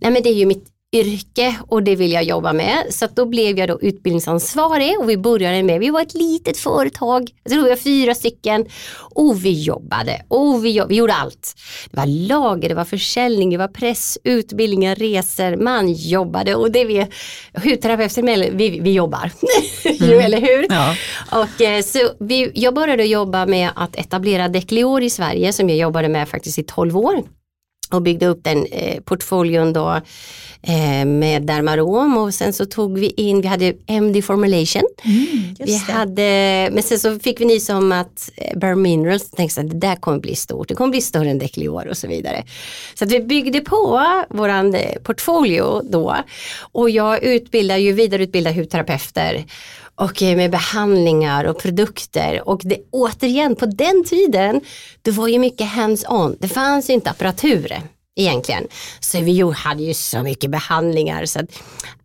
nej 0.00 0.10
men 0.10 0.22
det 0.22 0.28
är 0.28 0.34
ju 0.34 0.46
mitt 0.46 0.77
yrke 0.92 1.56
och 1.68 1.82
det 1.82 1.96
vill 1.96 2.12
jag 2.12 2.24
jobba 2.24 2.52
med. 2.52 2.86
Så 2.90 3.06
då 3.14 3.26
blev 3.26 3.58
jag 3.58 3.68
då 3.68 3.80
utbildningsansvarig 3.80 4.98
och 4.98 5.10
vi 5.10 5.16
började 5.16 5.62
med, 5.62 5.80
vi 5.80 5.90
var 5.90 6.00
ett 6.00 6.14
litet 6.14 6.58
företag, 6.58 7.30
jag 7.44 7.52
tror 7.52 7.62
vi 7.62 7.68
var 7.68 7.76
fyra 7.76 8.14
stycken 8.14 8.66
och 9.14 9.44
vi 9.44 9.62
jobbade 9.62 10.22
och 10.28 10.64
vi, 10.64 10.70
jobb, 10.70 10.88
vi 10.88 10.94
gjorde 10.94 11.14
allt. 11.14 11.54
Det 11.90 11.96
var 11.96 12.06
lager, 12.06 12.68
det 12.68 12.74
var 12.74 12.84
försäljning, 12.84 13.50
det 13.50 13.56
var 13.56 13.68
press, 13.68 14.18
utbildningar, 14.24 14.94
resor, 14.94 15.56
man 15.56 15.92
jobbade 15.92 16.54
och 16.54 16.70
det 16.70 16.84
vi, 16.84 17.06
hudterapeuter, 17.54 18.50
vi, 18.50 18.80
vi 18.80 18.92
jobbar. 18.92 19.30
Jo, 19.84 20.18
eller 20.20 20.40
hur? 20.40 20.66
Ja. 20.68 20.94
Och, 21.32 21.60
eh, 21.60 21.82
så 21.82 21.98
vi, 22.20 22.50
jag 22.54 22.74
började 22.74 23.04
jobba 23.04 23.46
med 23.46 23.70
att 23.74 23.96
etablera 23.96 24.48
Declior 24.48 25.02
i 25.02 25.10
Sverige 25.10 25.52
som 25.52 25.68
jag 25.68 25.78
jobbade 25.78 26.08
med 26.08 26.28
faktiskt 26.28 26.58
i 26.58 26.62
12 26.62 26.96
år 26.96 27.22
och 27.90 28.02
byggde 28.02 28.26
upp 28.26 28.44
den 28.44 28.66
eh, 28.66 29.00
portföljen 29.00 29.72
då 29.72 30.00
eh, 30.62 31.04
med 31.06 31.42
Dermarom 31.42 32.16
och 32.18 32.34
sen 32.34 32.52
så 32.52 32.66
tog 32.66 32.98
vi 32.98 33.10
in, 33.16 33.40
vi 33.40 33.48
hade 33.48 33.74
MD 33.86 34.22
Formulation. 34.22 34.82
Mm, 35.04 35.54
Vi 35.58 35.64
det. 35.86 35.92
hade, 35.92 36.68
men 36.72 36.82
sen 36.82 36.98
så 36.98 37.18
fick 37.18 37.40
vi 37.40 37.44
nys 37.44 37.68
om 37.68 37.92
att 37.92 38.30
eh, 38.36 38.58
Bare 38.58 38.76
Minerals 38.76 39.30
tänkte 39.30 39.60
att 39.60 39.70
det 39.70 39.76
där 39.76 39.96
kommer 39.96 40.18
bli 40.18 40.34
stort, 40.34 40.68
det 40.68 40.74
kommer 40.74 40.90
bli 40.90 41.00
större 41.00 41.30
än 41.30 41.38
Declior 41.38 41.88
och 41.88 41.96
så 41.96 42.06
vidare. 42.08 42.44
Så 42.94 43.04
att 43.04 43.12
vi 43.12 43.20
byggde 43.20 43.60
på 43.60 44.10
våran 44.30 44.74
eh, 44.74 44.98
portfolio 45.02 45.82
då 45.90 46.16
och 46.60 46.90
jag 46.90 47.22
utbildar 47.22 47.76
ju 47.76 47.92
vidareutbildar 47.92 48.52
hudterapeuter 48.52 49.44
och 49.98 50.22
med 50.22 50.50
behandlingar 50.50 51.44
och 51.44 51.58
produkter 51.58 52.48
och 52.48 52.60
det, 52.64 52.78
återigen 52.90 53.56
på 53.56 53.66
den 53.66 54.04
tiden 54.04 54.60
det 55.02 55.10
var 55.10 55.28
ju 55.28 55.38
mycket 55.38 55.66
hands-on, 55.66 56.36
det 56.40 56.48
fanns 56.48 56.90
ju 56.90 56.94
inte 56.94 57.10
apparatur 57.10 57.76
egentligen. 58.16 58.66
Så 59.00 59.20
vi 59.20 59.52
hade 59.56 59.82
ju 59.82 59.94
så 59.94 60.22
mycket 60.22 60.50
behandlingar 60.50 61.26
så 61.26 61.40
att, 61.40 61.62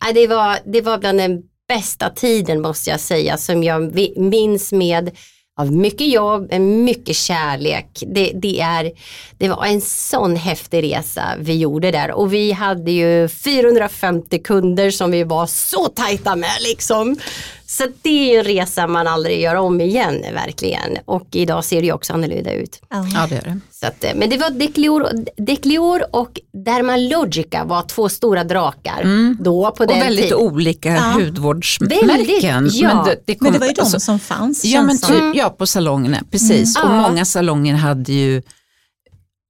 äh, 0.08 0.14
det, 0.14 0.26
var, 0.26 0.58
det 0.64 0.80
var 0.80 0.98
bland 0.98 1.18
den 1.18 1.42
bästa 1.68 2.10
tiden 2.10 2.62
måste 2.62 2.90
jag 2.90 3.00
säga 3.00 3.36
som 3.36 3.62
jag 3.62 3.98
minns 4.16 4.72
med 4.72 5.10
av 5.56 5.72
mycket 5.72 6.08
jobb, 6.08 6.52
mycket 6.60 7.16
kärlek. 7.16 8.02
Det, 8.06 8.32
det, 8.34 8.60
är, 8.60 8.92
det 9.38 9.48
var 9.48 9.64
en 9.64 9.80
sån 9.80 10.36
häftig 10.36 10.82
resa 10.82 11.22
vi 11.38 11.58
gjorde 11.58 11.90
där 11.90 12.10
och 12.10 12.32
vi 12.32 12.52
hade 12.52 12.90
ju 12.90 13.28
450 13.28 14.38
kunder 14.38 14.90
som 14.90 15.10
vi 15.10 15.24
var 15.24 15.46
så 15.46 15.88
tajta 15.88 16.36
med 16.36 16.56
liksom. 16.60 17.16
Så 17.66 17.84
det 18.02 18.34
är 18.34 18.38
en 18.38 18.44
resa 18.44 18.86
man 18.86 19.06
aldrig 19.06 19.40
gör 19.40 19.54
om 19.54 19.80
igen 19.80 20.24
verkligen. 20.34 20.98
Och 21.04 21.28
idag 21.32 21.64
ser 21.64 21.80
det 21.80 21.86
ju 21.86 21.92
också 21.92 22.12
annorlunda 22.12 22.52
ut. 22.52 22.80
Ja, 22.90 23.26
det 23.28 23.34
gör 23.34 23.42
det. 23.42 23.60
Så 23.70 23.86
att, 23.86 24.16
men 24.16 24.30
det 24.30 24.36
var 24.36 24.50
Declior, 24.50 25.08
Declior 25.36 26.04
och 26.10 26.40
Dermalogica 26.52 27.64
var 27.64 27.82
två 27.82 28.08
stora 28.08 28.44
drakar. 28.44 29.00
Mm. 29.02 29.36
Då 29.40 29.70
på 29.70 29.86
den 29.86 29.96
och 29.96 30.02
väldigt 30.02 30.24
tiden. 30.24 30.38
olika 30.38 30.88
ja. 30.88 31.12
hudvårdsmärken. 31.14 32.08
Väldigt, 32.08 32.42
ja. 32.74 32.94
men, 32.94 33.04
det, 33.04 33.22
det, 33.26 33.34
kom, 33.34 33.44
men, 33.44 33.52
det, 33.52 33.58
var 33.58 33.66
ju 33.66 33.72
de 33.72 33.80
alltså, 33.80 34.00
som 34.00 34.18
fanns. 34.18 34.64
Ja, 34.64 34.82
men 34.82 34.98
typ, 34.98 35.34
ja 35.34 35.50
på 35.50 35.66
salongerna, 35.66 36.18
precis. 36.30 36.76
Mm. 36.76 36.88
Och 36.88 36.96
ja. 36.96 37.08
många 37.08 37.24
salonger 37.24 37.74
hade 37.74 38.12
ju 38.12 38.42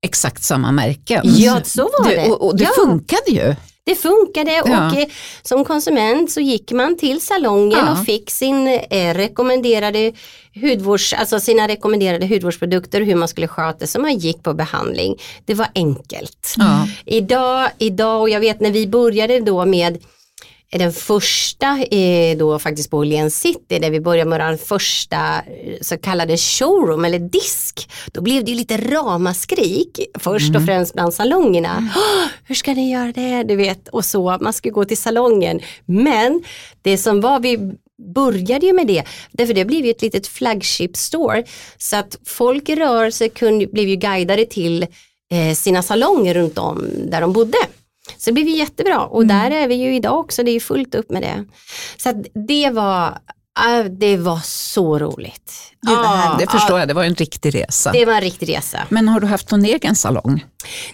exakt 0.04 0.42
samma 0.42 0.72
märken. 0.72 1.22
Ja, 1.24 1.60
så 1.64 1.82
var 1.82 2.08
det. 2.08 2.30
och, 2.30 2.46
och 2.46 2.56
det 2.56 2.68
funkade 2.76 3.30
ju. 3.30 3.54
Det 3.86 3.94
funkade 3.94 4.62
och 4.62 4.98
eh, 4.98 5.06
som 5.42 5.64
konsument 5.64 6.30
så 6.30 6.40
gick 6.40 6.72
man 6.72 6.96
till 6.96 7.20
salongen 7.20 7.78
ja. 7.78 7.92
och 7.92 8.06
fick 8.06 8.30
sin 8.30 8.66
eh, 8.90 9.14
rekommenderade 9.14 10.12
hudvårds, 10.54 11.12
alltså 11.12 11.40
sina 11.40 11.68
rekommenderade 11.68 12.26
hudvårdsprodukter 12.26 13.00
hur 13.00 13.14
man 13.14 13.28
skulle 13.28 13.48
sköta 13.48 13.86
sig. 13.86 14.00
Man 14.00 14.18
gick 14.18 14.42
på 14.42 14.54
behandling. 14.54 15.16
Det 15.44 15.54
var 15.54 15.68
enkelt. 15.74 16.54
Ja. 16.56 16.88
Idag, 17.04 17.68
idag, 17.78 18.20
och 18.20 18.30
jag 18.30 18.40
vet 18.40 18.60
när 18.60 18.70
vi 18.70 18.86
började 18.86 19.40
då 19.40 19.64
med 19.64 19.98
den 20.78 20.92
första 20.92 21.78
är 21.90 22.36
då 22.36 22.58
faktiskt 22.58 22.90
på 22.90 22.98
Åhléns 22.98 23.40
City 23.40 23.78
där 23.78 23.90
vi 23.90 24.00
började 24.00 24.30
med 24.30 24.40
den 24.40 24.58
första 24.58 25.16
eh, 25.16 25.76
så 25.80 25.98
kallade 25.98 26.36
showroom 26.36 27.04
eller 27.04 27.18
disk. 27.18 27.90
Då 28.12 28.20
blev 28.20 28.44
det 28.44 28.54
lite 28.54 28.76
ramaskrik 28.76 30.00
först 30.18 30.48
mm. 30.48 30.62
och 30.62 30.66
främst 30.66 30.94
bland 30.94 31.14
salongerna. 31.14 31.76
Mm. 31.76 31.88
hur 32.44 32.54
ska 32.54 32.74
ni 32.74 32.92
göra 32.92 33.12
det? 33.12 33.42
Du 33.42 33.56
vet 33.56 33.88
och 33.88 34.04
så, 34.04 34.38
man 34.40 34.52
ska 34.52 34.70
gå 34.70 34.84
till 34.84 34.98
salongen. 34.98 35.60
Men 35.84 36.42
det 36.82 36.98
som 36.98 37.20
var, 37.20 37.40
vi 37.40 37.72
började 38.14 38.66
ju 38.66 38.72
med 38.72 38.86
det, 38.86 39.04
därför 39.32 39.54
det 39.54 39.64
blev 39.64 39.84
ju 39.84 39.90
ett 39.90 40.02
litet 40.02 40.26
flagship 40.26 40.96
store 40.96 41.44
så 41.78 41.96
att 41.96 42.18
folk 42.24 42.68
i 42.68 42.76
rörelse 42.76 43.28
kunde, 43.28 43.66
blev 43.66 43.88
ju 43.88 43.96
guidade 43.96 44.46
till 44.46 44.82
eh, 45.32 45.54
sina 45.54 45.82
salonger 45.82 46.34
runt 46.34 46.58
om 46.58 46.88
där 47.06 47.20
de 47.20 47.32
bodde. 47.32 47.58
Så 48.16 48.30
det 48.30 48.32
blev 48.32 48.48
jättebra 48.48 49.06
och 49.06 49.22
mm. 49.22 49.28
där 49.28 49.56
är 49.56 49.68
vi 49.68 49.74
ju 49.74 49.94
idag 49.94 50.20
också, 50.20 50.42
det 50.42 50.50
är 50.50 50.60
fullt 50.60 50.94
upp 50.94 51.10
med 51.10 51.22
det. 51.22 51.44
Så 51.96 52.24
det 52.48 52.70
var 52.70 53.18
det 53.90 54.16
var 54.16 54.40
så 54.44 54.98
roligt. 54.98 55.74
Gud, 55.86 55.96
ah, 55.98 56.36
det 56.38 56.50
förstår 56.50 56.74
ah, 56.74 56.78
jag, 56.78 56.88
det 56.88 56.94
var 56.94 57.04
en 57.04 57.14
riktig 57.14 57.54
resa. 57.54 57.92
Det 57.92 58.04
var 58.04 58.12
en 58.12 58.20
riktig 58.20 58.48
resa. 58.48 58.78
Men 58.88 59.08
har 59.08 59.20
du 59.20 59.26
haft 59.26 59.50
någon 59.50 59.64
egen 59.64 59.94
salong? 59.94 60.44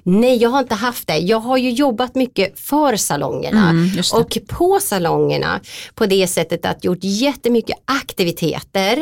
Nej, 0.02 0.36
jag 0.36 0.50
har 0.50 0.60
inte 0.60 0.74
haft 0.74 1.06
det. 1.06 1.16
Jag 1.18 1.40
har 1.40 1.56
ju 1.56 1.70
jobbat 1.70 2.14
mycket 2.14 2.58
för 2.58 2.96
salongerna 2.96 3.70
mm, 3.70 3.90
och 4.14 4.38
på 4.48 4.80
salongerna 4.80 5.60
på 5.94 6.06
det 6.06 6.26
sättet 6.26 6.66
att 6.66 6.84
gjort 6.84 6.98
jättemycket 7.00 7.76
aktiviteter 7.84 8.96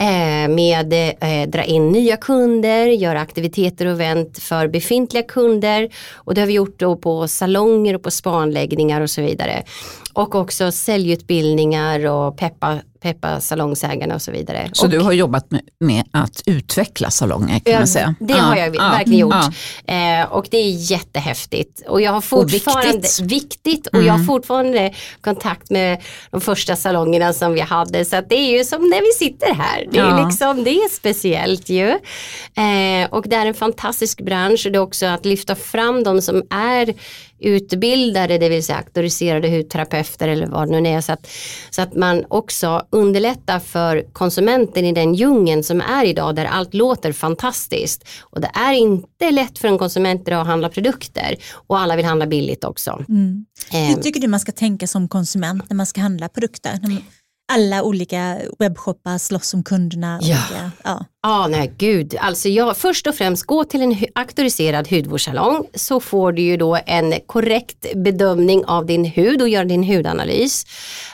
eh, 0.00 0.48
med 0.48 0.92
eh, 0.92 1.48
dra 1.48 1.64
in 1.64 1.88
nya 1.88 2.16
kunder, 2.16 2.86
göra 2.86 3.20
aktiviteter 3.20 3.86
och 3.86 3.92
event 3.92 4.38
för 4.38 4.68
befintliga 4.68 5.22
kunder 5.22 5.88
och 6.14 6.34
det 6.34 6.40
har 6.40 6.46
vi 6.46 6.52
gjort 6.52 6.78
då 6.78 6.96
på 6.96 7.28
salonger 7.28 7.94
och 7.94 8.02
på 8.02 8.10
spanläggningar 8.10 9.00
och 9.00 9.10
så 9.10 9.22
vidare. 9.22 9.62
Och 10.12 10.34
också 10.34 10.72
säljutbildningar 10.72 12.06
och 12.06 12.36
peppa 12.36 12.78
peppa 13.04 13.40
salongsägarna 13.40 14.14
och 14.14 14.22
så 14.22 14.30
vidare. 14.32 14.70
Så 14.72 14.84
och, 14.84 14.90
du 14.90 14.98
har 14.98 15.12
jobbat 15.12 15.50
med, 15.50 15.60
med 15.80 16.04
att 16.10 16.42
utveckla 16.46 17.10
salonger 17.10 17.58
kan 17.58 17.74
man 17.74 17.86
säga? 17.86 18.14
Det 18.20 18.32
ja, 18.32 18.40
har 18.40 18.56
jag 18.56 18.76
ja, 18.76 18.90
verkligen 18.90 19.20
gjort. 19.20 19.34
Ja. 19.86 20.20
Eh, 20.20 20.32
och 20.32 20.46
det 20.50 20.56
är 20.56 20.90
jättehäftigt. 20.90 21.82
Och 21.88 22.00
jag 22.00 22.12
har 22.12 22.20
fortfarande, 22.20 22.88
och 22.90 23.04
viktigt. 23.04 23.20
viktigt 23.20 23.86
och 23.86 23.94
mm. 23.94 24.06
jag 24.06 24.12
har 24.12 24.18
mm. 24.18 24.26
fortfarande 24.26 24.94
kontakt 25.20 25.70
med 25.70 26.02
de 26.30 26.40
första 26.40 26.76
salongerna 26.76 27.32
som 27.32 27.52
vi 27.52 27.60
hade. 27.60 28.04
Så 28.04 28.20
det 28.28 28.34
är 28.34 28.58
ju 28.58 28.64
som 28.64 28.82
när 28.82 29.00
vi 29.00 29.26
sitter 29.26 29.54
här. 29.54 29.88
Det 29.90 29.98
är, 29.98 30.26
liksom, 30.26 30.64
det 30.64 30.70
är 30.70 30.88
speciellt 30.88 31.68
ju. 31.68 31.88
Eh, 31.88 33.10
och 33.10 33.28
det 33.28 33.36
är 33.36 33.46
en 33.46 33.54
fantastisk 33.54 34.20
bransch 34.20 34.66
och 34.66 34.72
det 34.72 34.78
är 34.78 34.82
också 34.82 35.06
att 35.06 35.24
lyfta 35.24 35.54
fram 35.54 36.04
de 36.04 36.22
som 36.22 36.42
är 36.50 36.94
utbildade, 37.44 38.38
det 38.38 38.48
vill 38.48 38.64
säga 38.64 38.78
auktoriserade 38.78 39.48
hudterapeuter 39.48 40.28
eller 40.28 40.46
vad 40.46 40.70
det 40.70 40.80
nu 40.80 40.88
är. 40.88 41.00
Så 41.00 41.12
att, 41.12 41.30
så 41.70 41.82
att 41.82 41.94
man 41.94 42.24
också 42.28 42.86
underlättar 42.94 43.58
för 43.58 44.04
konsumenten 44.12 44.84
i 44.84 44.92
den 44.92 45.14
djungeln 45.14 45.62
som 45.62 45.80
är 45.80 46.04
idag 46.04 46.34
där 46.34 46.44
allt 46.44 46.74
låter 46.74 47.12
fantastiskt. 47.12 48.08
Och 48.20 48.40
det 48.40 48.50
är 48.54 48.72
inte 48.72 49.30
lätt 49.30 49.58
för 49.58 49.68
en 49.68 49.78
konsument 49.78 50.28
idag 50.28 50.40
att 50.40 50.46
handla 50.46 50.68
produkter 50.68 51.36
och 51.52 51.78
alla 51.78 51.96
vill 51.96 52.04
handla 52.04 52.26
billigt 52.26 52.64
också. 52.64 53.04
Mm. 53.08 53.44
Hur 53.70 54.02
tycker 54.02 54.20
du 54.20 54.28
man 54.28 54.40
ska 54.40 54.52
tänka 54.52 54.86
som 54.86 55.08
konsument 55.08 55.70
när 55.70 55.76
man 55.76 55.86
ska 55.86 56.00
handla 56.00 56.28
produkter? 56.28 56.78
Alla 57.52 57.82
olika 57.82 58.38
webbshoppar 58.58 59.18
slåss 59.18 59.54
om 59.54 59.62
kunderna. 59.62 60.18
Ja, 60.22 60.36
olika, 60.50 60.70
ja. 60.84 61.04
ah, 61.22 61.46
nej 61.46 61.72
gud. 61.78 62.16
Alltså 62.20 62.48
jag, 62.48 62.76
först 62.76 63.06
och 63.06 63.14
främst 63.14 63.46
gå 63.46 63.64
till 63.64 63.82
en 63.82 63.96
auktoriserad 64.14 64.88
hudvårdssalong 64.88 65.66
så 65.74 66.00
får 66.00 66.32
du 66.32 66.42
ju 66.42 66.56
då 66.56 66.78
en 66.86 67.14
korrekt 67.26 67.86
bedömning 67.94 68.64
av 68.64 68.86
din 68.86 69.04
hud 69.04 69.42
och 69.42 69.48
gör 69.48 69.64
din 69.64 69.84
hudanalys. 69.84 70.64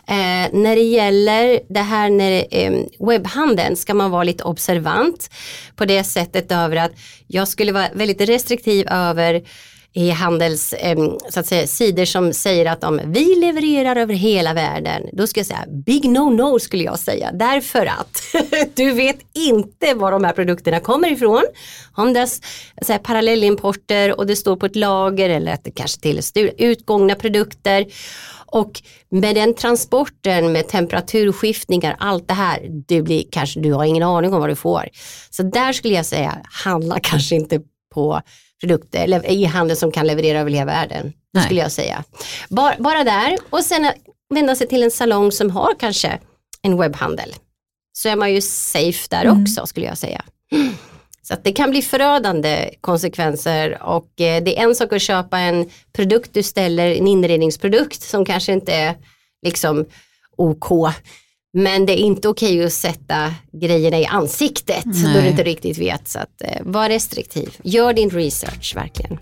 Eh, 0.06 0.14
när 0.52 0.76
det 0.76 0.82
gäller 0.82 1.60
det 1.68 1.80
här 1.80 2.10
när 2.10 2.46
eh, 2.50 2.72
webbhandeln 2.98 3.76
ska 3.76 3.94
man 3.94 4.10
vara 4.10 4.24
lite 4.24 4.44
observant 4.44 5.30
på 5.76 5.84
det 5.84 6.04
sättet 6.04 6.52
över 6.52 6.76
att 6.76 6.92
jag 7.26 7.48
skulle 7.48 7.72
vara 7.72 7.88
väldigt 7.94 8.20
restriktiv 8.20 8.88
över 8.88 9.42
i 9.92 10.10
handels 10.10 10.74
så 11.30 11.40
att 11.40 11.46
säga, 11.46 11.66
sidor 11.66 12.04
som 12.04 12.32
säger 12.32 12.66
att 12.66 12.84
om 12.84 13.00
vi 13.04 13.34
levererar 13.34 13.96
över 13.96 14.14
hela 14.14 14.54
världen, 14.54 15.02
då 15.12 15.26
ska 15.26 15.40
jag 15.40 15.46
säga 15.46 15.64
big 15.86 16.04
no-no 16.04 16.58
skulle 16.58 16.84
jag 16.84 16.98
säga. 16.98 17.32
Därför 17.32 17.86
att 17.86 18.22
du 18.74 18.92
vet 18.92 19.18
inte 19.34 19.94
var 19.94 20.12
de 20.12 20.24
här 20.24 20.32
produkterna 20.32 20.80
kommer 20.80 21.12
ifrån. 21.12 21.42
Om 21.92 22.12
det 22.12 22.20
är 22.88 22.98
parallellimporter 22.98 24.18
och 24.18 24.26
det 24.26 24.36
står 24.36 24.56
på 24.56 24.66
ett 24.66 24.76
lager 24.76 25.30
eller 25.30 25.52
att 25.52 25.64
det 25.64 25.70
kanske 25.70 26.00
till 26.00 26.20
utgångna 26.58 27.14
produkter. 27.14 27.86
Och 28.52 28.82
med 29.08 29.34
den 29.34 29.54
transporten 29.54 30.52
med 30.52 30.68
temperaturskiftningar, 30.68 31.96
allt 31.98 32.28
det 32.28 32.34
här, 32.34 32.66
du, 32.86 33.02
blir 33.02 33.24
kanske, 33.30 33.60
du 33.60 33.72
har 33.72 33.84
ingen 33.84 34.02
aning 34.02 34.34
om 34.34 34.40
vad 34.40 34.48
du 34.48 34.56
får. 34.56 34.88
Så 35.30 35.42
där 35.42 35.72
skulle 35.72 35.94
jag 35.94 36.06
säga, 36.06 36.38
handla 36.64 37.00
kanske 37.00 37.34
inte 37.34 37.60
på 37.94 38.20
produkter, 38.60 39.04
eller 39.04 39.22
e-handel 39.30 39.76
som 39.76 39.92
kan 39.92 40.06
leverera 40.06 40.40
över 40.40 40.50
hela 40.50 40.64
världen. 40.64 41.12
Det 41.32 41.40
skulle 41.40 41.60
jag 41.60 41.72
säga. 41.72 42.04
Bara, 42.48 42.74
bara 42.78 43.04
där 43.04 43.38
och 43.50 43.64
sen 43.64 43.92
vända 44.34 44.56
sig 44.56 44.68
till 44.68 44.82
en 44.82 44.90
salong 44.90 45.32
som 45.32 45.50
har 45.50 45.74
kanske 45.78 46.18
en 46.62 46.76
webbhandel. 46.76 47.34
Så 47.92 48.08
är 48.08 48.16
man 48.16 48.32
ju 48.32 48.40
safe 48.40 49.06
där 49.10 49.24
mm. 49.24 49.42
också 49.42 49.66
skulle 49.66 49.86
jag 49.86 49.98
säga. 49.98 50.22
Så 51.22 51.36
det 51.42 51.52
kan 51.52 51.70
bli 51.70 51.82
förödande 51.82 52.70
konsekvenser 52.80 53.82
och 53.82 54.20
eh, 54.20 54.42
det 54.42 54.58
är 54.58 54.64
en 54.64 54.74
sak 54.74 54.92
att 54.92 55.02
köpa 55.02 55.38
en 55.38 55.70
produkt 55.92 56.34
du 56.34 56.42
ställer, 56.42 56.90
en 56.90 57.06
inredningsprodukt 57.06 58.02
som 58.02 58.24
kanske 58.24 58.52
inte 58.52 58.72
är 58.72 58.94
liksom 59.46 59.86
OK 60.36 60.94
men 61.52 61.86
det 61.86 62.00
är 62.00 62.02
inte 62.02 62.28
okej 62.28 62.64
att 62.64 62.72
sätta 62.72 63.34
grejerna 63.52 63.98
i 63.98 64.06
ansiktet 64.06 64.84
Nej. 64.84 65.14
då 65.14 65.20
du 65.20 65.28
inte 65.28 65.42
riktigt 65.42 65.78
vet. 65.78 66.08
Så 66.08 66.18
att, 66.18 66.42
eh, 66.44 66.62
var 66.64 66.88
restriktiv. 66.88 67.56
Gör 67.62 67.92
din 67.92 68.10
research 68.10 68.72
verkligen. 68.76 69.18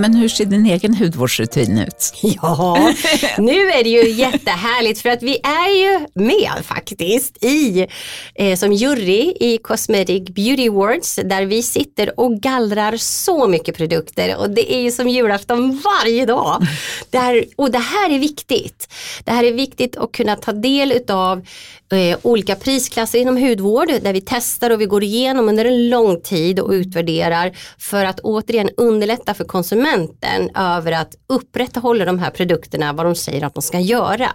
Men 0.00 0.14
hur 0.14 0.28
ser 0.28 0.44
din 0.44 0.66
egen 0.66 0.94
hudvårdsrutin 0.94 1.78
ut? 1.78 2.14
Ja, 2.42 2.92
nu 3.38 3.70
är 3.70 3.84
det 3.84 3.90
ju 3.90 4.10
jättehärligt 4.10 5.00
för 5.00 5.08
att 5.08 5.22
vi 5.22 5.38
är 5.42 5.68
ju 5.82 6.06
med 6.14 6.64
faktiskt 6.64 7.44
i, 7.44 7.86
eh, 8.34 8.56
som 8.56 8.72
jury 8.72 9.34
i 9.40 9.58
Cosmetic 9.62 10.28
Beauty 10.28 10.68
Awards 10.68 11.14
där 11.24 11.46
vi 11.46 11.62
sitter 11.62 12.20
och 12.20 12.40
gallrar 12.40 12.96
så 12.96 13.46
mycket 13.46 13.76
produkter 13.76 14.36
och 14.36 14.50
det 14.50 14.74
är 14.74 14.80
ju 14.80 14.90
som 14.90 15.08
julafton 15.08 15.82
varje 15.84 16.26
dag. 16.26 16.66
Där, 17.10 17.44
och 17.56 17.70
det 17.70 17.78
här 17.78 18.10
är 18.10 18.18
viktigt. 18.18 18.88
Det 19.24 19.30
här 19.30 19.44
är 19.44 19.52
viktigt 19.52 19.96
att 19.96 20.12
kunna 20.12 20.36
ta 20.36 20.52
del 20.52 20.92
utav 20.92 21.46
eh, 21.92 22.18
olika 22.22 22.56
prisklasser 22.56 23.18
inom 23.18 23.36
hudvård 23.36 23.88
där 24.02 24.12
vi 24.12 24.20
testar 24.20 24.70
och 24.70 24.80
vi 24.80 24.86
går 24.86 25.02
igenom 25.02 25.48
under 25.48 25.64
en 25.64 25.88
lång 25.88 26.20
tid 26.20 26.60
och 26.60 26.70
utvärderar 26.70 27.52
för 27.78 28.04
att 28.04 28.20
återigen 28.20 28.70
underlätta 28.76 29.34
för 29.34 29.44
konsumenter 29.44 29.89
konsumenten 29.90 30.50
över 30.56 30.92
att 30.92 31.14
upprätthålla 31.26 32.04
de 32.04 32.18
här 32.18 32.30
produkterna 32.30 32.92
vad 32.92 33.06
de 33.06 33.14
säger 33.14 33.44
att 33.44 33.54
de 33.54 33.62
ska 33.62 33.80
göra. 33.80 34.30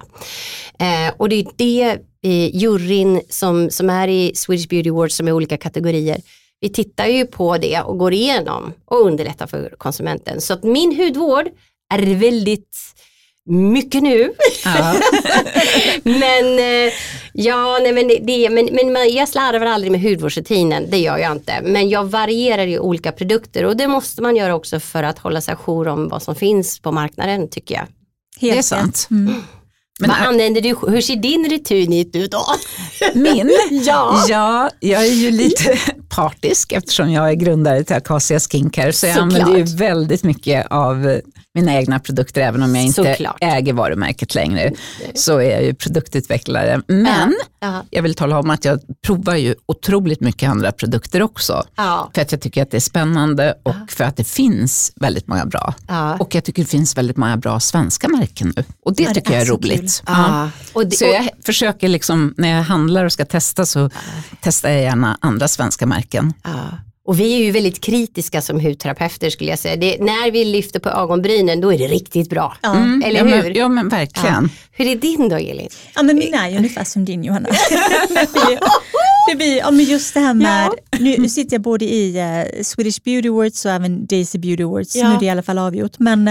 Eh, 0.80 1.14
och 1.18 1.30
det 1.30 1.36
är 1.36 1.48
det 1.56 1.98
eh, 2.24 2.56
juryn 2.56 3.22
som, 3.30 3.70
som 3.70 3.90
är 3.90 4.08
i 4.08 4.32
Swedish 4.36 4.70
Beauty 4.70 4.90
Awards 4.90 5.16
som 5.16 5.28
är 5.28 5.32
olika 5.32 5.58
kategorier 5.58 6.18
vi 6.60 6.70
tittar 6.70 7.06
ju 7.06 7.26
på 7.26 7.58
det 7.58 7.82
och 7.82 7.98
går 7.98 8.14
igenom 8.14 8.74
och 8.86 9.06
underlättar 9.06 9.48
för 9.48 9.76
konsumenten. 9.78 10.42
Så 10.42 10.54
att 10.54 10.64
min 10.64 10.96
hudvård 10.96 11.48
är 11.94 12.16
väldigt 12.16 12.78
mycket 13.50 14.04
nu. 14.04 14.32
Ja. 14.66 14.96
men 16.04 16.60
eh, 16.60 16.94
ja, 17.34 17.80
nej, 17.82 17.92
men, 17.94 18.08
det, 18.08 18.50
men, 18.50 18.70
men 18.72 18.94
man- 18.94 19.14
jag 19.14 19.30
slarvar 19.30 19.66
aldrig 19.66 19.92
med 19.92 20.02
hudvårdsrutinen, 20.02 20.90
det 20.90 20.98
gör 20.98 21.18
jag 21.18 21.32
inte. 21.32 21.62
Men 21.64 21.90
jag 21.90 22.04
varierar 22.06 22.66
ju 22.66 22.80
olika 22.80 23.12
produkter 23.12 23.66
och 23.66 23.78
det 23.78 23.88
måste 23.88 24.22
man 24.22 24.36
göra 24.36 24.56
också 24.56 24.80
för 24.80 25.04
att 25.04 25.20
hålla 25.20 25.42
sig 25.42 25.56
ajour 25.68 25.88
om 25.88 26.10
vad 26.10 26.24
som 26.24 26.36
finns 26.36 26.80
på 26.80 26.92
marknaden 26.92 27.50
tycker 27.50 27.76
jag. 27.76 27.86
Helt 28.42 28.54
Det 28.54 28.60
är 28.60 28.62
sant. 28.62 29.08
Mm. 29.12 29.34
Men 30.00 30.10
vad 30.10 30.20
använder 30.28 30.62
du, 30.62 30.76
hur 30.88 31.02
ser 31.02 31.16
din 31.16 31.50
rutin 31.50 31.94
ut 31.94 32.32
då? 32.32 32.46
min? 33.14 33.52
Ja. 33.86 34.26
ja, 34.28 34.70
jag 34.80 35.06
är 35.06 35.12
ju 35.14 35.32
lite 35.32 35.78
partisk 36.10 36.72
eftersom 36.72 37.12
jag 37.12 37.30
är 37.30 37.34
grundare 37.34 37.84
till 37.84 37.96
Acacia 37.96 38.40
Skincare. 38.40 38.94
Så 38.94 39.06
jag 39.06 39.16
Såklart. 39.16 39.34
använder 39.42 39.58
ju 39.72 39.76
väldigt 39.78 40.24
mycket 40.24 40.68
av 40.70 41.08
eh, 41.10 41.20
mina 41.56 41.74
egna 41.74 42.00
produkter. 42.00 42.42
Även 42.42 42.64
om 42.64 42.76
jag 42.76 42.84
inte 42.86 43.04
Såklart. 43.04 43.38
äger 43.42 43.74
varumärket 43.74 44.36
längre 44.36 44.72
så 45.16 45.38
är 45.38 45.52
jag 45.52 45.64
ju 45.64 45.74
produktutvecklare. 45.74 46.82
Men 46.88 47.36
Ja. 47.60 47.84
jag 47.90 48.04
vill 48.04 48.16
tala 48.16 48.40
om 48.40 48.50
att 48.50 48.66
jag 48.66 48.80
provar 49.06 49.36
ju 49.36 49.56
otroligt 49.66 50.22
mycket 50.22 50.50
andra 50.50 50.72
produkter 50.72 51.22
också. 51.22 51.64
Ja. 51.76 52.12
För 52.16 52.22
att 52.22 52.32
jag 52.32 52.42
tycker 52.42 52.62
att 52.64 52.72
det 52.72 52.78
är 52.78 52.82
spännande 52.82 53.54
och 53.64 53.76
för 53.90 54.04
att 54.04 54.18
det 54.18 54.24
finns 54.24 54.92
väldigt 54.96 55.28
många 55.28 55.46
bra. 55.46 55.74
Och 56.20 56.36
jag 56.36 56.44
tycker 56.44 56.62
det 56.64 56.70
finns 56.70 56.98
väldigt 56.98 57.18
många 57.18 57.38
bra 57.38 57.60
svenska 57.60 58.08
märken 58.08 58.54
nu. 58.56 58.64
Och 58.86 58.96
det 58.96 59.06
det 59.08 59.14
tycker 59.14 59.32
jag 59.32 59.38
är 59.38 59.42
är 59.42 59.46
så 59.46 59.54
roligt. 59.58 60.04
Och 60.74 60.86
det, 60.88 60.96
Så 60.96 61.06
jag 61.06 61.30
försöker 61.46 61.88
liksom, 61.88 62.34
när 62.38 62.50
jag 62.50 62.64
handlar 62.64 63.06
och 63.06 63.12
ska 63.14 63.26
testa 63.26 63.66
så 63.66 63.90
testar 64.42 64.70
jag 64.70 64.82
gärna 64.82 65.18
andra 65.22 65.48
svenska 65.48 65.86
märken. 65.86 66.34
Ja. 67.06 67.12
Och 67.12 67.20
vi 67.20 67.34
är 67.34 67.38
ju 67.46 67.52
väldigt 67.52 67.82
kritiska 67.82 68.42
som 68.42 68.60
hudterapeuter 68.60 69.30
skulle 69.30 69.50
jag 69.50 69.60
säga. 69.60 69.76
Det, 69.76 69.98
när 70.00 70.32
vi 70.32 70.46
lyfter 70.46 70.80
på 70.80 70.90
ögonbrynen 70.90 71.62
då 71.62 71.74
är 71.74 71.78
det 71.78 71.88
riktigt 71.88 72.30
bra. 72.30 72.58
Ja. 72.62 72.76
Mm. 72.76 73.04
Eller 73.06 73.20
ja, 73.20 73.26
hur? 73.26 73.44
Men, 73.44 73.54
ja 73.54 73.68
men 73.68 73.90
verkligen. 73.90 74.50
Hur 74.72 74.88
är 74.88 74.96
din 74.96 75.30
då 75.30 75.36
Elin? 75.36 75.70
Ja 75.96 76.04
men 76.04 76.16
min 76.16 76.34
är 76.34 76.50
ju 76.50 76.58
ungefär 76.58 76.84
som 76.84 77.06
din 77.06 77.24
Johanna. 77.24 77.50
det 78.10 78.32
blir, 78.34 78.60
det 79.32 79.36
blir, 79.36 79.58
ja, 79.58 79.72
men 79.72 79.86
just 79.86 80.14
det 80.14 80.20
här 80.20 80.34
med, 80.34 80.70
nu 81.00 81.30
sitter 81.30 81.54
jag 81.56 81.62
både 81.62 81.86
i 81.86 82.18
eh, 82.18 82.64
Swedish 82.64 83.02
Beauty 83.04 83.30
Awards 83.30 83.66
och 83.66 83.72
även 83.72 84.06
Daisy 84.06 84.38
Beauty 84.40 84.64
Awards, 84.64 84.96
Ja. 84.96 85.10
nu 85.10 85.16
är 85.16 85.20
det 85.20 85.26
i 85.26 85.30
alla 85.30 85.44
fall 85.44 85.58
avgjort. 85.58 86.00
Men 86.00 86.28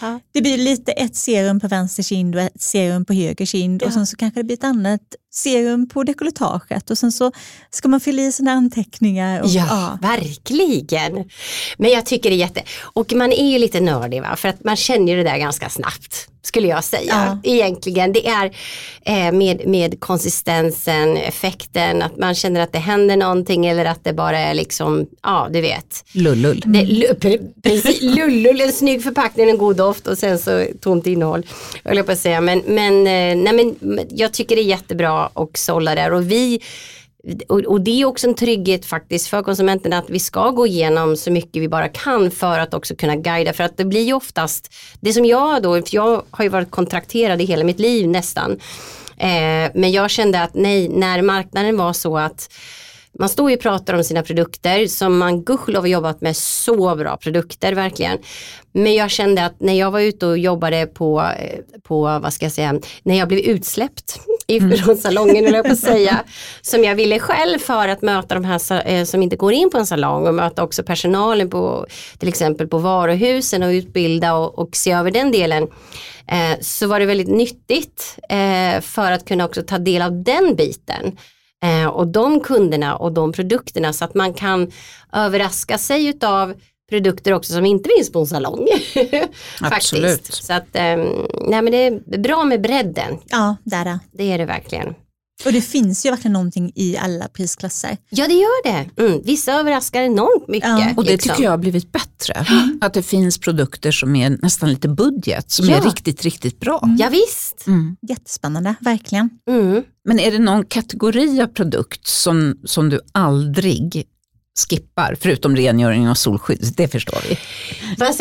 Ja. 0.00 0.20
det 0.34 0.40
blir 0.40 0.58
lite 0.58 0.92
ett 0.92 1.16
serum 1.16 1.60
på 1.60 1.68
vänster 1.68 2.02
kind 2.02 2.34
och 2.36 2.40
ett 2.42 2.62
serum 2.62 3.04
på 3.04 3.12
höger 3.12 3.46
kind 3.46 3.82
och 3.82 3.92
sen 3.92 4.06
så 4.06 4.16
kanske 4.16 4.40
det 4.40 4.44
blir 4.44 4.56
ett 4.56 4.64
annat 4.64 5.00
serum 5.42 5.88
på 5.88 6.02
dekolletaget 6.02 6.90
och 6.90 6.98
sen 6.98 7.12
så 7.12 7.32
ska 7.70 7.88
man 7.88 8.00
fylla 8.00 8.22
i 8.22 8.32
sina 8.32 8.52
anteckningar. 8.52 9.42
Och, 9.42 9.48
Ja, 9.48 9.98
verkligen. 10.02 11.24
Men 11.78 11.90
jag 11.90 12.06
tycker 12.06 12.30
det 12.30 12.36
är 12.36 12.38
jätte... 12.38 12.62
Och 12.82 13.12
man 13.12 13.32
är 13.32 13.50
ju 13.50 13.58
lite 13.58 13.80
nördig 13.80 14.22
va, 14.22 14.36
för 14.36 14.48
att 14.48 14.64
man 14.64 14.76
känner 14.76 15.12
ju 15.12 15.22
det 15.22 15.30
där 15.30 15.38
ganska 15.38 15.68
snabbt. 15.68 16.28
Skulle 16.42 16.68
jag 16.68 16.84
säga. 16.84 17.40
Egentligen. 17.42 18.12
Det 18.12 18.28
är 18.28 18.50
eh, 19.04 19.32
med, 19.32 19.66
med 19.66 20.00
konsistensen, 20.00 21.16
effekten, 21.16 22.02
att 22.02 22.16
man 22.16 22.34
känner 22.34 22.60
att 22.60 22.72
det 22.72 22.78
händer 22.78 23.16
någonting 23.16 23.66
eller 23.66 23.84
att 23.84 24.04
det 24.04 24.12
bara 24.12 24.38
är 24.38 24.54
liksom, 24.54 25.06
ja 25.22 25.48
du 25.52 25.60
vet. 25.60 26.04
Lullull. 26.12 26.62
Det, 26.66 27.38
precis, 27.62 28.02
lullull, 28.16 28.60
en 28.60 28.72
snygg 28.72 29.02
förpackning, 29.02 29.50
en 29.50 29.58
god 29.58 29.76
doft 29.76 30.06
och 30.06 30.18
sen 30.18 30.38
så 30.38 30.66
tomt 30.80 31.06
innehåll. 31.06 31.46
höll 31.84 31.96
Jag 31.96 32.06
på 32.06 32.12
att 32.12 32.18
säga. 32.18 32.40
Men, 32.40 32.62
men, 32.66 33.06
eh, 33.06 33.36
nej, 33.36 33.52
men 33.52 33.74
men 33.80 34.06
jag 34.10 34.32
tycker 34.32 34.56
det 34.56 34.62
är 34.62 34.64
jättebra 34.64 35.27
och 35.32 35.58
sålla 35.58 35.94
där 35.94 36.12
och 36.12 36.30
vi 36.30 36.60
och, 37.48 37.60
och 37.60 37.80
det 37.80 38.00
är 38.00 38.04
också 38.04 38.26
en 38.26 38.34
trygghet 38.34 38.86
faktiskt 38.86 39.28
för 39.28 39.42
konsumenterna 39.42 39.98
att 39.98 40.10
vi 40.10 40.18
ska 40.18 40.50
gå 40.50 40.66
igenom 40.66 41.16
så 41.16 41.30
mycket 41.30 41.62
vi 41.62 41.68
bara 41.68 41.88
kan 41.88 42.30
för 42.30 42.58
att 42.58 42.74
också 42.74 42.94
kunna 42.96 43.16
guida. 43.16 43.52
För 43.52 43.64
att 43.64 43.76
det 43.76 43.84
blir 43.84 44.04
ju 44.04 44.12
oftast, 44.12 44.74
det 45.00 45.12
som 45.12 45.24
jag 45.24 45.62
då, 45.62 45.74
för 45.74 45.94
jag 45.94 46.22
har 46.30 46.44
ju 46.44 46.48
varit 46.48 46.70
kontrakterad 46.70 47.40
i 47.42 47.44
hela 47.44 47.64
mitt 47.64 47.80
liv 47.80 48.08
nästan. 48.08 48.50
Eh, 49.16 49.70
men 49.74 49.92
jag 49.92 50.10
kände 50.10 50.42
att 50.42 50.54
nej, 50.54 50.88
när 50.88 51.22
marknaden 51.22 51.76
var 51.76 51.92
så 51.92 52.18
att 52.18 52.52
man 53.18 53.28
står 53.28 53.50
ju 53.50 53.56
och 53.56 53.62
pratar 53.62 53.94
om 53.94 54.04
sina 54.04 54.22
produkter 54.22 54.86
som 54.86 55.18
man 55.18 55.44
gudskelov 55.44 55.82
har 55.82 55.88
jobbat 55.88 56.20
med 56.20 56.36
så 56.36 56.96
bra 56.96 57.16
produkter 57.16 57.72
verkligen. 57.72 58.18
Men 58.72 58.94
jag 58.94 59.10
kände 59.10 59.44
att 59.44 59.60
när 59.60 59.72
jag 59.78 59.90
var 59.90 60.00
ute 60.00 60.26
och 60.26 60.38
jobbade 60.38 60.86
på, 60.86 61.20
eh, 61.20 61.80
på 61.82 62.00
vad 62.02 62.32
ska 62.32 62.44
jag 62.44 62.52
säga, 62.52 62.80
när 63.02 63.18
jag 63.18 63.28
blev 63.28 63.40
utsläppt 63.40 64.20
ifrån 64.46 64.96
salongen 65.02 65.46
eller 65.46 65.56
jag 65.56 65.66
på 65.66 65.72
att 65.72 65.78
säga, 65.78 66.24
som 66.60 66.84
jag 66.84 66.94
ville 66.94 67.18
själv 67.18 67.58
för 67.58 67.88
att 67.88 68.02
möta 68.02 68.34
de 68.34 68.44
här 68.44 68.88
eh, 68.88 69.04
som 69.04 69.22
inte 69.22 69.36
går 69.36 69.52
in 69.52 69.70
på 69.70 69.78
en 69.78 69.86
salong 69.86 70.26
och 70.26 70.34
möta 70.34 70.62
också 70.62 70.82
personalen 70.82 71.50
på 71.50 71.86
till 72.18 72.28
exempel 72.28 72.68
på 72.68 72.78
varuhusen 72.78 73.62
och 73.62 73.70
utbilda 73.70 74.34
och, 74.34 74.58
och 74.58 74.76
se 74.76 74.92
över 74.92 75.10
den 75.10 75.32
delen. 75.32 75.62
Eh, 76.26 76.58
så 76.60 76.86
var 76.86 77.00
det 77.00 77.06
väldigt 77.06 77.28
nyttigt 77.28 78.18
eh, 78.28 78.80
för 78.80 79.12
att 79.12 79.24
kunna 79.24 79.44
också 79.44 79.62
ta 79.62 79.78
del 79.78 80.02
av 80.02 80.22
den 80.22 80.54
biten. 80.54 81.16
Eh, 81.64 81.86
och 81.86 82.06
de 82.06 82.40
kunderna 82.40 82.96
och 82.96 83.12
de 83.12 83.32
produkterna 83.32 83.92
så 83.92 84.04
att 84.04 84.14
man 84.14 84.34
kan 84.34 84.70
överraska 85.12 85.78
sig 85.78 86.06
utav 86.06 86.54
produkter 86.90 87.32
också 87.32 87.52
som 87.52 87.66
inte 87.66 87.90
finns 87.96 88.12
på 88.12 88.18
en 88.18 88.26
salong. 88.26 88.68
Absolut. 89.60 90.10
Faktiskt. 90.10 90.44
Så 90.44 90.52
att, 90.52 90.76
eh, 90.76 90.96
nej 91.48 91.62
men 91.62 91.70
det 91.70 91.86
är 91.86 92.18
bra 92.18 92.44
med 92.44 92.60
bredden, 92.60 93.18
ja 93.26 93.56
där, 93.64 93.84
där. 93.84 93.98
det 94.12 94.32
är 94.32 94.38
det 94.38 94.44
verkligen. 94.44 94.94
Och 95.44 95.52
det 95.52 95.60
finns 95.60 96.06
ju 96.06 96.10
verkligen 96.10 96.32
någonting 96.32 96.72
i 96.74 96.96
alla 96.96 97.28
prisklasser. 97.28 97.96
Ja 98.10 98.28
det 98.28 98.34
gör 98.34 98.62
det. 98.64 99.02
Mm, 99.02 99.22
vissa 99.24 99.52
överraskar 99.52 100.02
enormt 100.02 100.48
mycket. 100.48 100.68
Ja. 100.68 100.92
Och 100.96 101.04
det 101.04 101.12
liksom. 101.12 101.30
tycker 101.30 101.44
jag 101.44 101.50
har 101.50 101.58
blivit 101.58 101.92
bättre. 101.92 102.46
Att 102.80 102.94
det 102.94 103.02
finns 103.02 103.38
produkter 103.38 103.92
som 103.92 104.16
är 104.16 104.30
nästan 104.42 104.70
lite 104.70 104.88
budget, 104.88 105.50
som 105.50 105.66
Ja. 105.66 105.76
är 105.76 105.80
riktigt, 105.82 106.22
riktigt 106.22 106.60
bra. 106.60 106.80
Ja, 106.98 107.08
visst. 107.08 107.66
Mm. 107.66 107.96
Jättespännande, 108.08 108.74
verkligen. 108.80 109.30
Mm. 109.50 109.82
Men 110.04 110.18
är 110.20 110.30
det 110.32 110.38
någon 110.38 110.64
kategori 110.64 111.42
av 111.42 111.46
produkt 111.46 112.06
som, 112.06 112.58
som 112.64 112.88
du 112.88 113.00
aldrig 113.12 114.06
skippar, 114.58 115.16
förutom 115.20 115.56
rengöring 115.56 116.10
och 116.10 116.18
solskydd? 116.18 116.72
Det 116.76 116.88
förstår 116.88 117.18
vi. 117.28 117.38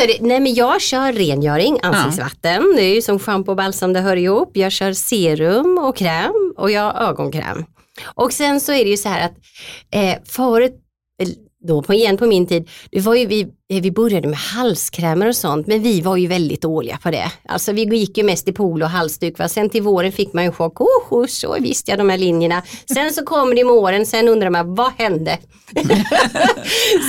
Du? 0.07 0.27
Nej 0.27 0.39
men 0.39 0.53
jag 0.53 0.81
kör 0.81 1.13
rengöring, 1.13 1.79
ansiktsvatten, 1.83 2.73
det 2.75 2.83
är 2.83 2.95
ju 2.95 3.01
som 3.01 3.19
schampo 3.19 3.51
och 3.51 3.57
balsam 3.57 3.93
det 3.93 3.99
hör 3.99 4.15
ihop. 4.15 4.51
Jag 4.53 4.71
kör 4.71 4.93
serum 4.93 5.77
och 5.77 5.97
kräm 5.97 6.53
och 6.57 6.71
jag 6.71 7.01
ögonkräm. 7.01 7.65
Och 8.05 8.33
sen 8.33 8.61
så 8.61 8.73
är 8.73 8.83
det 8.83 8.89
ju 8.89 8.97
så 8.97 9.09
här 9.09 9.25
att 9.25 9.33
eh, 9.91 10.23
förut, 10.25 10.75
då 11.67 11.81
på, 11.81 11.93
igen 11.93 12.17
på 12.17 12.25
min 12.25 12.47
tid, 12.47 12.69
det 12.91 12.99
var 12.99 13.15
ju 13.15 13.25
vi, 13.25 13.41
eh, 13.41 13.81
vi 13.81 13.91
började 13.91 14.27
med 14.27 14.37
halskrämer 14.37 15.27
och 15.27 15.35
sånt 15.35 15.67
men 15.67 15.83
vi 15.83 16.01
var 16.01 16.17
ju 16.17 16.27
väldigt 16.27 16.61
dåliga 16.61 16.97
på 16.97 17.11
det. 17.11 17.31
Alltså 17.47 17.71
vi 17.71 17.81
gick 17.81 18.17
ju 18.17 18.23
mest 18.23 18.47
i 18.47 18.53
pool 18.53 18.83
och 18.83 18.89
halsduk. 18.89 19.39
Va? 19.39 19.49
Sen 19.49 19.69
till 19.69 19.81
våren 19.81 20.11
fick 20.11 20.33
man 20.33 20.43
en 20.43 20.51
chock, 20.51 20.81
oh, 20.81 21.25
så 21.25 21.57
visste 21.59 21.91
jag 21.91 21.99
de 21.99 22.09
här 22.09 22.17
linjerna. 22.17 22.61
Sen 22.93 23.13
så 23.13 23.23
kommer 23.23 23.55
det 23.55 23.63
med 23.63 23.73
åren, 23.73 24.05
sen 24.05 24.27
undrar 24.27 24.49
man 24.49 24.75
vad 24.75 24.91
hände? 24.97 25.37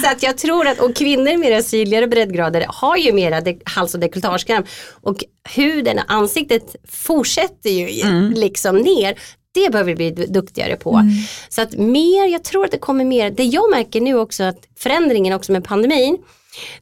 så 0.03 0.11
att 0.11 0.23
jag 0.23 0.39
tror 0.39 0.67
att, 0.67 0.81
och 0.81 0.97
kvinnor 0.97 1.37
med 1.37 1.65
sydligare 1.65 2.07
breddgrader 2.07 2.65
har 2.69 2.97
ju 2.97 3.13
mera 3.13 3.41
de, 3.41 3.61
hals 3.65 3.95
och 3.95 4.01
dekolletagekräm 4.01 4.65
och 5.03 5.25
huden 5.55 5.99
och 5.99 6.05
ansiktet 6.13 6.77
fortsätter 6.89 7.71
ju 7.71 7.87
liksom 8.35 8.77
ner. 8.77 9.19
Det 9.65 9.71
behöver 9.71 9.95
vi 9.95 10.13
bli 10.13 10.27
duktigare 10.27 10.77
på. 10.77 11.03
Så 11.49 11.63
att 11.63 11.73
mer, 11.73 12.27
jag 12.27 12.45
tror 12.45 12.65
att 12.65 12.71
det 12.71 12.79
kommer 12.79 13.05
mer, 13.05 13.31
det 13.31 13.45
jag 13.45 13.71
märker 13.71 14.01
nu 14.01 14.15
också 14.19 14.45
att 14.45 14.69
förändringen 14.79 15.33
också 15.33 15.53
med 15.53 15.65
pandemin, 15.65 16.19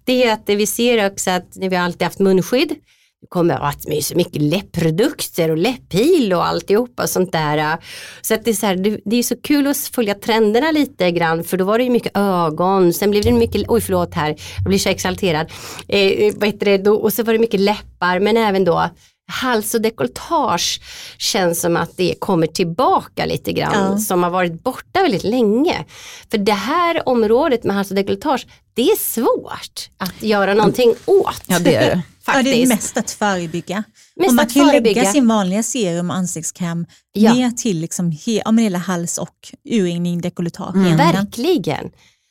det 0.04 0.24
är 0.24 0.32
att 0.32 0.42
vi 0.46 0.66
ser 0.66 1.06
också 1.06 1.30
att 1.30 1.56
när 1.56 1.68
vi 1.68 1.76
har 1.76 1.84
alltid 1.84 2.02
haft 2.02 2.18
munskydd, 2.18 2.74
det 3.20 3.26
kommer 3.28 3.54
att 3.54 3.88
är 3.88 4.00
så 4.00 4.16
mycket 4.16 4.42
läppprodukter 4.42 5.50
och 5.50 5.56
läpphil 5.56 6.32
och 6.32 6.46
alltihopa 6.46 7.02
och 7.02 7.08
sånt 7.08 7.32
där. 7.32 7.78
Så 8.22 8.34
att 8.34 8.44
det 8.44 8.50
är 8.50 8.54
så 8.54 8.66
här, 8.66 8.76
det, 8.76 9.00
det 9.04 9.16
är 9.16 9.22
så 9.22 9.36
kul 9.36 9.66
att 9.66 9.76
följa 9.76 10.14
trenderna 10.14 10.70
lite 10.70 11.10
grann 11.10 11.44
för 11.44 11.56
då 11.56 11.64
var 11.64 11.78
det 11.78 11.84
ju 11.84 11.90
mycket 11.90 12.16
ögon, 12.16 12.92
sen 12.92 13.10
blev 13.10 13.22
det 13.22 13.32
mycket, 13.32 13.64
oj 13.68 13.80
förlåt 13.80 14.14
här, 14.14 14.36
jag 14.56 14.64
blir 14.64 14.78
så 14.78 14.88
exalterad. 14.88 15.46
Eh, 15.88 16.34
vad 16.36 16.48
heter 16.48 16.66
det, 16.66 16.78
då, 16.78 16.94
och 16.96 17.12
så 17.12 17.22
var 17.22 17.32
det 17.32 17.38
mycket 17.38 17.60
läppar 17.60 18.20
men 18.20 18.36
även 18.36 18.64
då 18.64 18.90
hals 19.28 19.74
och 19.74 19.80
dekolletage 19.80 20.80
känns 21.18 21.60
som 21.60 21.76
att 21.76 21.96
det 21.96 22.14
kommer 22.18 22.46
tillbaka 22.46 23.24
lite 23.26 23.52
grann 23.52 23.92
Ja. 23.92 23.98
som 23.98 24.22
har 24.22 24.30
varit 24.30 24.62
borta 24.64 25.02
väldigt 25.02 25.24
länge. 25.24 25.84
För 26.30 26.38
det 26.38 26.52
här 26.52 27.08
området 27.08 27.64
med 27.64 27.76
hals 27.76 27.90
och 27.90 27.96
dekolletage, 27.96 28.46
det 28.74 28.82
är 28.90 28.96
svårt 28.96 29.90
att 29.98 30.22
göra 30.22 30.54
någonting 30.54 30.94
åt. 31.06 31.42
Ja, 31.46 31.58
det 31.58 31.74
är 31.74 31.90
det. 31.90 32.02
Ja, 32.28 32.32
Faktiskt. 32.32 32.54
det 32.56 32.62
är 32.62 32.66
mest 32.68 32.96
att 32.96 33.10
förebygga. 33.10 33.84
Mest 34.16 34.28
och 34.28 34.34
man 34.34 34.46
att 34.46 34.54
kan 34.54 34.66
förebygga. 34.68 35.00
lägga 35.00 35.12
sin 35.12 35.28
vanliga 35.28 35.62
serum 35.62 36.10
och 36.10 36.16
ansiktskräm 36.16 36.86
Ja. 37.12 37.34
ner 37.34 37.50
till 37.50 37.80
liksom 37.80 38.10
he, 38.10 38.42
ja, 38.44 38.50
hela 38.52 38.78
hals 38.78 39.18
och 39.18 39.52
urringning, 39.70 40.20
dekolletage 40.20 40.74
Mm. 40.76 40.96
Verkligen. 40.96 41.90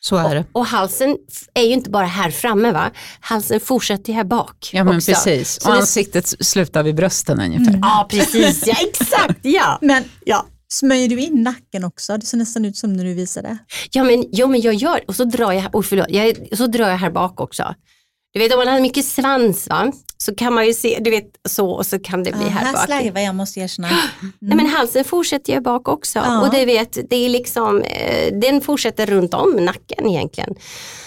Så 0.09 0.15
är 0.17 0.35
det. 0.35 0.45
Och 0.51 0.65
halsen 0.65 1.17
f- 1.31 1.47
är 1.53 1.61
ju 1.63 1.71
inte 1.73 1.89
bara 1.89 2.05
här 2.05 2.31
framme 2.31 2.71
va? 2.71 2.91
Halsen 3.19 3.59
fortsätter 3.59 4.13
här 4.13 4.23
bak 4.23 4.69
Ja 4.73 4.83
men 4.83 4.95
också. 4.97 5.11
precis. 5.11 5.61
Så 5.61 5.69
Och 5.69 5.75
det- 5.75 5.79
ansiktet 5.81 6.27
slutar 6.45 6.83
vid 6.83 6.95
brösten 6.95 7.41
ungefär. 7.41 7.79
Ja 7.81 8.07
precis, 8.11 8.67
ja 8.67 8.75
exakt 8.79 9.39
ja. 9.41 9.79
Men 9.81 10.03
Ja. 10.25 10.45
smörjer 10.73 11.07
du 11.07 11.19
in 11.19 11.43
nacken 11.43 11.83
också? 11.83 12.17
Det 12.17 12.25
ser 12.25 12.37
nästan 12.37 12.65
ut 12.65 12.77
som 12.77 12.93
när 12.93 13.03
du 13.03 13.13
visade. 13.13 13.57
Ja 13.91 14.03
men, 14.03 14.25
ja 14.31 14.47
men 14.47 14.61
jag 14.61 14.73
gör, 14.73 14.99
och 15.07 15.15
så 15.15 15.23
drar 15.25 15.51
jag, 15.51 15.75
oh, 15.75 15.81
förlåt, 15.83 16.05
jag, 16.09 16.37
så 16.57 16.67
drar 16.67 16.89
jag 16.89 16.97
här 16.97 17.11
bak 17.11 17.39
också. 17.39 17.75
Du 18.33 18.39
vet 18.39 18.51
om 18.53 18.57
man 18.59 18.67
har 18.67 18.79
mycket 18.81 19.05
svans 19.05 19.67
va? 19.67 19.91
Så 20.25 20.35
kan 20.35 20.53
man 20.53 20.65
ju 20.67 20.73
se, 20.73 20.99
du 21.01 21.09
vet 21.09 21.25
så 21.49 21.69
och 21.69 21.85
så 21.85 21.99
kan 21.99 22.23
det 22.23 22.31
bli 22.31 22.41
Ja, 22.43 22.49
här 22.49 22.65
här 22.65 22.73
bak. 22.73 22.85
slarvar 22.85 23.21
jag 23.21 23.35
måste 23.35 23.59
erkänna. 23.59 23.87
Nej 24.39 24.57
men 24.57 24.65
halsen 24.67 25.03
fortsätter 25.05 25.53
ju 25.53 25.59
bak 25.61 25.87
också 25.87 26.19
Ja. 26.19 26.41
och 26.41 26.51
det 26.53 26.65
vet, 26.65 27.09
det 27.09 27.15
är 27.25 27.29
liksom, 27.29 27.81
eh, 27.81 28.33
den 28.33 28.61
fortsätter 28.61 29.05
runt 29.05 29.33
om 29.33 29.51
nacken 29.51 30.09
egentligen. 30.09 30.55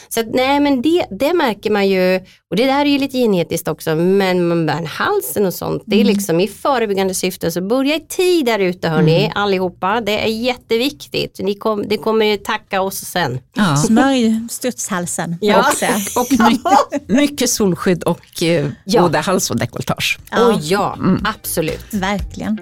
Så 0.09 0.21
att, 0.21 0.27
nej 0.35 0.61
men 0.61 0.83
det, 0.83 1.07
det 1.11 1.35
märker 1.35 1.71
man 1.71 1.89
ju, 1.89 2.17
och 2.51 2.57
det 2.57 2.67
där 2.67 2.81
är 2.81 2.85
ju 2.91 2.99
lite 2.99 3.19
genetiskt 3.19 3.69
också, 3.69 3.95
men 3.97 4.49
man 4.49 4.67
bär 4.67 4.85
halsen 4.85 5.47
och 5.47 5.55
sånt, 5.55 5.83
det 5.87 5.97
är 5.97 6.01
Mm. 6.01 6.15
liksom 6.15 6.41
i 6.41 6.49
förebyggande 6.49 7.15
syfte, 7.15 7.51
så 7.51 7.61
börja 7.61 7.95
i 7.95 8.01
tid 8.01 8.47
där 8.47 8.59
ute 8.59 8.89
hörni, 8.89 9.33
allihopa, 9.35 10.01
det 10.01 10.25
är 10.25 10.29
jätteviktigt. 10.29 11.39
Ni 11.43 11.55
kom, 11.55 11.89
det 11.89 11.97
kommer 11.99 12.27
ju 12.27 12.37
tacka 12.37 12.81
oss 12.83 12.97
sen. 12.99 13.39
Ja. 13.55 13.77
Smörj 13.87 14.41
strutshalsen 14.51 15.37
Ja. 15.41 15.59
också. 15.61 15.87
Och, 16.21 16.27
Mycket, 16.51 17.09
mycket 17.09 17.51
solskydd 17.51 18.03
och 18.05 18.43
eh, 18.43 18.69
Ja. 18.85 19.03
både 19.03 19.19
hals 19.19 19.51
och 19.51 19.57
dekolletage. 19.59 20.19
Ja. 20.31 20.47
och 20.47 20.61
ja, 20.63 20.97
absolut. 21.25 21.85
Verkligen. 21.95 22.59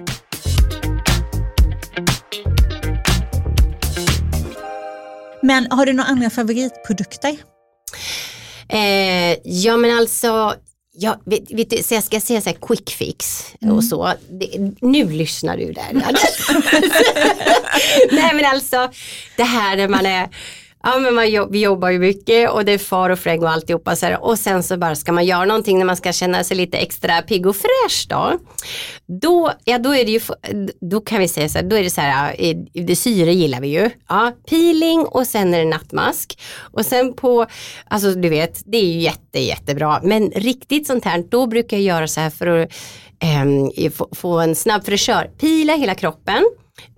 Men 5.47 5.67
har 5.71 5.85
du 5.85 5.93
några 5.93 6.09
andra 6.09 6.29
favoritprodukter? 6.29 7.37
Eh, 8.69 9.37
ja 9.43 9.77
men 9.77 9.97
alltså, 9.97 10.55
ja, 10.93 11.21
vet, 11.25 11.51
vet 11.51 11.69
du, 11.69 11.83
så 11.83 11.93
jag 11.93 12.03
ska 12.03 12.21
säga 12.21 12.41
så 12.41 12.49
här 12.49 12.57
quick 12.61 12.89
fix 12.89 13.45
och 13.71 13.83
så. 13.83 14.13
Det, 14.29 14.71
nu 14.81 15.09
lyssnar 15.09 15.57
du 15.57 15.73
där. 15.73 15.93
Nej 18.11 18.33
men 18.33 18.45
alltså, 18.45 18.91
det 19.37 19.43
här 19.43 19.77
när 19.77 19.87
man 19.87 20.05
är 20.05 20.29
Ja 20.89 20.99
men 20.99 21.15
man, 21.15 21.29
jobb- 21.29 21.51
vi 21.51 21.61
jobbar 21.61 21.89
ju 21.89 21.99
mycket 21.99 22.49
och 22.49 22.65
det 22.65 22.71
är 22.71 22.77
far 22.77 23.09
och 23.09 23.19
fräng 23.19 23.43
och 23.43 23.49
alltihopa 23.49 23.95
så 23.95 24.05
här. 24.05 24.23
och 24.23 24.39
sen 24.39 24.63
så 24.63 24.77
bara 24.77 24.95
ska 24.95 25.11
man 25.11 25.25
göra 25.25 25.45
någonting 25.45 25.77
när 25.77 25.85
man 25.85 25.95
ska 25.97 26.13
känna 26.13 26.43
sig 26.43 26.57
lite 26.57 26.77
extra 26.77 27.21
pigg 27.21 27.45
och 27.45 27.55
fräsch 27.55 28.05
då. 28.09 28.39
Då, 29.21 29.51
ja, 29.63 29.77
då 29.77 29.95
är 29.95 30.05
det 30.05 30.11
ju, 30.11 30.19
då 30.91 31.01
kan 31.01 31.19
vi 31.19 31.27
säga 31.27 31.49
så 31.49 31.57
här, 31.57 31.65
då 31.65 31.75
är 31.75 31.83
det 31.83 31.89
så 31.89 32.01
här, 32.01 32.35
ja, 32.39 32.53
det 32.73 32.95
syre 32.95 33.33
gillar 33.33 33.61
vi 33.61 33.67
ju. 33.67 33.89
Ja, 34.09 34.31
peeling 34.49 35.05
och 35.05 35.27
sen 35.27 35.53
är 35.53 35.59
det 35.59 35.65
nattmask. 35.69 36.39
Och 36.73 36.85
sen 36.85 37.13
på, 37.13 37.45
alltså 37.87 38.13
du 38.13 38.29
vet, 38.29 38.61
det 38.65 38.77
är 38.77 38.85
ju 38.85 38.99
jätte, 38.99 39.39
jättebra. 39.39 39.99
Men 40.03 40.31
riktigt 40.31 40.87
sånt 40.87 41.05
här, 41.05 41.23
då 41.29 41.47
brukar 41.47 41.77
jag 41.77 41.83
göra 41.83 42.07
så 42.07 42.19
här 42.19 42.29
för 42.29 42.47
att 42.47 42.69
eh, 43.77 43.91
få, 43.91 44.09
få 44.15 44.39
en 44.39 44.55
snabb 44.55 44.85
fräschör. 44.85 45.31
Pila 45.39 45.73
hela 45.73 45.95
kroppen. 45.95 46.43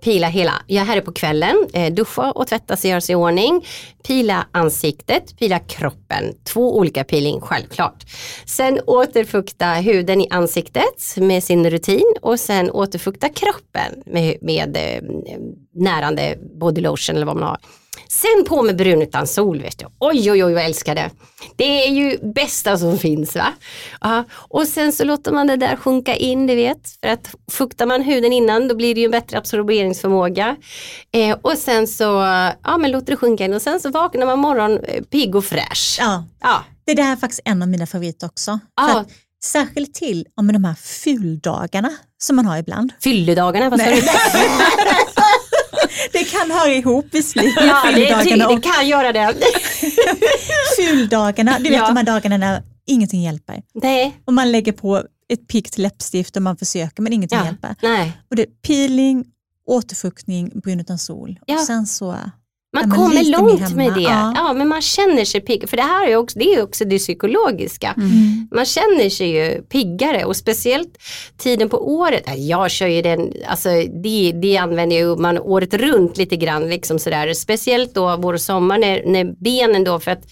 Pila 0.04 0.28
hela, 0.28 0.62
jag 0.66 0.82
är 0.82 0.86
här 0.86 1.00
på 1.00 1.12
kvällen, 1.12 1.56
eh, 1.72 1.92
duscha 1.92 2.30
och 2.30 2.46
tvätta 2.46 2.76
sig, 2.76 2.90
göra 2.90 3.00
sig 3.00 3.12
i 3.12 3.16
ordning. 3.16 3.66
Pila 4.06 4.46
ansiktet, 4.52 5.38
pila 5.38 5.58
kroppen. 5.58 6.34
Två 6.44 6.76
olika 6.78 7.04
peeling, 7.04 7.40
självklart. 7.40 8.04
Sen 8.46 8.80
återfukta 8.86 9.66
huden 9.66 10.20
i 10.20 10.28
ansiktet 10.30 11.16
med 11.16 11.44
sin 11.44 11.70
rutin 11.70 12.14
och 12.22 12.40
sen 12.40 12.70
återfukta 12.70 13.28
kroppen 13.28 14.02
med, 14.06 14.36
med 14.40 14.76
eh, 14.76 15.02
närande 15.74 16.38
body 16.60 16.80
lotion 16.80 17.16
eller 17.16 17.26
vad 17.26 17.36
man 17.36 17.48
har. 17.48 17.58
Sen 18.08 18.44
på 18.48 18.62
med 18.62 18.76
brun 18.76 19.02
utan 19.02 19.26
sol, 19.26 19.62
vet 19.62 19.78
du. 19.78 19.86
Oj, 19.98 20.30
oj, 20.30 20.44
oj, 20.44 20.52
vad 20.52 20.52
jag 20.52 20.64
älskar 20.64 20.94
det. 20.94 21.10
Det 21.56 21.86
är 21.86 21.90
ju 21.90 22.32
bästa 22.34 22.78
som 22.78 22.98
finns, 22.98 23.34
va? 23.36 23.52
Ja, 24.00 24.24
och 24.32 24.66
sen 24.66 24.92
så 24.92 25.04
låter 25.04 25.32
man 25.32 25.46
det 25.46 25.56
där 25.56 25.76
sjunka 25.76 26.16
in, 26.16 26.46
du 26.46 26.54
vet. 26.54 26.78
För 27.02 27.08
att 27.08 27.34
fuktar 27.52 27.86
man 27.86 28.02
huden 28.02 28.32
innan, 28.32 28.68
då 28.68 28.74
blir 28.74 28.94
det 28.94 29.00
ju 29.00 29.04
en 29.04 29.10
bättre 29.10 29.38
absorberingsförmåga. 29.38 30.56
Eh, 31.12 31.36
och 31.42 31.58
sen 31.58 31.86
så, 31.86 32.04
ja 32.64 32.76
men 32.78 32.90
låter 32.90 33.06
det 33.12 33.16
sjunka 33.16 33.44
in 33.44 33.54
och 33.54 33.62
sen 33.62 33.80
så 33.80 33.90
vaknar 33.90 34.26
man 34.26 34.38
morgon 34.38 34.78
eh, 34.84 35.02
pigg 35.02 35.34
och 35.34 35.44
fräsch. 35.44 35.96
Ja, 36.00 36.24
Ja, 36.40 36.64
det 36.86 36.94
där 36.94 37.12
är 37.12 37.16
faktiskt 37.16 37.40
en 37.44 37.62
av 37.62 37.68
mina 37.68 37.86
favoriter 37.86 38.26
också. 38.26 38.58
Ja. 38.76 39.04
Särskilt 39.44 39.94
till 39.94 40.26
om 40.36 40.52
de 40.52 40.64
här 40.64 40.74
fuldagarna 40.74 41.90
som 42.18 42.36
man 42.36 42.46
har 42.46 42.58
ibland. 42.58 42.92
fylledagarna, 43.02 43.70
vad 43.70 43.80
sa 43.80 43.86
du? 43.86 44.02
Det 46.12 46.24
kan 46.24 46.50
höra 46.50 46.72
ihop 46.72 47.06
visserligen. 47.12 47.52
Ja, 47.66 47.82
det, 47.94 48.24
ty- 48.24 48.36
det 48.36 48.60
kan 48.62 48.88
göra 48.88 49.12
det. 49.12 49.34
fuldagarna. 50.76 51.58
Du 51.58 51.64
vet 51.64 51.72
Ja. 51.78 51.86
de 51.86 51.96
här 51.96 52.04
dagarna 52.04 52.36
när 52.36 52.62
ingenting 52.86 53.22
hjälper. 53.22 53.62
Nej, 53.74 54.16
Och 54.24 54.32
man 54.32 54.52
lägger 54.52 54.72
på 54.72 55.02
ett 55.32 55.48
piggt 55.48 55.78
läppstift 55.78 56.36
och 56.36 56.42
man 56.42 56.56
försöker 56.56 57.02
men 57.02 57.12
ingenting 57.12 57.38
ja. 57.38 57.44
hjälper. 57.44 57.74
Nej. 57.82 58.12
Och 58.30 58.36
det 58.36 58.42
är 58.42 58.46
peeling, 58.66 59.24
återfuktning, 59.66 60.50
brun 60.54 60.80
utan 60.80 60.98
sol. 60.98 61.38
Ja. 61.46 61.54
Och 61.54 61.60
sen 61.60 61.86
så 61.86 62.16
Man 62.72 62.84
Ja, 62.90 62.96
kommer 62.96 63.24
långt 63.30 63.74
med 63.76 63.94
det. 63.94 64.00
Ja. 64.00 64.32
Ja. 64.36 64.52
men 64.52 64.68
man 64.68 64.82
känner 64.82 65.24
sig 65.24 65.40
pigg. 65.40 65.68
För 65.68 65.76
det 65.76 65.82
här 65.82 66.08
är 66.08 66.16
också 66.16 66.38
det, 66.38 66.54
är 66.54 66.62
också 66.62 66.84
det 66.84 66.98
psykologiska. 66.98 67.94
Man 68.54 68.64
känner 68.64 69.10
sig 69.10 69.28
ju 69.30 69.62
piggare 69.62 70.24
och 70.24 70.36
speciellt 70.36 70.98
tiden 71.38 71.68
på 71.68 71.94
året. 71.94 72.22
Ja, 72.26 72.34
Jag 72.34 72.70
kör 72.70 72.86
ju 72.86 73.02
den, 73.02 73.32
alltså 73.46 73.68
det, 74.02 74.32
det 74.42 74.56
använder 74.56 74.96
ju 74.96 75.16
man 75.16 75.38
året 75.38 75.74
runt 75.74 76.16
lite 76.16 76.36
grann. 76.36 76.68
Liksom 76.68 76.98
sådär. 76.98 77.34
Speciellt 77.34 77.94
då 77.94 78.16
vår 78.16 78.34
och 78.34 78.40
sommar 78.40 78.78
när, 78.78 79.02
när 79.06 79.24
benen 79.24 79.84
då, 79.84 80.00
för 80.00 80.10
att 80.10 80.22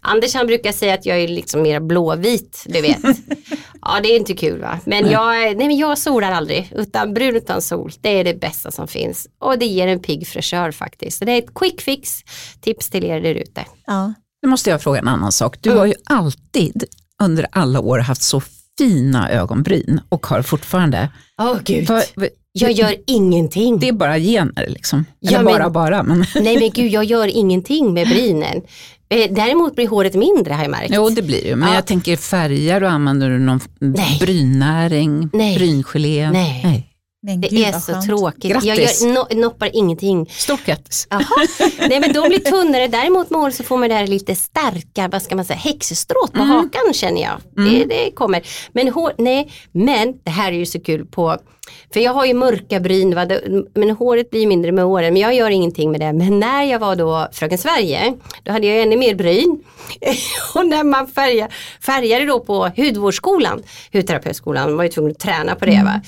Anders 0.00 0.34
han 0.34 0.46
brukar 0.46 0.72
säga 0.72 0.94
att 0.94 1.06
jag 1.06 1.18
är 1.20 1.28
liksom 1.28 1.62
mer 1.62 1.80
blåvit, 1.80 2.64
du 2.66 2.80
vet. 2.80 2.98
ja 3.82 4.00
det 4.02 4.08
är 4.08 4.16
inte 4.16 4.34
kul 4.34 4.60
va. 4.60 4.78
Men 4.84 5.10
jag, 5.10 5.32
nej, 5.34 5.54
men 5.56 5.76
jag 5.76 5.98
solar 5.98 6.32
aldrig, 6.32 6.72
utan 6.74 7.14
brun 7.14 7.36
utan 7.36 7.62
sol, 7.62 7.92
det 8.00 8.08
är 8.20 8.24
det 8.24 8.40
bästa 8.40 8.70
som 8.70 8.88
finns. 8.88 9.28
Och 9.38 9.58
det 9.58 9.66
ger 9.66 9.86
en 9.88 10.00
pigg 10.00 10.26
fräschör 10.28 10.70
faktiskt. 10.70 11.18
Så 11.18 11.24
det 11.24 11.32
är 11.32 11.38
ett 11.38 11.54
quick 11.54 11.80
fix, 11.86 12.20
tips 12.60 12.88
till 12.90 13.04
er 13.04 13.20
där 13.20 13.34
ute. 13.34 13.64
ja. 13.86 14.14
Nu 14.42 14.48
måste 14.50 14.70
jag 14.70 14.82
fråga 14.82 14.98
en 14.98 15.08
annan 15.08 15.32
sak. 15.32 15.56
Du 15.60 15.68
Mm. 15.70 15.78
har 15.78 15.86
ju 15.86 15.94
alltid 16.04 16.84
under 17.22 17.46
alla 17.52 17.80
år 17.80 17.98
haft 17.98 18.22
så 18.22 18.42
fina 18.78 19.30
ögonbryn 19.30 20.00
och 20.08 20.26
har 20.26 20.42
fortfarande. 20.42 21.08
Åh 21.42 21.56
gud. 21.64 21.88
Vad- 21.88 22.28
Jag 22.52 22.72
gör 22.72 22.94
ingenting. 23.06 23.78
Det 23.78 23.88
är 23.88 23.92
bara 23.92 24.18
gener 24.18 24.66
liksom. 24.68 25.04
Ja, 25.20 25.30
Eller 25.30 25.42
men- 25.44 25.52
bara 25.52 25.70
bara. 25.70 26.02
Men, 26.02 26.24
Nej 26.34 26.58
men 26.60 26.70
gud, 26.74 26.92
jag 26.92 27.04
gör 27.04 27.26
ingenting 27.36 27.94
med 27.94 28.08
brynen. 28.08 28.62
Eh, 29.08 29.32
Däremot 29.34 29.74
blir 29.74 29.88
håret 29.88 30.14
mindre 30.14 30.54
har 30.54 30.62
jag 30.62 30.70
märkt. 30.70 30.92
jo 30.94 31.08
det 31.10 31.22
blir 31.22 31.42
det 31.42 31.48
ju. 31.48 31.56
Men 31.56 31.68
Ja. 31.68 31.74
jag 31.74 31.86
tänker 31.86 32.16
färger 32.16 32.82
och 32.82 32.90
använder 32.90 33.30
du 33.30 33.38
någon 33.38 33.60
Nej. 33.80 34.16
brynnäring, 34.20 35.30
Nej. 35.32 35.56
bryngelé? 35.58 36.30
Nej. 36.30 36.92
Men 37.26 37.40
Det 37.40 37.48
gud 37.48 37.60
är 37.66 37.72
så 37.72 37.92
skönt. 37.92 38.06
tråkigt. 38.06 38.44
Jag 38.50 38.62
Grattis. 38.62 39.02
gör, 39.02 39.12
no, 39.12 39.40
noppar 39.40 39.70
ingenting. 39.76 40.26
Stort 40.30 40.64
grattis. 40.66 41.08
Nej 41.88 42.00
men 42.00 42.12
de 42.12 42.28
blir 42.28 42.38
tunnare. 42.38 42.88
Däremot 42.88 43.30
med 43.30 43.54
så 43.54 43.62
får 43.64 43.76
man 43.78 43.88
det 43.88 43.94
här 43.94 44.06
lite 44.06 44.34
starka, 44.34 45.08
vad 45.12 45.22
ska 45.22 45.36
man 45.36 45.44
säga, 45.44 45.56
häxstråt 45.58 46.32
på 46.32 46.42
hakan 46.42 46.92
känner 46.92 47.22
jag. 47.22 47.40
Det, 47.66 47.84
det 47.84 48.10
kommer. 48.14 48.42
Men 48.72 48.88
hår, 48.88 49.12
nej, 49.18 49.52
men 49.72 50.14
det 50.24 50.30
här 50.30 50.52
är 50.52 50.56
ju 50.56 50.66
så 50.66 50.80
kul 50.80 51.06
på 51.06 51.36
för 51.92 52.00
jag 52.00 52.12
har 52.12 52.26
ju 52.26 52.34
mörka 52.34 52.80
bryn, 52.80 53.14
va? 53.14 53.28
Men 53.74 53.90
håret 53.90 54.30
blir 54.30 54.46
mindre 54.46 54.72
med 54.72 54.84
åren. 54.84 55.12
Men 55.12 55.22
jag 55.22 55.34
gör 55.34 55.50
ingenting 55.50 55.90
med 55.90 56.00
det. 56.00 56.12
Men 56.12 56.40
när 56.40 56.62
jag 56.62 56.78
var 56.78 56.96
då 56.96 57.28
Fröken 57.32 57.58
Sverige, 57.58 58.14
då 58.42 58.52
hade 58.52 58.66
jag 58.66 58.82
ännu 58.82 58.96
mer 58.96 59.14
bryn. 59.14 59.64
och 60.54 60.66
när 60.66 60.84
man 60.84 61.06
färgade, 61.06 61.52
färgade 61.80 62.26
då 62.26 62.40
på 62.40 62.70
hudvårdsskolan, 62.76 63.62
hudterapeutskolan, 63.92 64.76
var 64.76 64.84
ju 64.84 64.90
tvungen 64.90 65.12
att 65.12 65.18
träna 65.18 65.54
på 65.54 65.64
det. 65.64 65.82
Va? 65.84 66.00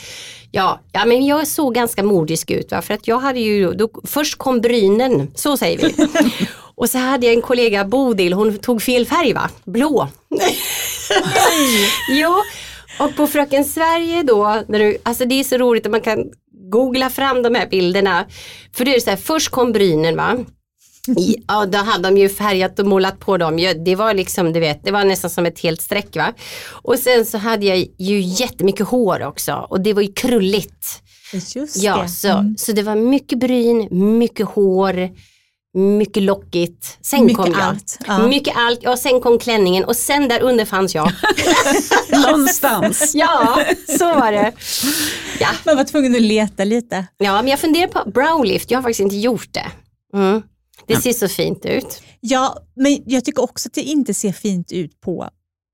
Ja, 0.51 0.81
ja, 0.93 1.05
men 1.05 1.27
jag 1.27 1.47
såg 1.47 1.75
ganska 1.75 2.03
modisk 2.03 2.51
ut. 2.51 2.71
Va? 2.71 2.83
För 2.83 2.95
att 2.95 3.09
jag 3.09 3.19
hade 3.19 3.41
ju, 3.41 3.73
då, 3.73 3.89
först 4.05 4.39
kom 4.39 4.61
brynen, 4.61 5.31
så 5.35 5.57
säger 5.57 5.79
vi. 5.79 6.09
och 6.75 6.91
så 6.91 6.99
hade 6.99 7.27
jag 7.27 7.35
en 7.35 7.43
kollega, 7.43 7.85
Bodil, 7.85 8.33
hon 8.33 8.59
tog 8.59 8.83
fel 8.83 9.07
färg 9.07 9.33
va? 9.33 9.51
Blå. 9.65 10.09
jo, 12.11 12.35
och 12.99 13.17
på 13.17 13.27
Fröken 13.27 13.65
Sverige 13.65 14.23
då, 14.23 14.63
när 14.69 14.79
du, 14.79 14.99
alltså 15.03 15.25
det 15.25 15.35
är 15.41 15.45
så 15.45 15.57
roligt 15.59 15.87
att 15.87 15.93
man 15.93 16.01
kan 16.01 16.25
googla 16.71 17.11
fram 17.11 17.43
de 17.43 17.55
här 17.55 17.67
bilderna. 17.69 18.27
För 18.73 18.85
det 18.85 18.95
är 18.97 19.01
så 19.01 19.11
här, 19.11 19.17
först 19.17 19.49
kom 19.51 19.73
brynen 19.73 20.17
va. 20.17 20.37
Ja, 21.49 21.67
då 21.67 21.79
hade 21.79 22.09
de 22.09 22.19
ju 22.19 22.29
färgat 22.29 22.79
och 22.79 22.87
målat 22.87 23.19
på 23.21 23.37
dem. 23.37 23.57
Det 23.85 23.95
var 23.95 24.15
liksom, 24.15 24.53
du 24.53 24.61
vet, 24.61 24.85
det 24.85 24.91
var 24.91 25.05
nästan 25.05 25.31
som 25.31 25.47
ett 25.47 25.61
helt 25.61 25.81
streck 25.83 26.17
va. 26.17 26.33
Och 26.71 26.99
sen 26.99 27.27
så 27.27 27.39
hade 27.39 27.67
jag 27.67 27.79
ju 27.99 28.21
jättemycket 28.21 28.87
hår 28.89 29.23
också 29.27 29.67
och 29.71 29.81
det 29.81 29.93
var 29.93 30.03
ju 30.03 30.13
krulligt. 30.13 31.03
Just 31.55 31.77
Ja, 31.77 32.03
det. 32.03 32.09
så, 32.09 32.29
Mm. 32.29 32.57
så 32.59 32.73
det 32.73 32.83
var 32.83 32.95
mycket 32.97 33.39
bryn, 33.39 33.89
mycket 34.19 34.47
hår, 34.47 35.11
mycket 35.79 36.23
lockigt. 36.23 36.99
Sen 37.01 37.25
Mycket 37.27 37.37
kom 37.45 37.53
jag. 37.53 37.61
allt, 37.61 37.99
ja. 38.07 38.27
Mycket 38.29 38.57
allt, 38.57 38.79
ja 38.83 38.97
sen 38.97 39.21
kom 39.21 39.39
klänningen 39.39 39.85
och 39.85 39.97
sen 39.97 40.29
där 40.29 40.43
under 40.43 40.65
fanns 40.65 40.95
jag. 40.95 41.13
Någonstans. 42.27 43.11
ja, 43.15 43.65
så 43.99 44.05
var 44.05 44.33
det. 44.33 44.53
Ja. 45.41 45.49
Man 45.67 45.77
var 45.77 45.85
tvungen 45.85 46.15
att 46.15 46.23
leta 46.23 46.65
lite. 46.65 47.07
ja, 47.19 47.43
men 47.43 47.49
jag 47.49 47.59
funderar 47.61 47.87
på 47.87 48.11
browlift, 48.11 48.71
jag 48.71 48.79
har 48.79 48.83
faktiskt 48.83 49.01
inte 49.01 49.17
gjort 49.17 49.49
det. 49.53 49.67
Mm. 50.15 50.43
Det 50.87 50.97
ser 50.97 51.13
så 51.13 51.29
fint 51.29 51.67
ut. 51.67 52.03
Ja, 52.21 52.57
men 52.77 52.99
jag 53.07 53.25
tycker 53.25 53.43
också 53.43 53.69
att 53.69 53.75
det 53.75 53.83
inte 53.83 54.15
ser 54.15 54.33
fint 54.33 54.73
ut 54.73 55.01
på 55.01 55.29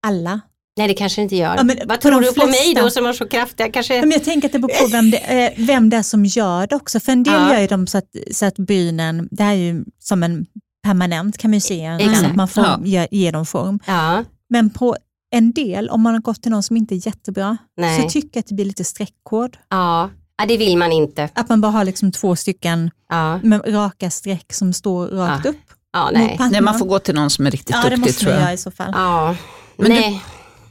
alla. 0.06 0.40
Nej 0.76 0.88
det 0.88 0.94
kanske 0.94 1.20
det 1.20 1.22
inte 1.22 1.36
gör. 1.36 1.56
Ja, 1.56 1.62
men 1.62 1.76
Vad 1.86 1.88
på 2.00 2.02
tror 2.02 2.20
de 2.20 2.26
du 2.26 2.32
på 2.34 2.46
mig 2.46 2.54
flesta- 2.54 2.82
då 2.82 2.90
som 2.90 3.04
har 3.04 3.12
så 3.12 3.28
kraftiga, 3.28 3.72
kanske? 3.72 4.00
Men 4.00 4.10
jag 4.10 4.24
tänker 4.24 4.48
att 4.48 4.52
det 4.52 4.58
beror 4.58 4.82
på 4.82 4.86
vem 4.86 5.10
det, 5.10 5.18
eh, 5.18 5.52
vem 5.66 5.90
det 5.90 5.96
är 5.96 6.02
som 6.02 6.24
gör 6.24 6.66
det 6.66 6.76
också. 6.76 7.00
För 7.00 7.12
en 7.12 7.22
del 7.22 7.34
Ja. 7.34 7.54
gör 7.54 7.60
ju 7.60 7.66
dem 7.66 7.86
så 7.86 7.98
att, 7.98 8.04
så 8.32 8.46
att 8.46 8.54
brynen, 8.58 9.28
det 9.30 9.42
här 9.42 9.52
är 9.52 9.56
ju 9.56 9.84
som 9.98 10.22
en 10.22 10.46
permanent 10.86 11.38
kan 11.38 11.50
man 11.50 11.54
ju 11.56 11.60
se, 11.60 11.86
att 11.86 12.36
man 12.36 12.48
får 12.48 12.64
Ja. 12.64 12.80
ge, 12.84 13.08
ge 13.10 13.30
dem 13.30 13.46
form. 13.46 13.78
Ja, 13.86 14.24
Men 14.50 14.70
på 14.70 14.96
en 15.34 15.52
del, 15.52 15.88
om 15.88 16.02
man 16.02 16.14
har 16.14 16.20
gått 16.20 16.42
till 16.42 16.50
någon 16.50 16.62
som 16.62 16.76
inte 16.76 16.94
är 16.94 17.06
jättebra, 17.06 17.56
Nej. 17.76 18.02
så 18.02 18.08
tycker 18.08 18.30
jag 18.32 18.40
att 18.40 18.46
det 18.46 18.54
blir 18.54 18.64
lite 18.64 18.84
streckkod. 18.84 19.56
Ja. 19.68 20.10
ja, 20.38 20.46
det 20.46 20.56
vill 20.56 20.78
man 20.78 20.92
inte. 20.92 21.28
Att 21.34 21.48
man 21.48 21.60
bara 21.60 21.72
har 21.72 21.84
liksom 21.84 22.12
två 22.12 22.36
stycken 22.36 22.90
Ja, 23.08 23.38
med 23.42 23.60
raka 23.74 24.10
streck 24.10 24.52
som 24.52 24.72
står 24.72 25.06
rakt 25.08 25.44
Ja. 25.44 25.50
upp. 25.50 25.56
ja 25.92 26.10
nej. 26.12 26.36
Nej, 26.50 26.60
man 26.60 26.78
får 26.78 26.86
gå 26.86 26.98
till 26.98 27.14
någon 27.14 27.30
som 27.30 27.46
är 27.46 27.50
riktigt 27.50 27.76
Ja, 27.76 27.82
det 27.82 27.88
duktig 27.90 28.00
måste 28.00 28.20
tror 28.20 28.30
man 28.30 28.34
jag. 28.38 28.42
göra 28.44 28.52
i 28.54 28.56
så 28.56 28.70
fall. 28.70 28.90
Ja, 28.94 29.36
Men 29.76 29.90
du- 29.90 30.18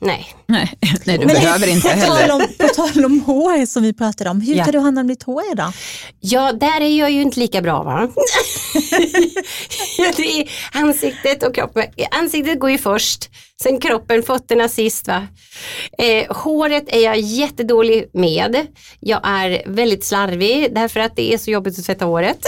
nej. 0.04 0.26
Nej. 0.54 0.74
Nej, 1.06 1.18
du 1.18 1.26
Men 1.26 1.36
behöver 1.36 1.68
inte 1.68 1.88
på 1.90 1.94
heller. 1.94 2.28
Tal 2.28 2.42
om, 2.42 2.48
på 2.58 2.68
tal 2.68 3.06
om 3.06 3.22
hår 3.22 3.66
som 3.66 3.84
vi 3.84 3.94
pratade 3.94 4.30
om, 4.30 4.42
hur 4.42 4.56
Ja. 4.56 4.66
tar 4.66 4.72
du 4.72 4.80
hand 4.80 5.00
om 5.00 5.08
ditt 5.08 5.24
hår 5.24 5.44
idag? 5.52 5.72
Ja, 6.20 6.52
där 6.54 6.82
är 6.82 7.00
jag 7.00 7.12
ju 7.12 7.22
inte 7.22 7.40
lika 7.40 7.62
bra 7.62 7.84
va? 7.84 8.08
det 10.18 10.40
är 10.42 10.50
ansiktet 10.74 11.44
och 11.44 11.56
kroppen. 11.56 11.84
Ansiktet 12.12 12.60
går 12.60 12.70
ju 12.72 12.78
först, 12.78 13.30
sen 13.64 13.80
kroppen, 13.80 14.24
fötterna 14.24 14.70
sist 14.70 15.08
va. 15.08 15.28
Eh, 15.98 16.36
håret 16.36 16.84
är 16.88 17.00
jag 17.00 17.20
jättedålig 17.20 18.10
med. 18.14 18.68
Jag 19.00 19.20
är 19.24 19.64
väldigt 19.66 20.06
slarvig 20.06 20.76
därför 20.76 21.00
att 21.00 21.16
det 21.16 21.34
är 21.34 21.38
så 21.38 21.52
jobbigt 21.52 21.80
att 21.80 21.86
tvätta 21.86 22.06
håret. 22.06 22.40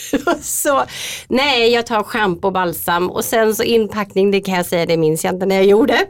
så 0.42 0.84
nej, 1.28 1.72
jag 1.72 1.86
tar 1.86 2.02
schampo 2.02 2.46
och 2.46 2.52
balsam 2.52 3.10
och 3.10 3.24
sen 3.24 3.56
så 3.56 3.62
inpackning, 3.62 4.30
det 4.30 4.40
kan 4.40 4.54
jag 4.54 4.66
säga, 4.66 4.86
det 4.86 4.96
minns 4.96 5.24
jag 5.24 5.34
inte 5.34 5.46
när 5.46 5.56
jag 5.56 5.64
gjorde. 5.64 6.06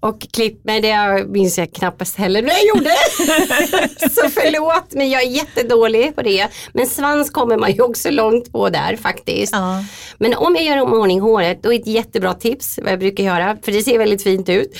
Och 0.00 0.20
klipp 0.32 0.64
mig, 0.68 0.80
det 0.80 1.26
minns 1.28 1.58
jag 1.58 1.72
knappast 1.72 2.16
heller 2.16 2.42
när 2.42 2.50
jag 2.50 2.66
gjorde. 2.66 2.90
så 4.14 4.28
förlåt, 4.28 4.86
men 4.90 5.10
jag 5.10 5.22
är 5.22 5.30
jättedålig 5.30 6.16
på 6.16 6.22
det. 6.22 6.48
Men 6.72 6.86
svans 6.86 7.30
kommer 7.30 7.56
man 7.56 7.72
ju 7.72 7.82
också 7.82 8.10
långt 8.10 8.52
på 8.52 8.68
där 8.68 8.96
faktiskt. 8.96 9.52
Ja. 9.52 9.84
Men 10.18 10.34
om 10.34 10.54
jag 10.54 10.64
gör 10.64 10.82
om 10.82 10.92
ordning 10.92 11.20
håret, 11.20 11.62
då 11.62 11.72
är 11.72 11.78
ett 11.78 11.86
jättebra 11.86 12.34
tips 12.34 12.78
vad 12.82 12.92
jag 12.92 12.98
brukar 12.98 13.24
göra, 13.24 13.56
för 13.62 13.72
det 13.72 13.82
ser 13.82 13.98
väldigt 13.98 14.22
fint 14.22 14.48
ut. 14.48 14.78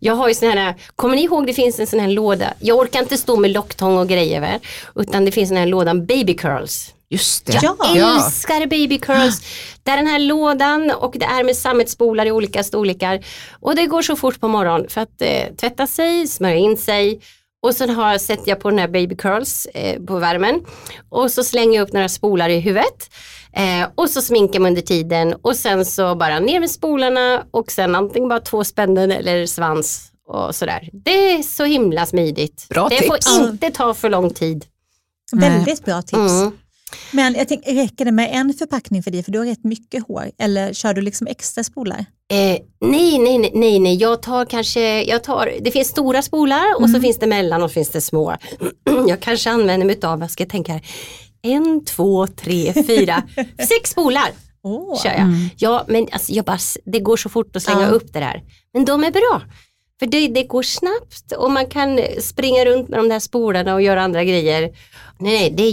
Jag 0.00 0.14
har 0.14 0.28
ju 0.28 0.34
sån 0.34 0.48
här, 0.48 0.74
kommer 0.96 1.16
ni 1.16 1.24
ihåg 1.24 1.46
det 1.46 1.54
finns 1.54 1.80
en 1.80 1.86
sån 1.86 2.00
här 2.00 2.08
låda, 2.08 2.54
jag 2.58 2.78
orkar 2.78 3.00
inte 3.00 3.16
stå 3.16 3.36
med 3.36 3.50
locktång 3.50 3.98
och 3.98 4.08
grejer 4.08 4.60
utan 4.94 5.24
det 5.24 5.32
finns 5.32 5.48
den 5.48 5.58
här 5.58 5.66
lådan 5.66 6.06
baby 6.06 6.34
curls. 6.34 6.94
Just 7.12 7.46
det. 7.46 7.60
Ja. 7.62 7.76
Älskar 8.16 8.66
baby 8.66 8.98
curls. 8.98 9.40
Det 9.82 9.90
är 9.90 9.96
den 9.96 10.06
här 10.06 10.18
lådan 10.18 10.90
och 10.90 11.14
det 11.18 11.24
är 11.24 11.44
med 11.44 11.56
sammetspolar 11.56 12.26
i 12.26 12.32
olika 12.32 12.64
storlekar. 12.64 13.24
Och 13.60 13.76
det 13.76 13.86
går 13.86 14.02
så 14.02 14.16
fort 14.16 14.40
på 14.40 14.48
morgonen 14.48 14.88
för 14.88 15.00
att 15.00 15.22
eh, 15.22 15.54
tvätta 15.60 15.86
sig, 15.86 16.26
smörja 16.26 16.56
in 16.56 16.76
sig 16.76 17.20
och 17.62 17.74
sen 17.74 17.90
har, 17.90 18.18
sätter 18.18 18.48
jag 18.48 18.60
på 18.60 18.70
den 18.70 18.78
här 18.78 18.88
baby 18.88 19.16
curls 19.16 19.66
eh, 19.66 20.02
på 20.02 20.18
värmen 20.18 20.60
och 21.10 21.30
så 21.30 21.44
slänger 21.44 21.76
jag 21.76 21.88
upp 21.88 21.92
några 21.92 22.08
spolar 22.08 22.48
i 22.48 22.60
huvudet. 22.60 23.10
Eh, 23.52 23.88
och 23.94 24.10
så 24.10 24.22
sminkar 24.22 24.60
man 24.60 24.68
under 24.68 24.82
tiden 24.82 25.34
och 25.42 25.56
sen 25.56 25.84
så 25.84 26.14
bara 26.14 26.38
ner 26.38 26.60
med 26.60 26.70
spolarna 26.70 27.44
och 27.50 27.72
sen 27.72 27.94
antingen 27.94 28.28
bara 28.28 28.40
två 28.40 28.64
spännen 28.64 29.12
eller 29.12 29.46
svans 29.46 30.12
och 30.28 30.54
sådär. 30.54 30.90
Det 30.92 31.32
är 31.32 31.42
så 31.42 31.64
himla 31.64 32.06
smidigt. 32.06 32.66
Bra 32.68 32.88
det 32.88 32.98
tips. 32.98 33.36
får 33.36 33.48
inte 33.50 33.70
ta 33.70 33.94
för 33.94 34.10
lång 34.10 34.30
tid. 34.30 34.64
Väldigt 35.32 35.84
bra 35.84 36.02
tips. 36.02 36.16
Mm. 36.16 36.52
Men 37.10 37.34
jag 37.34 37.48
tänker, 37.48 37.74
räcker 37.74 38.04
det 38.04 38.12
med 38.12 38.30
en 38.32 38.54
förpackning 38.54 39.02
för 39.02 39.10
dig? 39.10 39.22
För 39.22 39.32
du 39.32 39.38
har 39.38 39.46
rätt 39.46 39.64
mycket 39.64 40.08
hår. 40.08 40.30
Eller 40.38 40.72
kör 40.72 40.94
du 40.94 41.00
liksom 41.00 41.26
extra 41.26 41.64
spolar? 41.64 41.98
Eh, 42.32 42.58
nej, 42.80 43.18
nej, 43.18 43.50
nej, 43.54 43.78
nej, 43.78 43.94
jag 43.96 44.22
tar 44.22 44.44
kanske, 44.44 45.02
jag 45.02 45.24
tar, 45.24 45.52
det 45.60 45.70
finns 45.70 45.88
stora 45.88 46.22
spolar 46.22 46.64
och 46.80 46.90
så 46.90 47.00
finns 47.00 47.18
det 47.18 47.26
mellan 47.26 47.62
och 47.62 47.70
så 47.70 47.74
finns 47.74 47.88
det 47.88 48.00
små. 48.00 48.36
jag 49.08 49.20
kanske 49.20 49.50
använder 49.50 49.86
mig 49.86 49.98
av, 50.02 50.18
vad 50.20 50.30
ska 50.30 50.42
jag 50.42 50.50
tänka 50.50 50.72
här, 50.72 50.82
en, 51.42 51.84
två, 51.84 52.26
tre, 52.26 52.72
fyra, 52.86 53.22
sex 53.68 53.90
spolar 53.90 54.28
Åh. 54.62 55.02
kör 55.02 55.10
jag. 55.10 55.28
Ja, 55.58 55.84
men 55.88 56.06
alltså, 56.12 56.32
jag 56.32 56.44
bara, 56.44 56.58
det 56.84 57.00
går 57.00 57.16
så 57.16 57.28
fort 57.28 57.56
att 57.56 57.62
slänga 57.62 57.82
Ja. 57.82 57.88
upp 57.88 58.12
det 58.12 58.20
där. 58.20 58.42
Men 58.74 58.84
de 58.84 59.04
är 59.04 59.10
bra. 59.10 59.42
För 59.98 60.06
det, 60.06 60.28
det 60.28 60.42
går 60.44 60.62
snabbt 60.62 61.32
och 61.38 61.50
man 61.50 61.66
kan 61.66 62.00
springa 62.20 62.64
runt 62.64 62.88
med 62.88 62.98
de 62.98 63.08
där 63.08 63.18
spolarna 63.20 63.74
och 63.74 63.82
göra 63.82 64.02
andra 64.02 64.24
grejer. 64.24 64.60
Nej, 65.18 65.38
nej, 65.38 65.50
det 65.56 65.62
är 65.62 65.70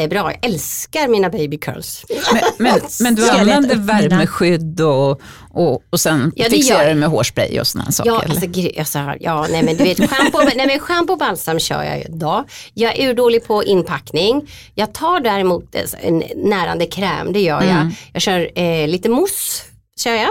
jättebra. 0.00 0.32
Jag 0.32 0.50
älskar 0.50 1.08
mina 1.08 1.30
baby 1.30 1.58
curls. 1.58 2.04
Men, 2.32 2.42
men, 2.58 2.80
men 3.00 3.14
du 3.14 3.30
använder 3.30 3.76
värmeskydd 3.76 4.80
och, 4.80 5.20
och, 5.50 5.82
och 5.90 6.00
sen 6.00 6.32
Ja, 6.36 6.44
det 6.44 6.50
fixerar 6.50 6.88
du 6.88 6.94
med 6.94 7.08
hårspray 7.08 7.60
och 7.60 7.66
sådana 7.66 7.92
saker? 7.92 8.10
Ja, 8.10 8.22
alltså, 8.28 8.78
alltså, 8.78 8.98
ja, 9.20 9.46
nej 9.50 9.62
men 9.62 9.76
du 9.76 9.84
vet, 9.84 10.10
schampo, 10.10 10.38
nej, 10.56 10.66
men 10.66 10.78
schampo 10.78 11.12
och 11.12 11.18
balsam 11.18 11.58
kör 11.58 11.82
jag 11.82 12.04
idag. 12.04 12.44
Jag 12.74 12.98
är 12.98 13.10
urdålig 13.10 13.44
på 13.44 13.64
inpackning. 13.64 14.50
Jag 14.74 14.94
tar 14.94 15.20
däremot 15.20 15.74
eh, 15.74 15.82
en 16.00 16.22
närande 16.36 16.86
kräm, 16.86 17.32
det 17.32 17.40
gör 17.40 17.62
jag. 17.62 17.70
Mm. 17.70 17.90
Jag 18.12 18.22
kör 18.22 18.58
eh, 18.58 18.88
lite 18.88 19.08
mousse, 19.08 19.62
kör 20.00 20.14
jag. 20.14 20.30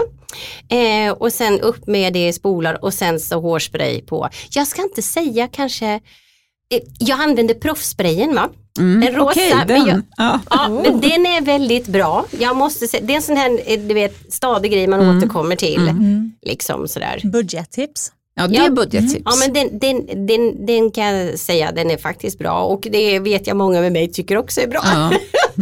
Eh, 0.68 1.12
och 1.12 1.32
sen 1.32 1.60
upp 1.60 1.86
med 1.86 2.12
det 2.12 2.28
i 2.28 2.32
spolar 2.32 2.84
och 2.84 2.94
sen 2.94 3.20
så 3.20 3.40
hårspray 3.40 4.02
på. 4.02 4.28
Jag 4.50 4.66
ska 4.66 4.82
inte 4.82 5.02
säga 5.02 5.48
kanske, 5.52 6.00
jag 6.98 7.20
använder 7.20 7.54
proffssprayen 7.54 8.34
va? 8.34 8.48
Mm, 8.78 9.08
en 9.08 9.14
rosa, 9.14 9.40
men 9.56 9.66
den. 9.66 9.86
jag- 9.86 10.02
ja. 10.16 10.40
Ja, 10.50 10.68
men 10.68 11.00
den 11.00 11.26
är 11.26 11.40
väldigt 11.40 11.86
bra. 11.86 12.24
Jag 12.38 12.56
måste 12.56 12.86
säga, 12.88 13.02
det 13.06 13.12
är 13.12 13.16
en 13.16 13.22
sån 13.22 13.36
här 13.36 13.60
eh, 13.66 13.80
du 13.80 13.94
vet, 13.94 14.32
stadig 14.32 14.72
grej 14.72 14.86
man 14.86 15.16
återkommer 15.18 15.56
till. 15.56 15.88
Mm. 15.88 16.32
Liksom 16.42 16.88
sådär. 16.88 17.20
Budgettips. 17.32 18.12
ja, 18.34 18.46
det 18.46 18.56
är 18.56 18.70
budgettips. 18.70 19.22
Ja 19.24 19.32
men 19.36 19.52
den, 19.52 19.78
den, 19.78 20.26
den, 20.26 20.66
den 20.66 20.90
kan 20.90 21.04
jag 21.04 21.38
säga, 21.38 21.72
den 21.72 21.90
är 21.90 21.96
faktiskt 21.96 22.38
bra 22.38 22.62
och 22.62 22.86
det 22.90 23.18
vet 23.18 23.46
jag 23.46 23.56
många 23.56 23.80
med 23.80 23.92
mig 23.92 24.12
tycker 24.12 24.36
också 24.36 24.60
är 24.60 24.66
bra. 24.66 24.80
Ja. 24.84 25.10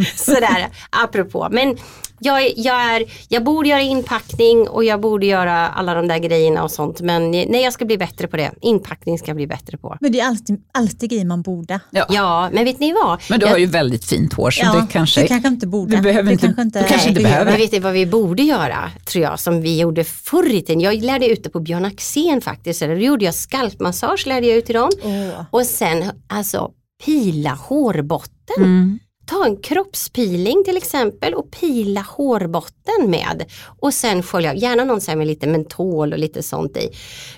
Sådär, 0.15 0.67
apropå. 0.89 1.47
Men 1.51 1.77
jag, 2.19 2.41
är- 2.45 2.53
jag, 2.55 2.95
är, 2.95 3.03
jag 3.29 3.43
borde 3.43 3.69
göra 3.69 3.81
inpackning 3.81 4.67
och 4.69 4.83
jag 4.83 5.01
borde 5.01 5.25
göra 5.25 5.67
alla 5.67 5.93
de 5.93 6.07
där 6.07 6.17
grejerna 6.17 6.63
och 6.63 6.71
sånt. 6.71 7.01
Men 7.01 7.31
nej, 7.31 7.61
jag 7.63 7.73
ska 7.73 7.85
bli 7.85 7.97
bättre 7.97 8.27
på 8.27 8.37
det. 8.37 8.51
Inpackning 8.61 9.17
ska 9.19 9.27
jag 9.27 9.35
bli 9.35 9.47
bättre 9.47 9.77
på. 9.77 9.97
Men 10.01 10.11
det 10.11 10.19
är 10.19 10.27
alltid, 10.27 10.63
alltid 10.73 11.09
grejer 11.09 11.25
man 11.25 11.41
borde. 11.41 11.79
Ja. 11.91 12.05
Ja, 12.09 12.49
men 12.53 12.65
vet 12.65 12.79
ni 12.79 12.93
vad? 12.93 13.21
Men 13.29 13.39
du 13.39 13.45
Jag- 13.45 13.51
har 13.53 13.59
ju 13.59 13.65
väldigt 13.65 14.05
fint 14.05 14.33
hår 14.33 14.51
så 14.51 14.65
det 14.65 14.87
kanske... 14.91 15.21
du 15.21 15.27
kanske 15.27 15.47
inte 15.47 15.67
borde. 15.67 15.95
du 15.95 16.01
behöver 16.01 16.31
inte- 16.31 16.45
kanske 16.45 16.61
inte, 16.61 16.81
du 16.81 16.87
kanske 16.87 17.09
inte 17.09 17.21
behöver. 17.21 17.45
behöver. 17.45 17.51
Men 17.51 17.61
vet 17.61 17.71
ni 17.71 17.79
vad 17.79 17.93
vi 17.93 18.05
borde 18.05 18.43
göra, 18.43 18.91
tror 19.05 19.23
jag, 19.23 19.39
som 19.39 19.61
vi 19.61 19.79
gjorde 19.79 20.03
förr 20.03 20.53
i 20.53 20.61
tiden? 20.61 20.81
Jag 20.81 21.03
lärde 21.03 21.27
ut 21.27 21.43
det 21.43 21.49
på 21.49 21.59
Björn 21.59 21.85
Axén 21.85 22.41
faktiskt. 22.41 22.81
Eller 22.81 22.95
Då 22.95 23.01
gjorde 23.01 23.25
jag 23.25 23.33
skalpmassage, 23.33 24.27
lärde 24.27 24.47
jag 24.47 24.57
ut 24.57 24.65
till 24.65 24.75
dem. 24.75 24.89
Åh. 25.03 25.43
Och 25.51 25.65
sen 25.65 26.03
alltså 26.27 26.71
pila 27.05 27.49
hårbotten. 27.49 28.55
Mm. 28.57 28.99
Ta 29.29 29.45
en 29.45 29.57
kroppspeeling 29.57 30.63
till 30.65 30.77
exempel 30.77 31.33
och 31.33 31.51
pila 31.51 32.01
hårbotten 32.01 33.09
med. 33.11 33.45
Och 33.81 33.93
sen 33.93 34.23
skölja, 34.23 34.53
gärna 34.53 34.83
någon 34.83 35.01
så 35.01 35.15
med 35.15 35.27
lite 35.27 35.47
mentol 35.47 36.13
och 36.13 36.19
lite 36.19 36.43
sånt 36.43 36.77
i. 36.77 36.89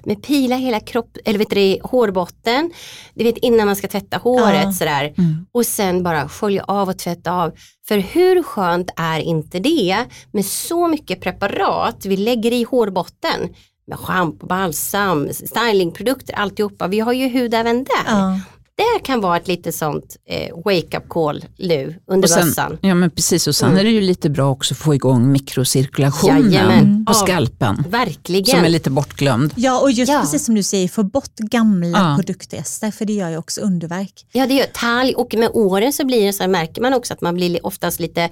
Men 0.04 0.22
pila 0.22 0.56
hela 0.56 0.80
kropp, 0.80 1.18
eller 1.26 1.40
vet 1.40 1.50
du, 1.50 1.78
hårbotten, 1.84 2.72
du 3.14 3.24
vet 3.24 3.38
innan 3.38 3.66
man 3.66 3.76
ska 3.76 3.88
tvätta 3.88 4.18
håret 4.18 4.64
Ja. 4.64 4.72
sådär. 4.72 5.14
Mm. 5.18 5.46
Och 5.52 5.66
sen 5.66 6.04
bara 6.04 6.30
skölja 6.30 6.64
av 6.64 6.90
och 6.90 6.98
tvätta 6.98 7.32
av. 7.32 7.52
För 7.88 7.98
hur 7.98 8.44
skönt 8.44 8.90
är 8.96 9.20
inte 9.20 9.60
det 9.60 10.06
med 10.32 10.46
så 10.46 10.88
mycket 10.88 11.22
preparat 11.22 12.06
vi 12.06 12.18
lägger 12.18 12.54
i 12.54 12.64
hårbotten. 12.64 13.50
Med 13.88 14.00
schampo, 14.00 14.46
balsam, 14.48 15.30
stylingprodukter, 15.34 16.34
alltihopa. 16.34 16.88
Vi 16.88 17.00
har 17.00 17.14
ju 17.14 17.28
hud 17.28 17.54
även 17.54 17.84
där. 17.84 18.04
Ja. 18.08 18.40
Det 18.76 19.00
kan 19.04 19.22
vara 19.22 19.38
ett 19.38 19.48
lite 19.48 19.72
sånt 19.72 20.18
eh, 20.26 20.56
wake-up 20.66 21.10
call 21.10 21.46
nu 21.58 21.96
under 22.08 22.26
Och 22.26 22.30
sen, 22.30 22.48
mössan. 22.48 22.78
ja 22.82 22.96
men 22.96 23.12
precis 23.12 23.48
och 23.48 23.56
sen 23.56 23.68
Mm. 23.70 23.80
är 23.80 23.84
det 23.84 23.90
ju 23.90 24.02
lite 24.02 24.30
bra 24.30 24.50
också 24.52 24.74
att 24.74 24.78
få 24.78 24.96
igång 24.96 25.32
mikrocirkulationen 25.32 26.52
Jajamän. 26.52 27.06
på 27.06 27.12
Ja. 27.12 27.14
skalpen. 27.14 27.84
Verkligen. 27.90 28.46
Som 28.46 28.60
är 28.66 28.70
lite 28.70 28.90
bortglömd. 28.90 29.54
ja, 29.56 29.80
och 29.82 29.92
just 29.92 30.12
Ja. 30.12 30.20
precis 30.22 30.46
som 30.46 30.56
du 30.56 30.64
säger, 30.64 30.88
få 30.88 31.04
bort 31.04 31.36
gamla 31.36 31.88
Ja. 32.00 32.16
produktrester, 32.18 32.92
för 32.92 33.06
det 33.06 33.14
gör 33.14 33.30
ju 33.30 33.38
också 33.38 33.62
underverk. 33.62 34.26
Ja 34.32 34.48
det 34.48 34.54
gör 34.54 34.66
talg 34.66 35.14
och 35.18 35.34
med 35.38 35.50
åren 35.54 35.94
så 35.94 36.06
blir 36.06 36.26
det 36.26 36.34
så 36.34 36.44
här, 36.44 36.48
märker 36.48 36.82
man 36.82 36.94
också 36.94 37.14
att 37.14 37.22
man 37.22 37.36
blir 37.36 37.66
oftast 37.66 38.00
lite 38.00 38.30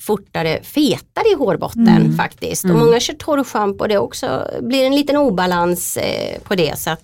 fortare 0.00 0.60
fetare 0.62 1.28
i 1.32 1.34
hårbotten 1.38 1.88
Mm. 1.88 2.16
faktiskt. 2.16 2.64
Och 2.64 2.70
många 2.70 3.00
kör 3.00 3.14
torrschampo 3.14 3.84
och 3.84 3.88
det 3.88 3.98
också 3.98 4.48
blir 4.62 4.84
en 4.86 4.94
liten 4.96 5.16
obalans 5.16 5.96
eh, 5.96 6.38
på 6.42 6.54
det. 6.54 6.78
Så 6.78 6.90
att, 6.90 7.02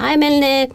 nej 0.00 0.16
men 0.16 0.32
eh, 0.68 0.74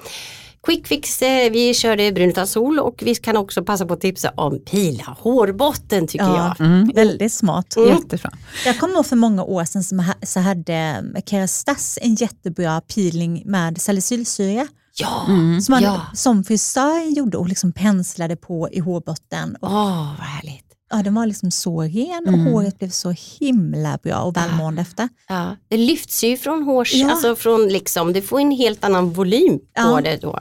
Quick 0.67 0.87
fix, 0.87 1.21
eh, 1.21 1.51
vi 1.51 1.73
körde 1.73 2.11
brun 2.11 2.29
utan 2.29 2.47
sol 2.47 2.79
och 2.79 3.01
vi 3.05 3.15
kan 3.15 3.37
också 3.37 3.63
passa 3.63 3.85
på 3.85 3.93
att 3.93 4.01
tipsa 4.01 4.29
om 4.35 4.59
pila 4.65 5.17
hårbotten 5.19 6.07
tycker 6.07 6.25
Ja. 6.25 6.55
jag. 6.57 6.67
Mm. 6.67 6.91
Väldigt 6.95 7.33
smart. 7.33 7.75
Mm. 7.77 7.89
Jättebra. 7.89 8.31
Jag 8.65 8.79
kommer 8.79 8.93
ihåg 8.95 9.05
för 9.05 9.15
många 9.15 9.43
år 9.43 9.65
sedan 9.65 9.83
som 9.83 10.03
så 10.23 10.39
hade 10.39 10.73
eh, 11.15 11.21
Kerastas 11.25 11.99
en 12.01 12.15
jättebra 12.15 12.81
peeling 12.81 13.43
med 13.45 13.81
salicylsyra 13.81 14.67
Ja, 14.95 15.25
Mm. 15.27 15.61
som, 15.61 15.73
man, 15.73 15.83
Ja. 15.83 16.01
som 16.13 16.43
frisören 16.43 17.13
gjorde 17.13 17.37
och 17.37 17.47
liksom 17.47 17.71
penslade 17.71 18.35
på 18.35 18.69
i 18.71 18.79
hårbotten. 18.79 19.57
Åh 19.61 20.13
vad 20.19 20.27
härligt. 20.27 20.65
Ja, 20.93 21.03
den 21.03 21.13
var 21.15 21.25
liksom 21.25 21.51
så 21.51 21.81
ren 21.81 22.23
och 22.27 22.33
Mm. 22.33 22.45
håret 22.45 22.79
blev 22.79 22.89
så 22.89 23.15
himla 23.39 23.99
bra 24.03 24.19
och 24.19 24.37
välmående 24.37 24.81
efter. 24.81 25.09
Ja, 25.27 25.55
det 25.67 25.77
lyfts 25.77 26.23
ju 26.23 26.37
från 26.37 26.63
hårs, 26.63 26.93
Ja. 26.93 27.11
alltså 27.11 27.35
från 27.35 27.67
liksom, 27.67 28.13
det 28.13 28.21
får 28.21 28.39
en 28.39 28.51
helt 28.51 28.83
annan 28.83 29.09
volym 29.13 29.57
på 29.59 29.63
Ja. 29.75 30.01
det 30.03 30.17
då. 30.21 30.39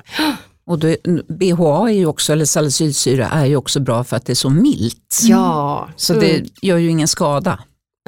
Och 0.67 0.79
då, 0.79 0.95
BHA 1.29 1.89
är 1.91 1.95
ju 1.95 2.07
också, 2.07 2.33
eller 2.33 2.45
salicylsyra 2.45 3.29
är 3.29 3.47
ju 3.47 3.57
också 3.57 3.81
bra 3.81 4.05
för 4.05 4.17
att 4.17 4.27
det 4.27 4.33
är 4.33 4.35
så 4.35 4.51
milt. 4.51 5.21
Ja, 5.23 5.89
Så 5.97 6.13
Mm. 6.15 6.25
det 6.25 6.67
gör 6.67 6.77
ju 6.77 6.91
ingen 6.91 7.09
skada. 7.09 7.59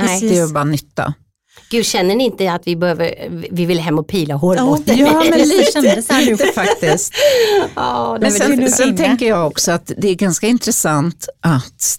Nej. 0.02 0.20
Det 0.20 0.34
gör 0.34 0.48
bara 0.48 0.64
nytta. 0.64 1.14
Gud, 1.70 1.86
känner 1.86 2.14
ni 2.14 2.24
inte 2.24 2.52
att 2.52 2.62
vi, 2.66 2.76
behöver, 2.76 3.14
vi 3.50 3.64
vill 3.66 3.78
hem 3.80 3.98
och 3.98 4.08
pila 4.08 4.34
hårbotten? 4.34 4.98
Ja, 4.98 5.24
men 5.30 5.38
lite 5.48 5.64
kändes 5.72 6.08
nu. 6.10 6.36
faktiskt. 6.36 7.12
Ja, 7.74 8.18
Men 8.20 8.32
sen, 8.32 8.70
sen 8.70 8.96
tänker 8.96 9.26
jag 9.28 9.46
också 9.46 9.72
att 9.72 9.92
det 9.98 10.08
är 10.08 10.14
ganska 10.14 10.46
intressant 10.46 11.28
att 11.40 11.98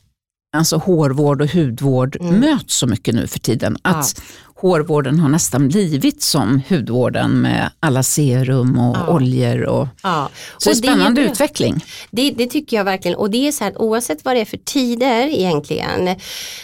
alltså 0.58 0.78
hårvård 0.78 1.42
och 1.42 1.50
hudvård 1.54 2.18
Mm. 2.22 2.40
möts 2.40 2.76
så 2.76 2.88
mycket 2.88 3.16
nu 3.16 3.28
för 3.28 3.40
tiden. 3.40 3.78
Att 3.82 4.22
hårvården 4.56 5.20
har 5.20 5.30
nästan 5.30 5.68
blivit 5.68 6.22
som 6.22 6.62
hudvården 6.70 7.32
med 7.42 7.72
alla 7.80 8.04
serum 8.04 8.80
och 8.80 8.98
Ja. 8.98 9.08
oljor. 9.14 9.62
Och, 9.64 9.88
ja. 10.04 10.30
så 10.58 10.70
det 10.70 10.72
är 10.72 10.72
Och 10.72 10.78
spännande 10.78 11.22
bra. 11.22 11.32
utveckling. 11.32 11.86
Det, 12.12 12.32
det 12.32 12.48
tycker 12.48 12.78
jag 12.78 12.84
verkligen 12.84 13.18
och 13.18 13.30
det 13.30 13.48
är 13.48 13.52
så 13.52 13.64
här 13.64 13.72
att 13.72 13.78
oavsett 13.78 14.26
vad 14.26 14.36
det 14.36 14.42
är 14.42 14.46
för 14.46 14.58
tider 14.58 15.28
egentligen 15.28 16.16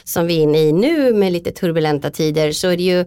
som 0.03 0.27
vi 0.27 0.37
är 0.37 0.41
inne 0.43 0.57
i 0.59 0.71
nu 0.73 1.13
med 1.13 1.33
lite 1.33 1.51
turbulenta 1.51 2.09
tider 2.09 2.51
så 2.51 2.67
är 2.67 2.77
det 2.77 2.83
ju 2.83 3.05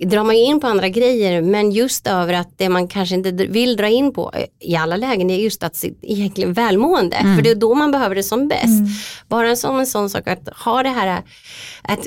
drar 0.00 0.24
man 0.24 0.34
in 0.34 0.60
på 0.60 0.66
andra 0.66 0.88
grejer 0.88 1.42
men 1.42 1.70
just 1.70 2.06
över 2.06 2.32
att 2.34 2.58
det 2.58 2.68
man 2.68 2.88
kanske 2.88 3.14
inte 3.14 3.30
vill 3.30 3.76
dra 3.76 3.88
in 3.88 4.12
på 4.12 4.32
i 4.60 4.76
alla 4.76 4.96
lägen 4.96 5.30
är 5.30 5.36
just 5.36 5.62
att 5.62 5.76
sitt 5.76 5.98
egentligen 6.02 6.52
välmående. 6.52 7.16
För 7.16 7.42
det 7.42 7.50
är 7.50 7.54
då 7.54 7.74
man 7.74 7.90
behöver 7.90 8.14
det 8.14 8.22
som 8.22 8.48
bäst. 8.48 8.82
Bara 9.28 9.56
som 9.56 9.78
en 9.78 9.86
sån 9.86 10.10
sak 10.10 10.28
att 10.28 10.48
ha 10.64 10.82
det 10.82 10.88
här 10.88 11.22
att, 11.82 12.06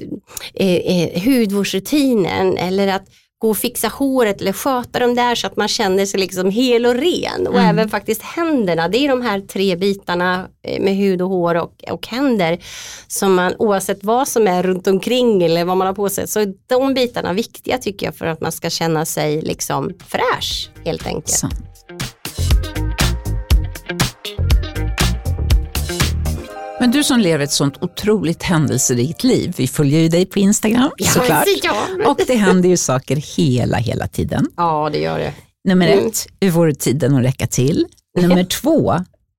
eh, 0.54 0.76
eh, 0.76 1.24
hudvårdsrutinen 1.24 2.58
eller 2.58 2.88
att 2.88 3.08
gå 3.40 3.50
och 3.50 3.58
fixa 3.58 3.88
håret 3.88 4.42
eller 4.42 4.54
sköta 4.54 5.00
dem 5.00 5.16
där 5.16 5.36
så 5.36 5.48
att 5.48 5.58
man 5.58 5.68
känner 5.68 6.06
sig 6.06 6.20
liksom 6.20 6.50
hel 6.50 6.86
och 6.86 6.96
ren. 6.96 7.48
Och 7.48 7.60
även 7.60 7.90
faktiskt 7.90 8.22
händerna, 8.22 8.88
det 8.88 8.98
är 8.98 9.10
de 9.10 9.22
här 9.22 9.40
tre 9.40 9.76
bitarna 9.76 10.48
eh, 10.64 10.82
med 10.82 10.96
hud 10.96 11.22
och 11.22 11.30
hår 11.30 11.56
och, 11.56 11.84
och 11.92 12.08
händer 12.08 12.60
som 13.08 13.34
man 13.34 13.54
oavsett 13.60 14.04
vad 14.04 14.28
som 14.28 14.48
är 14.48 14.64
runt 14.64 14.88
omkring 14.88 15.44
eller 15.44 15.66
vad 15.66 15.78
man 15.78 15.88
har 15.88 15.94
på 15.94 16.10
sig 16.10 16.28
så 16.28 16.40
är 16.40 16.54
de 16.68 16.94
bitarna 16.94 17.34
viktiga 17.34 17.78
tycker 17.78 18.06
jag 18.06 18.16
för 18.16 18.26
att 18.26 18.42
man 18.42 18.52
ska 18.52 18.70
känna 18.70 19.06
sig 19.06 19.42
liksom 19.42 19.94
fräsch 20.08 20.70
helt 20.86 21.08
enkelt. 21.08 21.30
Sant. 21.30 21.67
Men 26.88 26.92
du 26.94 27.04
som 27.04 27.20
lever 27.20 27.44
ett 27.44 27.52
sånt 27.52 27.78
otroligt 27.84 28.44
händelserikt 28.44 29.24
liv, 29.24 29.54
vi 29.58 29.68
följer 29.68 30.00
ju 30.00 30.10
dig 30.10 30.26
på 30.26 30.40
Instagram 30.40 30.92
såklart. 31.00 31.46
ja. 31.64 31.76
Och 32.06 32.20
det 32.28 32.36
händer 32.36 32.70
ju 32.70 32.78
saker 32.78 33.16
hela, 33.16 33.78
hela 33.78 34.08
tiden. 34.08 34.48
ja, 34.58 34.90
det 34.92 35.00
gör 35.00 35.20
det. 35.20 35.34
Nummer 35.68 35.88
Mm. 35.88 36.08
ett, 36.08 36.28
hur 36.42 36.52
får 36.52 36.66
du 36.66 36.74
tiden 36.74 37.16
att 37.16 37.24
räcka 37.24 37.48
till? 37.48 37.86
Nummer 38.22 38.44
två, 38.44 38.96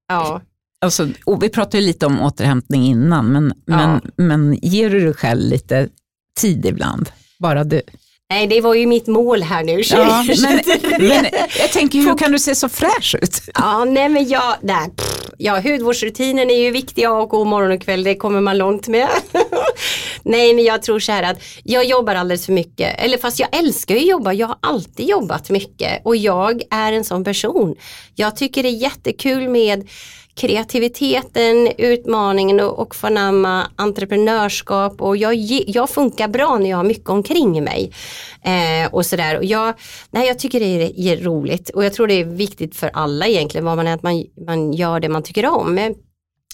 Ja. 0.09 0.40
alltså, 0.80 1.09
och 1.26 1.42
vi 1.42 1.49
pratade 1.49 1.78
ju 1.78 1.86
lite 1.86 2.07
om 2.07 2.20
återhämtning 2.20 2.84
innan, 2.84 3.26
men, 3.26 3.53
men, 3.66 4.01
men 4.16 4.59
ger 4.62 4.90
du 4.90 5.01
dig 5.01 5.14
själv 5.14 5.40
lite 5.51 5.88
tid 6.40 6.66
ibland? 6.66 7.09
Bara 7.38 7.64
du. 7.64 7.82
Nej, 8.31 8.47
det 8.47 8.61
var 8.61 8.74
ju 8.74 8.87
mitt 8.87 9.07
mål 9.07 9.43
här 9.43 9.64
nu. 9.64 9.81
Ja, 9.85 10.24
men, 10.43 11.09
men 11.09 11.26
jag 11.59 11.72
tänker, 11.72 11.99
hur 11.99 12.18
kan 12.18 12.33
du 12.33 12.39
se 12.39 12.55
så 12.55 12.68
fräsch 12.68 13.16
ut? 13.22 13.43
Ja, 13.55 13.85
nej 13.85 14.09
men 14.09 14.29
jag, 14.29 14.55
nej, 14.61 14.91
pff, 14.97 15.31
ja, 15.39 15.61
hudvårdsrutinen 15.61 16.51
är 16.51 16.59
ju 16.59 16.70
viktig 16.70 17.11
och 17.11 17.29
god 17.29 17.47
morgon 17.47 17.72
och 17.72 17.83
kväll, 17.83 18.05
det 18.05 18.14
kommer 18.14 18.41
man 18.41 18.59
långt 18.59 18.89
med. 18.89 19.09
nej, 20.22 20.55
men 20.55 20.64
jag 20.64 20.83
tror 20.83 20.99
så 20.99 21.12
här 21.12 21.22
att 21.22 21.43
jag 21.64 21.85
jobbar 21.85 22.14
alldeles 22.14 22.47
för 22.47 22.53
mycket, 22.53 22.95
eller 22.99 23.18
fast 23.18 23.39
jag 23.39 23.57
älskar 23.57 23.95
ju 23.95 24.01
att 24.01 24.07
jobba, 24.07 24.33
jag 24.33 24.47
har 24.47 24.59
alltid 24.61 25.07
jobbat 25.07 25.51
mycket 25.51 26.01
och 26.05 26.16
jag 26.16 26.62
är 26.70 26.93
en 26.93 27.05
sån 27.05 27.24
person. 27.24 27.76
Jag 28.14 28.37
tycker 28.37 28.62
det 28.62 28.68
är 28.68 28.83
jättekul 28.83 29.49
med 29.49 29.89
kreativiteten, 30.39 31.68
utmaningen 31.78 32.61
och, 32.61 32.78
och 32.78 32.95
förnamma 32.95 33.70
entreprenörskap 33.76 35.03
och 35.03 35.16
jag, 35.16 35.34
jag 35.66 35.91
funkar 35.91 36.28
bra 36.28 36.59
när 36.59 36.70
jag 36.70 36.76
har 36.76 36.84
mycket 36.84 37.11
omkring 37.11 37.64
mig. 37.64 37.93
Eh, 38.45 38.95
och 38.95 39.07
sådär. 39.07 39.36
Och 39.36 39.45
jag, 39.45 39.74
nej, 40.11 40.26
jag 40.26 40.39
tycker 40.39 40.61
det 40.61 40.66
är, 40.66 41.01
är 41.01 41.16
roligt 41.16 41.70
och 41.70 41.84
jag 41.84 41.93
tror 41.93 42.07
det 42.07 42.14
är 42.14 42.24
viktigt 42.24 42.76
för 42.76 42.91
alla 42.93 43.26
egentligen 43.26 43.64
vad 43.64 43.76
man 43.76 43.86
är, 43.86 43.95
att 43.95 44.03
man, 44.03 44.24
man 44.47 44.72
gör 44.72 45.01
det 45.01 45.09
man 45.09 45.22
tycker 45.22 45.47
om. 45.47 45.95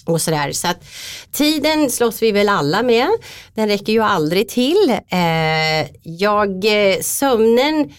Och 0.05 0.21
sådär. 0.21 0.51
Så 0.51 0.67
att 0.67 0.83
tiden 1.31 1.89
slåss 1.89 2.21
vi 2.21 2.31
väl 2.31 2.49
alla 2.49 2.83
med. 2.83 3.07
Den 3.53 3.67
räcker 3.67 3.93
ju 3.93 4.01
aldrig 4.01 4.47
till. 4.49 4.89
Eh, 5.11 5.89
jag, 6.03 6.65
eh, 6.65 6.99
sömnen 7.01 7.89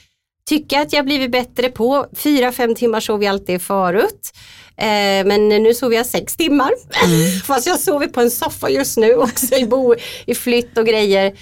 tycker 0.48 0.80
att 0.80 0.92
jag 0.92 1.04
blivit 1.04 1.30
bättre 1.30 1.68
på. 1.68 2.06
Fyra, 2.16 2.52
fem 2.52 2.74
timmar 2.74 3.00
sov 3.00 3.24
jag 3.24 3.30
alltid 3.30 3.62
förut. 3.62 4.32
Eh, 4.78 5.26
men 5.26 5.48
nu 5.48 5.74
sover 5.74 5.96
jag 5.96 6.06
sex 6.06 6.36
timmar. 6.36 6.70
Fast 7.46 7.66
jag 7.66 7.80
sover 7.80 8.06
på 8.06 8.20
en 8.20 8.30
soffa 8.30 8.70
just 8.70 8.96
nu 8.96 9.14
också 9.16 9.54
i, 9.54 9.66
bo, 9.66 9.94
i 10.26 10.34
flytt 10.34 10.78
och 10.78 10.86
grejer. 10.86 11.38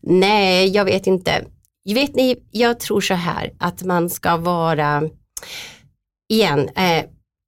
Nej, 0.00 0.68
jag 0.68 0.84
vet 0.84 1.06
inte. 1.06 1.44
Vet 1.94 2.14
ni, 2.14 2.36
jag 2.50 2.80
tror 2.80 3.00
så 3.00 3.14
här 3.14 3.52
att 3.58 3.82
man 3.82 4.10
ska 4.10 4.36
vara, 4.36 5.02
igen, 6.32 6.68
eh, 6.68 7.04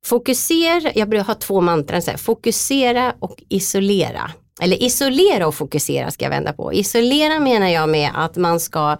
fokusera, 0.06 0.92
jag 0.94 1.08
brukar 1.08 1.24
ha 1.24 1.34
två 1.34 1.60
mantran, 1.60 2.02
så 2.02 2.10
här, 2.10 2.18
fokusera 2.18 3.14
och 3.18 3.42
isolera. 3.48 4.30
Eller 4.60 4.82
isolera 4.82 5.46
och 5.46 5.54
fokusera 5.54 6.10
ska 6.10 6.24
jag 6.24 6.30
vända 6.30 6.52
på. 6.52 6.72
Isolera 6.72 7.40
menar 7.40 7.68
jag 7.68 7.88
med 7.88 8.10
att 8.14 8.36
man 8.36 8.60
ska 8.60 8.98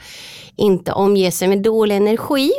inte 0.57 0.93
omge 0.93 1.33
sig 1.33 1.49
med 1.49 1.63
dålig 1.63 1.97
energi. 1.97 2.53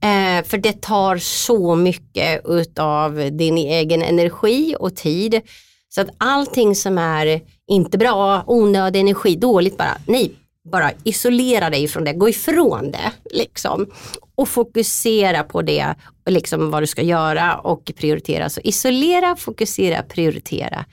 Eh, 0.00 0.44
för 0.44 0.58
det 0.58 0.82
tar 0.82 1.16
så 1.16 1.74
mycket 1.74 2.42
utav 2.44 3.14
din 3.32 3.58
egen 3.58 4.02
energi 4.02 4.76
och 4.78 4.96
tid. 4.96 5.40
Så 5.88 6.00
att 6.00 6.08
allting 6.18 6.74
som 6.74 6.98
är 6.98 7.40
inte 7.66 7.98
bra, 7.98 8.44
onödig 8.46 9.00
energi, 9.00 9.36
dåligt 9.36 9.76
bara, 9.76 9.96
nej, 10.06 10.32
bara 10.72 10.90
isolera 11.04 11.70
dig 11.70 11.88
från 11.88 12.04
det, 12.04 12.12
gå 12.12 12.28
ifrån 12.28 12.90
det 12.90 13.12
liksom. 13.30 13.86
Och 14.34 14.48
fokusera 14.48 15.42
på 15.42 15.62
det, 15.62 15.94
liksom 16.28 16.70
vad 16.70 16.82
du 16.82 16.86
ska 16.86 17.02
göra 17.02 17.58
och 17.58 17.92
prioritera. 17.96 18.48
Så 18.48 18.60
isolera, 18.60 19.36
fokusera, 19.36 20.02
prioritera. 20.02 20.84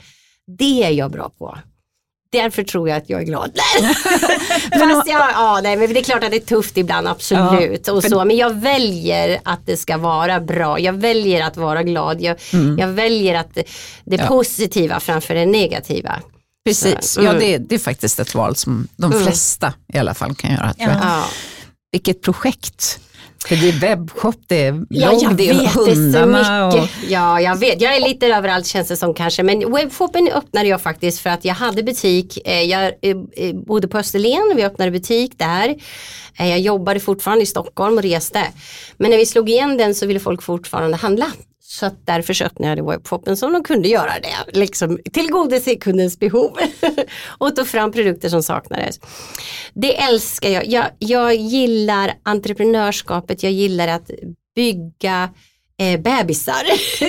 Det 0.57 0.83
är 0.83 0.89
jag 0.89 1.11
bra 1.11 1.29
på. 1.29 1.57
Därför 2.33 2.63
tror 2.63 2.89
jag 2.89 2.97
att 2.97 3.09
jag 3.09 3.21
är 3.21 3.25
glad. 3.25 3.51
Fast 4.71 5.07
jag, 5.07 5.29
ja, 5.33 5.59
nej, 5.63 5.77
men 5.77 5.93
det 5.93 5.99
är 5.99 6.03
klart 6.03 6.23
att 6.23 6.31
det 6.31 6.37
är 6.37 6.39
tufft 6.39 6.77
ibland, 6.77 7.07
absolut. 7.07 7.87
och 7.87 8.03
så, 8.03 8.25
men 8.25 8.37
jag 8.37 8.53
väljer 8.55 9.39
att 9.43 9.65
det 9.65 9.77
ska 9.77 9.97
vara 9.97 10.39
bra. 10.39 10.79
Jag 10.79 10.93
väljer 10.93 11.47
att 11.47 11.57
vara 11.57 11.83
glad. 11.83 12.21
Jag, 12.21 12.37
jag 12.77 12.87
väljer 12.87 13.39
att 13.39 13.55
det, 13.55 13.63
det 14.05 14.15
Ja. 14.15 14.27
positiva 14.27 14.99
framför 14.99 15.35
det 15.35 15.45
negativa. 15.45 16.19
Precis, 16.65 16.95
Så, 17.01 17.21
ja, 17.21 17.29
mm. 17.29 17.39
det, 17.41 17.57
det 17.57 17.75
är 17.75 17.79
faktiskt 17.79 18.19
ett 18.19 18.35
val 18.35 18.55
som 18.55 18.87
de 18.95 19.11
flesta 19.11 19.73
i 19.93 19.97
alla 19.97 20.13
fall 20.13 20.35
kan 20.35 20.51
göra. 20.51 20.73
Ja. 20.77 21.23
Vilket 21.91 22.21
projekt. 22.21 22.99
För 23.47 23.55
det 23.55 23.69
är 23.69 23.79
webbshop, 23.79 24.35
det 24.47 24.63
är 24.65 24.71
blogg, 24.71 24.87
Ja, 24.89 25.29
det 25.37 25.49
är 25.49 25.53
hundarna. 25.67 26.67
och, 26.67 26.73
mycket. 26.73 26.89
Ja, 27.09 27.41
jag 27.41 27.55
vet. 27.59 27.81
Jag 27.81 27.95
är 27.95 27.99
lite 28.07 28.27
överallt 28.27 28.65
känns 28.67 28.87
det 28.87 28.97
som 28.97 29.13
kanske. 29.13 29.43
Men 29.43 29.71
webbshoppen 29.73 30.29
öppnade 30.33 30.67
jag 30.67 30.81
faktiskt 30.81 31.19
för 31.19 31.29
att 31.29 31.45
jag 31.45 31.53
hade 31.53 31.83
butik. 31.83 32.37
Eh, 32.47 32.61
Jag 32.61 32.83
eh, 32.83 33.17
eh, 33.35 33.55
bodde 33.55 33.87
på 33.87 33.97
Österlen, 33.97 34.53
vi 34.55 34.63
öppnade 34.63 34.91
butik 34.91 35.31
där. 35.37 35.75
Jag 36.37 36.59
jobbade 36.59 36.99
fortfarande 36.99 37.43
i 37.43 37.45
Stockholm 37.45 37.97
och 37.97 38.03
reste. 38.03 38.43
Men 38.97 39.11
när 39.11 39.17
vi 39.17 39.25
slog 39.25 39.49
igen 39.49 39.77
den 39.77 39.95
så 39.95 40.05
ville 40.05 40.19
folk 40.19 40.43
fortfarande 40.43 40.97
handla. 40.97 41.25
Så 41.73 41.85
att 41.85 42.05
därför 42.05 42.33
så 42.33 42.43
öppnade 42.43 42.75
jag 42.77 42.89
webbshoppen 42.89 43.37
som 43.37 43.53
de 43.53 43.63
kunde 43.63 43.87
göra 43.87 44.11
det. 44.21 44.57
Liksom 44.59 44.99
tillgodose 45.13 45.75
kundens 45.75 46.19
behov. 46.19 46.57
och 47.37 47.55
ta 47.55 47.65
fram 47.65 47.91
produkter 47.91 48.29
som 48.29 48.43
saknades. 48.43 48.99
Det 49.73 50.01
älskar 50.01 50.49
jag. 50.49 50.67
jag. 50.67 50.85
Jag 50.99 51.35
gillar 51.35 52.13
entreprenörskapet. 52.23 53.43
Jag 53.43 53.51
gillar 53.51 53.87
att 53.87 54.11
bygga 54.55 55.29
eh, 55.77 55.99
bebisar. 55.99 56.63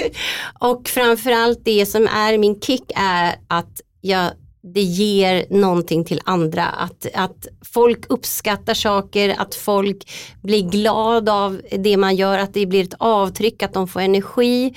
och 0.59 0.89
framförallt 0.89 1.65
det 1.65 1.87
som 1.87 2.07
är 2.07 2.39
min 2.39 2.61
kick 2.61 2.93
är 2.97 3.35
att 3.49 3.81
jag, 4.01 4.31
det 4.67 4.81
ger 4.81 5.45
någonting 5.51 6.05
till 6.05 6.21
andra. 6.25 6.65
Att, 6.65 7.07
att 7.15 7.47
folk 7.63 8.05
uppskattar 8.09 8.75
saker, 8.75 9.35
att 9.39 9.55
folk 9.55 10.11
blir 10.43 10.63
glada 10.71 11.33
av 11.33 11.61
det 11.79 11.97
man 11.97 12.17
gör, 12.17 12.39
att 12.39 12.55
det 12.55 12.67
blir 12.67 12.85
ett 12.85 12.95
avtryck, 12.99 13.63
att 13.63 13.73
de 13.73 13.89
får 13.89 14.01
energi. 14.01 14.75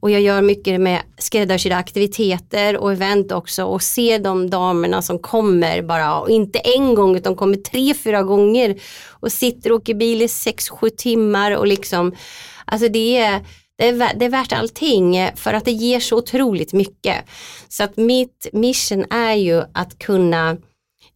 Och 0.00 0.10
jag 0.10 0.20
gör 0.20 0.42
mycket 0.42 0.80
med 0.80 1.00
skräddarsydda 1.18 1.76
aktiviteter 1.76 2.76
och 2.76 2.92
event 2.92 3.32
också 3.32 3.64
och 3.64 3.82
ser 3.82 4.18
de 4.18 4.50
damerna 4.50 5.02
som 5.02 5.18
kommer 5.18 5.82
bara, 5.82 6.20
och 6.20 6.30
inte 6.30 6.58
en 6.58 6.94
gång 6.94 7.16
utan 7.16 7.36
kommer 7.36 7.56
tre, 7.56 7.94
fyra 7.94 8.22
gånger 8.22 8.80
och 9.08 9.32
sitter 9.32 9.72
och 9.72 9.76
åker 9.76 9.94
bil 9.94 10.22
i 10.22 10.28
sex, 10.28 10.68
sju 10.68 10.90
timmar 10.90 11.56
och 11.56 11.66
liksom, 11.66 12.14
alltså 12.64 12.88
det 12.88 13.16
är 13.16 13.44
det 13.78 13.88
är, 13.88 14.14
det 14.14 14.24
är 14.24 14.28
värt 14.28 14.52
allting 14.52 15.16
eh, 15.16 15.34
för 15.34 15.54
att 15.54 15.64
det 15.64 15.72
ger 15.72 16.00
så 16.00 16.16
otroligt 16.16 16.72
mycket. 16.72 17.24
Så 17.68 17.84
att 17.84 17.96
mitt 17.96 18.46
mission 18.52 19.04
är 19.10 19.34
ju 19.34 19.62
att 19.74 19.98
kunna 19.98 20.50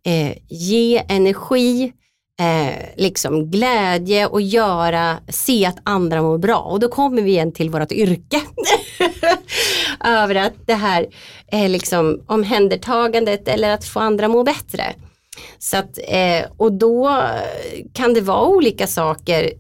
eh, 0.07 0.37
ge 0.49 1.03
energi, 1.09 1.93
eh, 2.41 2.87
liksom 2.97 3.51
glädje 3.51 4.27
och 4.27 4.41
göra, 4.41 5.19
se 5.29 5.67
att 5.67 5.79
andra 5.83 6.23
mår 6.23 6.39
bra. 6.39 6.59
Och 6.59 6.81
då 6.81 6.89
kommer 6.89 7.23
vi 7.23 7.31
igen 7.31 7.53
till 7.53 7.71
vårt 7.71 7.93
yrke. 7.93 8.41
Över 10.05 10.35
att 10.35 10.67
det 10.67 10.75
här 10.75 11.07
eh, 11.53 11.69
liksom 11.69 12.21
omhändertagandet 12.27 13.49
eller 13.49 13.71
att 13.71 13.85
få 13.85 14.01
andra 14.01 14.29
må 14.29 14.43
bättre. 14.43 14.95
Så 15.59 15.77
att, 15.77 15.99
eh, 16.09 16.51
och 16.57 16.73
då 16.73 17.21
kan 17.93 18.15
det 18.15 18.21
vara 18.21 18.47
olika 18.47 18.87
saker. 18.87 19.51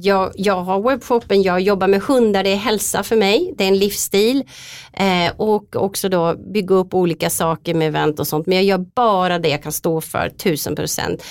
Jag, 0.00 0.32
jag 0.34 0.62
har 0.62 0.80
webbshoppen, 0.80 1.42
jag 1.42 1.60
jobbar 1.60 1.88
med 1.88 2.02
hundar, 2.02 2.44
det 2.44 2.50
är 2.50 2.56
hälsa 2.56 3.02
för 3.02 3.16
mig, 3.16 3.54
det 3.58 3.64
är 3.64 3.68
en 3.68 3.78
livsstil. 3.78 4.44
Eh, 4.92 5.32
och 5.36 5.76
också 5.76 6.08
då 6.08 6.36
bygga 6.36 6.74
upp 6.74 6.94
olika 6.94 7.30
saker 7.30 7.74
med 7.74 7.88
event 7.88 8.20
och 8.20 8.26
sånt. 8.26 8.46
Men 8.46 8.56
jag 8.56 8.64
gör 8.64 8.86
bara 8.94 9.38
det 9.38 9.48
jag 9.48 9.62
kan 9.62 9.72
stå 9.72 10.00
för, 10.00 10.28
tusen 10.28 10.76
procent. 10.76 11.24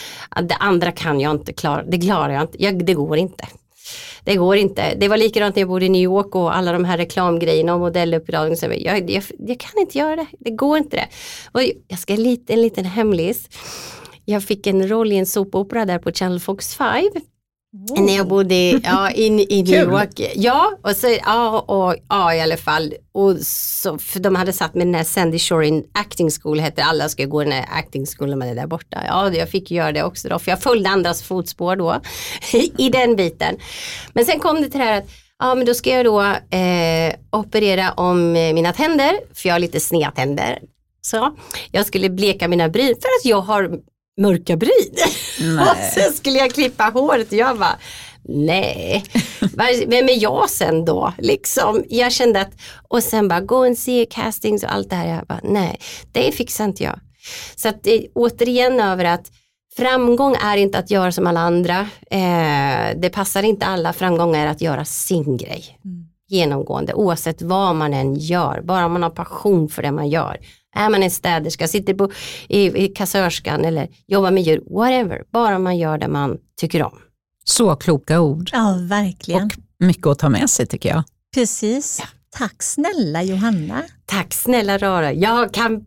Det 0.43 0.55
andra 0.55 0.91
kan 0.91 1.19
jag 1.19 1.31
inte 1.31 1.53
klara, 1.53 1.83
det 1.83 2.01
klarar 2.01 2.33
jag 2.33 2.41
inte, 2.41 2.63
jag, 2.63 2.85
det 2.85 2.93
går 2.93 3.17
inte. 3.17 3.45
Det 4.23 4.35
går 4.35 4.55
inte. 4.55 4.95
Det 4.95 5.07
var 5.07 5.17
likadant 5.17 5.55
när 5.55 5.61
jag 5.61 5.69
bodde 5.69 5.85
i 5.85 5.89
New 5.89 6.01
York 6.01 6.35
och 6.35 6.55
alla 6.55 6.71
de 6.71 6.85
här 6.85 6.97
reklamgrejerna 6.97 7.73
och 7.73 7.79
modelluppdragen. 7.79 8.57
Jag, 8.61 9.11
jag, 9.11 9.23
jag 9.39 9.59
kan 9.59 9.81
inte 9.81 9.97
göra 9.97 10.15
det, 10.15 10.25
det 10.39 10.51
går 10.51 10.77
inte 10.77 10.97
det. 10.97 11.07
Och 11.51 11.61
jag 11.87 11.99
ska 11.99 12.13
lite, 12.15 12.53
en 12.53 12.61
liten 12.61 12.85
hemlis. 12.85 13.49
Jag 14.25 14.43
fick 14.43 14.67
en 14.67 14.89
roll 14.89 15.11
i 15.11 15.15
en 15.15 15.25
såpopera 15.25 15.85
där 15.85 15.99
på 15.99 16.11
Channel 16.11 16.39
Fox 16.39 16.75
5 16.75 17.03
Wow. 17.71 18.05
När 18.05 18.15
jag 18.15 18.27
bodde 18.27 18.55
ja, 18.55 19.11
in, 19.11 19.39
i 19.39 19.63
New 19.63 19.89
York. 19.89 20.21
Ja, 20.35 20.77
och 20.83 20.91
så, 20.95 21.07
ja, 21.25 21.59
och, 21.59 21.95
ja, 22.09 22.35
i 22.35 22.41
alla 22.41 22.57
fall. 22.57 22.93
Och 23.11 23.37
så, 23.45 23.97
för 23.97 24.19
de 24.19 24.35
hade 24.35 24.53
satt 24.53 24.75
mig 24.75 24.85
den 24.85 24.95
här 24.95 25.03
Sandy 25.03 25.39
Shore 25.39 25.67
in 25.67 25.83
acting 25.93 26.29
school, 26.31 26.59
heter 26.59 26.83
alla 26.83 27.09
ska 27.09 27.25
gå 27.25 27.43
den 27.43 27.51
här 27.51 27.65
acting 27.71 28.05
school 28.05 28.29
när 28.29 28.35
man 28.35 28.47
är 28.47 28.55
där 28.55 28.67
borta. 28.67 29.03
Ja, 29.07 29.33
jag 29.33 29.49
fick 29.49 29.71
göra 29.71 29.91
det 29.91 30.03
också 30.03 30.29
då, 30.29 30.39
för 30.39 30.51
jag 30.51 30.61
följde 30.61 30.89
andras 30.89 31.23
fotspår 31.23 31.75
då 31.75 32.01
i 32.77 32.89
den 32.89 33.15
biten. 33.15 33.57
Men 34.13 34.25
sen 34.25 34.39
kom 34.39 34.55
det 34.55 34.69
till 34.69 34.79
det 34.79 34.85
här 34.85 34.97
att 34.97 35.09
Ja 35.39 35.55
men 35.55 35.65
då 35.65 35.73
ska 35.73 35.89
jag 35.89 36.05
då 36.05 36.21
eh, 36.57 37.15
operera 37.31 37.91
om 37.91 38.31
mina 38.31 38.73
tänder, 38.73 39.11
för 39.33 39.49
jag 39.49 39.53
har 39.55 39.59
lite 39.59 39.79
sneda 39.79 40.11
tänder. 40.11 40.59
Så 41.01 41.37
jag 41.71 41.85
skulle 41.85 42.09
bleka 42.09 42.47
mina 42.47 42.69
bryn 42.69 42.95
för 43.01 43.07
att 43.19 43.25
jag 43.25 43.41
har 43.41 43.79
mörka 44.19 44.57
bryn. 44.57 44.95
och 45.59 45.93
sen 45.93 46.13
skulle 46.13 46.39
jag 46.39 46.51
klippa 46.51 46.83
håret 46.83 47.27
och 47.27 47.37
jag 47.37 47.57
bara 47.57 47.79
Nej, 48.31 49.03
vem 49.87 50.09
är 50.09 50.23
jag 50.23 50.49
sen 50.49 50.85
då? 50.85 51.13
Liksom, 51.17 51.83
jag 51.89 52.11
kände 52.11 52.41
att, 52.41 52.51
och 52.87 53.03
sen 53.03 53.27
bara 53.27 53.41
gå 53.41 53.67
och 53.67 53.77
se 53.77 54.05
castings 54.09 54.63
och 54.63 54.73
allt 54.73 54.89
det 54.89 54.95
här. 54.95 55.15
Jag 55.15 55.27
bara, 55.27 55.39
nej, 55.43 55.79
det 56.11 56.31
fixar 56.31 56.65
inte 56.65 56.83
jag. 56.83 56.99
Så 57.55 57.69
att 57.69 57.83
det, 57.83 58.07
återigen 58.13 58.79
över 58.79 59.05
att 59.05 59.31
framgång 59.77 60.35
är 60.35 60.57
inte 60.57 60.77
att 60.77 60.91
göra 60.91 61.11
som 61.11 61.27
alla 61.27 61.39
andra. 61.39 61.79
Eh, 62.11 62.97
det 62.97 63.09
passar 63.13 63.43
inte 63.43 63.65
alla. 63.65 63.93
Framgång 63.93 64.35
är 64.35 64.47
att 64.47 64.61
göra 64.61 64.85
sin 64.85 65.37
grej. 65.37 65.79
Mm. 65.85 66.05
Genomgående, 66.27 66.93
oavsett 66.93 67.41
vad 67.41 67.75
man 67.75 67.93
än 67.93 68.15
gör. 68.15 68.61
Bara 68.61 68.87
man 68.87 69.03
har 69.03 69.09
passion 69.09 69.69
för 69.69 69.81
det 69.81 69.91
man 69.91 70.09
gör. 70.09 70.37
Är 70.75 70.89
man 70.89 71.03
en 71.03 71.11
städerska, 71.11 71.67
sitter 71.67 71.93
på, 71.93 72.11
i, 72.47 72.85
i 72.85 72.87
kassörskan 72.87 73.65
eller 73.65 73.87
jobbar 74.07 74.31
med 74.31 74.43
djur, 74.43 74.63
whatever. 74.69 75.23
Bara 75.31 75.59
man 75.59 75.77
gör 75.77 75.97
det 75.97 76.07
man 76.07 76.37
tycker 76.61 76.83
om. 76.83 76.97
Så 77.43 77.75
kloka 77.75 78.19
ord. 78.21 78.49
Ja, 78.53 78.77
verkligen. 78.81 79.43
Och 79.45 79.51
mycket 79.79 80.07
att 80.07 80.19
ta 80.19 80.29
med 80.29 80.49
sig 80.49 80.65
tycker 80.67 80.89
jag. 80.89 81.03
Precis. 81.33 81.97
Ja. 82.01 82.07
Tack 82.37 82.63
snälla 82.63 83.23
Johanna. 83.23 83.83
Tack 84.05 84.33
snälla 84.33 84.77
Rara. 84.77 85.13
Jag 85.13 85.53
kan 85.53 85.85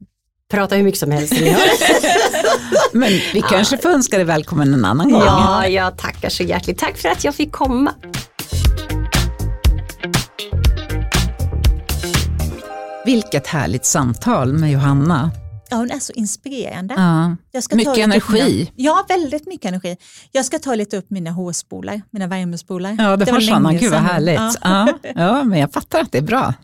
prata 0.50 0.74
hur 0.76 0.82
mycket 0.82 1.00
som 1.00 1.10
helst. 1.10 1.32
Men 2.92 3.10
vi 3.34 3.42
kanske 3.48 3.78
får 3.78 3.88
önska 3.90 4.16
dig 4.16 4.24
välkommen 4.24 4.74
en 4.74 4.84
annan 4.84 5.10
gång. 5.12 5.22
Ja, 5.22 5.66
jag 5.66 5.98
tackar 5.98 6.28
så 6.28 6.42
hjärtligt. 6.42 6.78
Tack 6.78 6.96
för 6.98 7.08
att 7.08 7.24
jag 7.24 7.34
fick 7.34 7.52
komma. 7.52 7.94
Vilket 13.04 13.46
härligt 13.46 13.84
samtal 13.84 14.52
med 14.52 14.70
Johanna. 14.72 15.30
Ja, 15.70 15.76
hon 15.76 15.90
är 15.90 15.98
så 15.98 16.12
inspirerande. 16.12 16.94
Ja. 16.94 17.36
mycket 17.76 17.98
energi. 17.98 18.58
Mina, 18.58 18.70
ja, 18.76 19.04
väldigt 19.08 19.46
mycket 19.46 19.68
energi. 19.68 19.96
Jag 20.32 20.44
ska 20.44 20.58
ta 20.58 20.74
lite 20.74 20.96
upp 20.96 21.10
mina 21.10 21.30
hårspolar, 21.30 22.02
mina 22.10 22.26
värmespolar. 22.26 22.96
Ja, 22.98 23.16
det, 23.16 23.24
det 23.24 23.32
var 23.32 23.40
sådana. 23.40 23.72
Gud 23.72 23.90
vad 23.90 24.00
härligt. 24.00 24.38
Ja. 24.38 24.88
Ja. 25.02 25.10
ja. 25.14 25.44
men 25.44 25.58
jag 25.58 25.72
fattar 25.72 26.00
att 26.00 26.12
det 26.12 26.18
är 26.18 26.22
bra. 26.22 26.54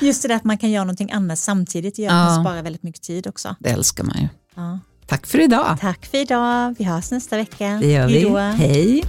Just 0.00 0.22
det 0.22 0.28
där 0.28 0.36
att 0.36 0.44
man 0.44 0.58
kan 0.58 0.70
göra 0.70 0.84
någonting 0.84 1.12
annat 1.12 1.38
samtidigt 1.38 1.98
gör 1.98 2.08
att 2.08 2.14
man 2.14 2.44
sparar 2.44 2.62
väldigt 2.62 2.82
mycket 2.82 3.02
tid 3.02 3.26
också. 3.26 3.56
Det 3.60 3.70
älskar 3.70 4.04
man 4.04 4.16
ju. 4.20 4.28
Tack 5.06 5.26
för 5.26 5.40
idag. 5.40 5.76
Tack 5.80 6.06
för 6.06 6.18
idag. 6.18 6.74
Vi 6.78 6.84
hörs 6.84 7.10
nästa 7.10 7.36
vecka. 7.36 7.78
Det 7.80 7.92
gör 7.92 8.06
vi. 8.06 8.12
Hejdå. 8.14 8.38
Hej. 8.38 9.04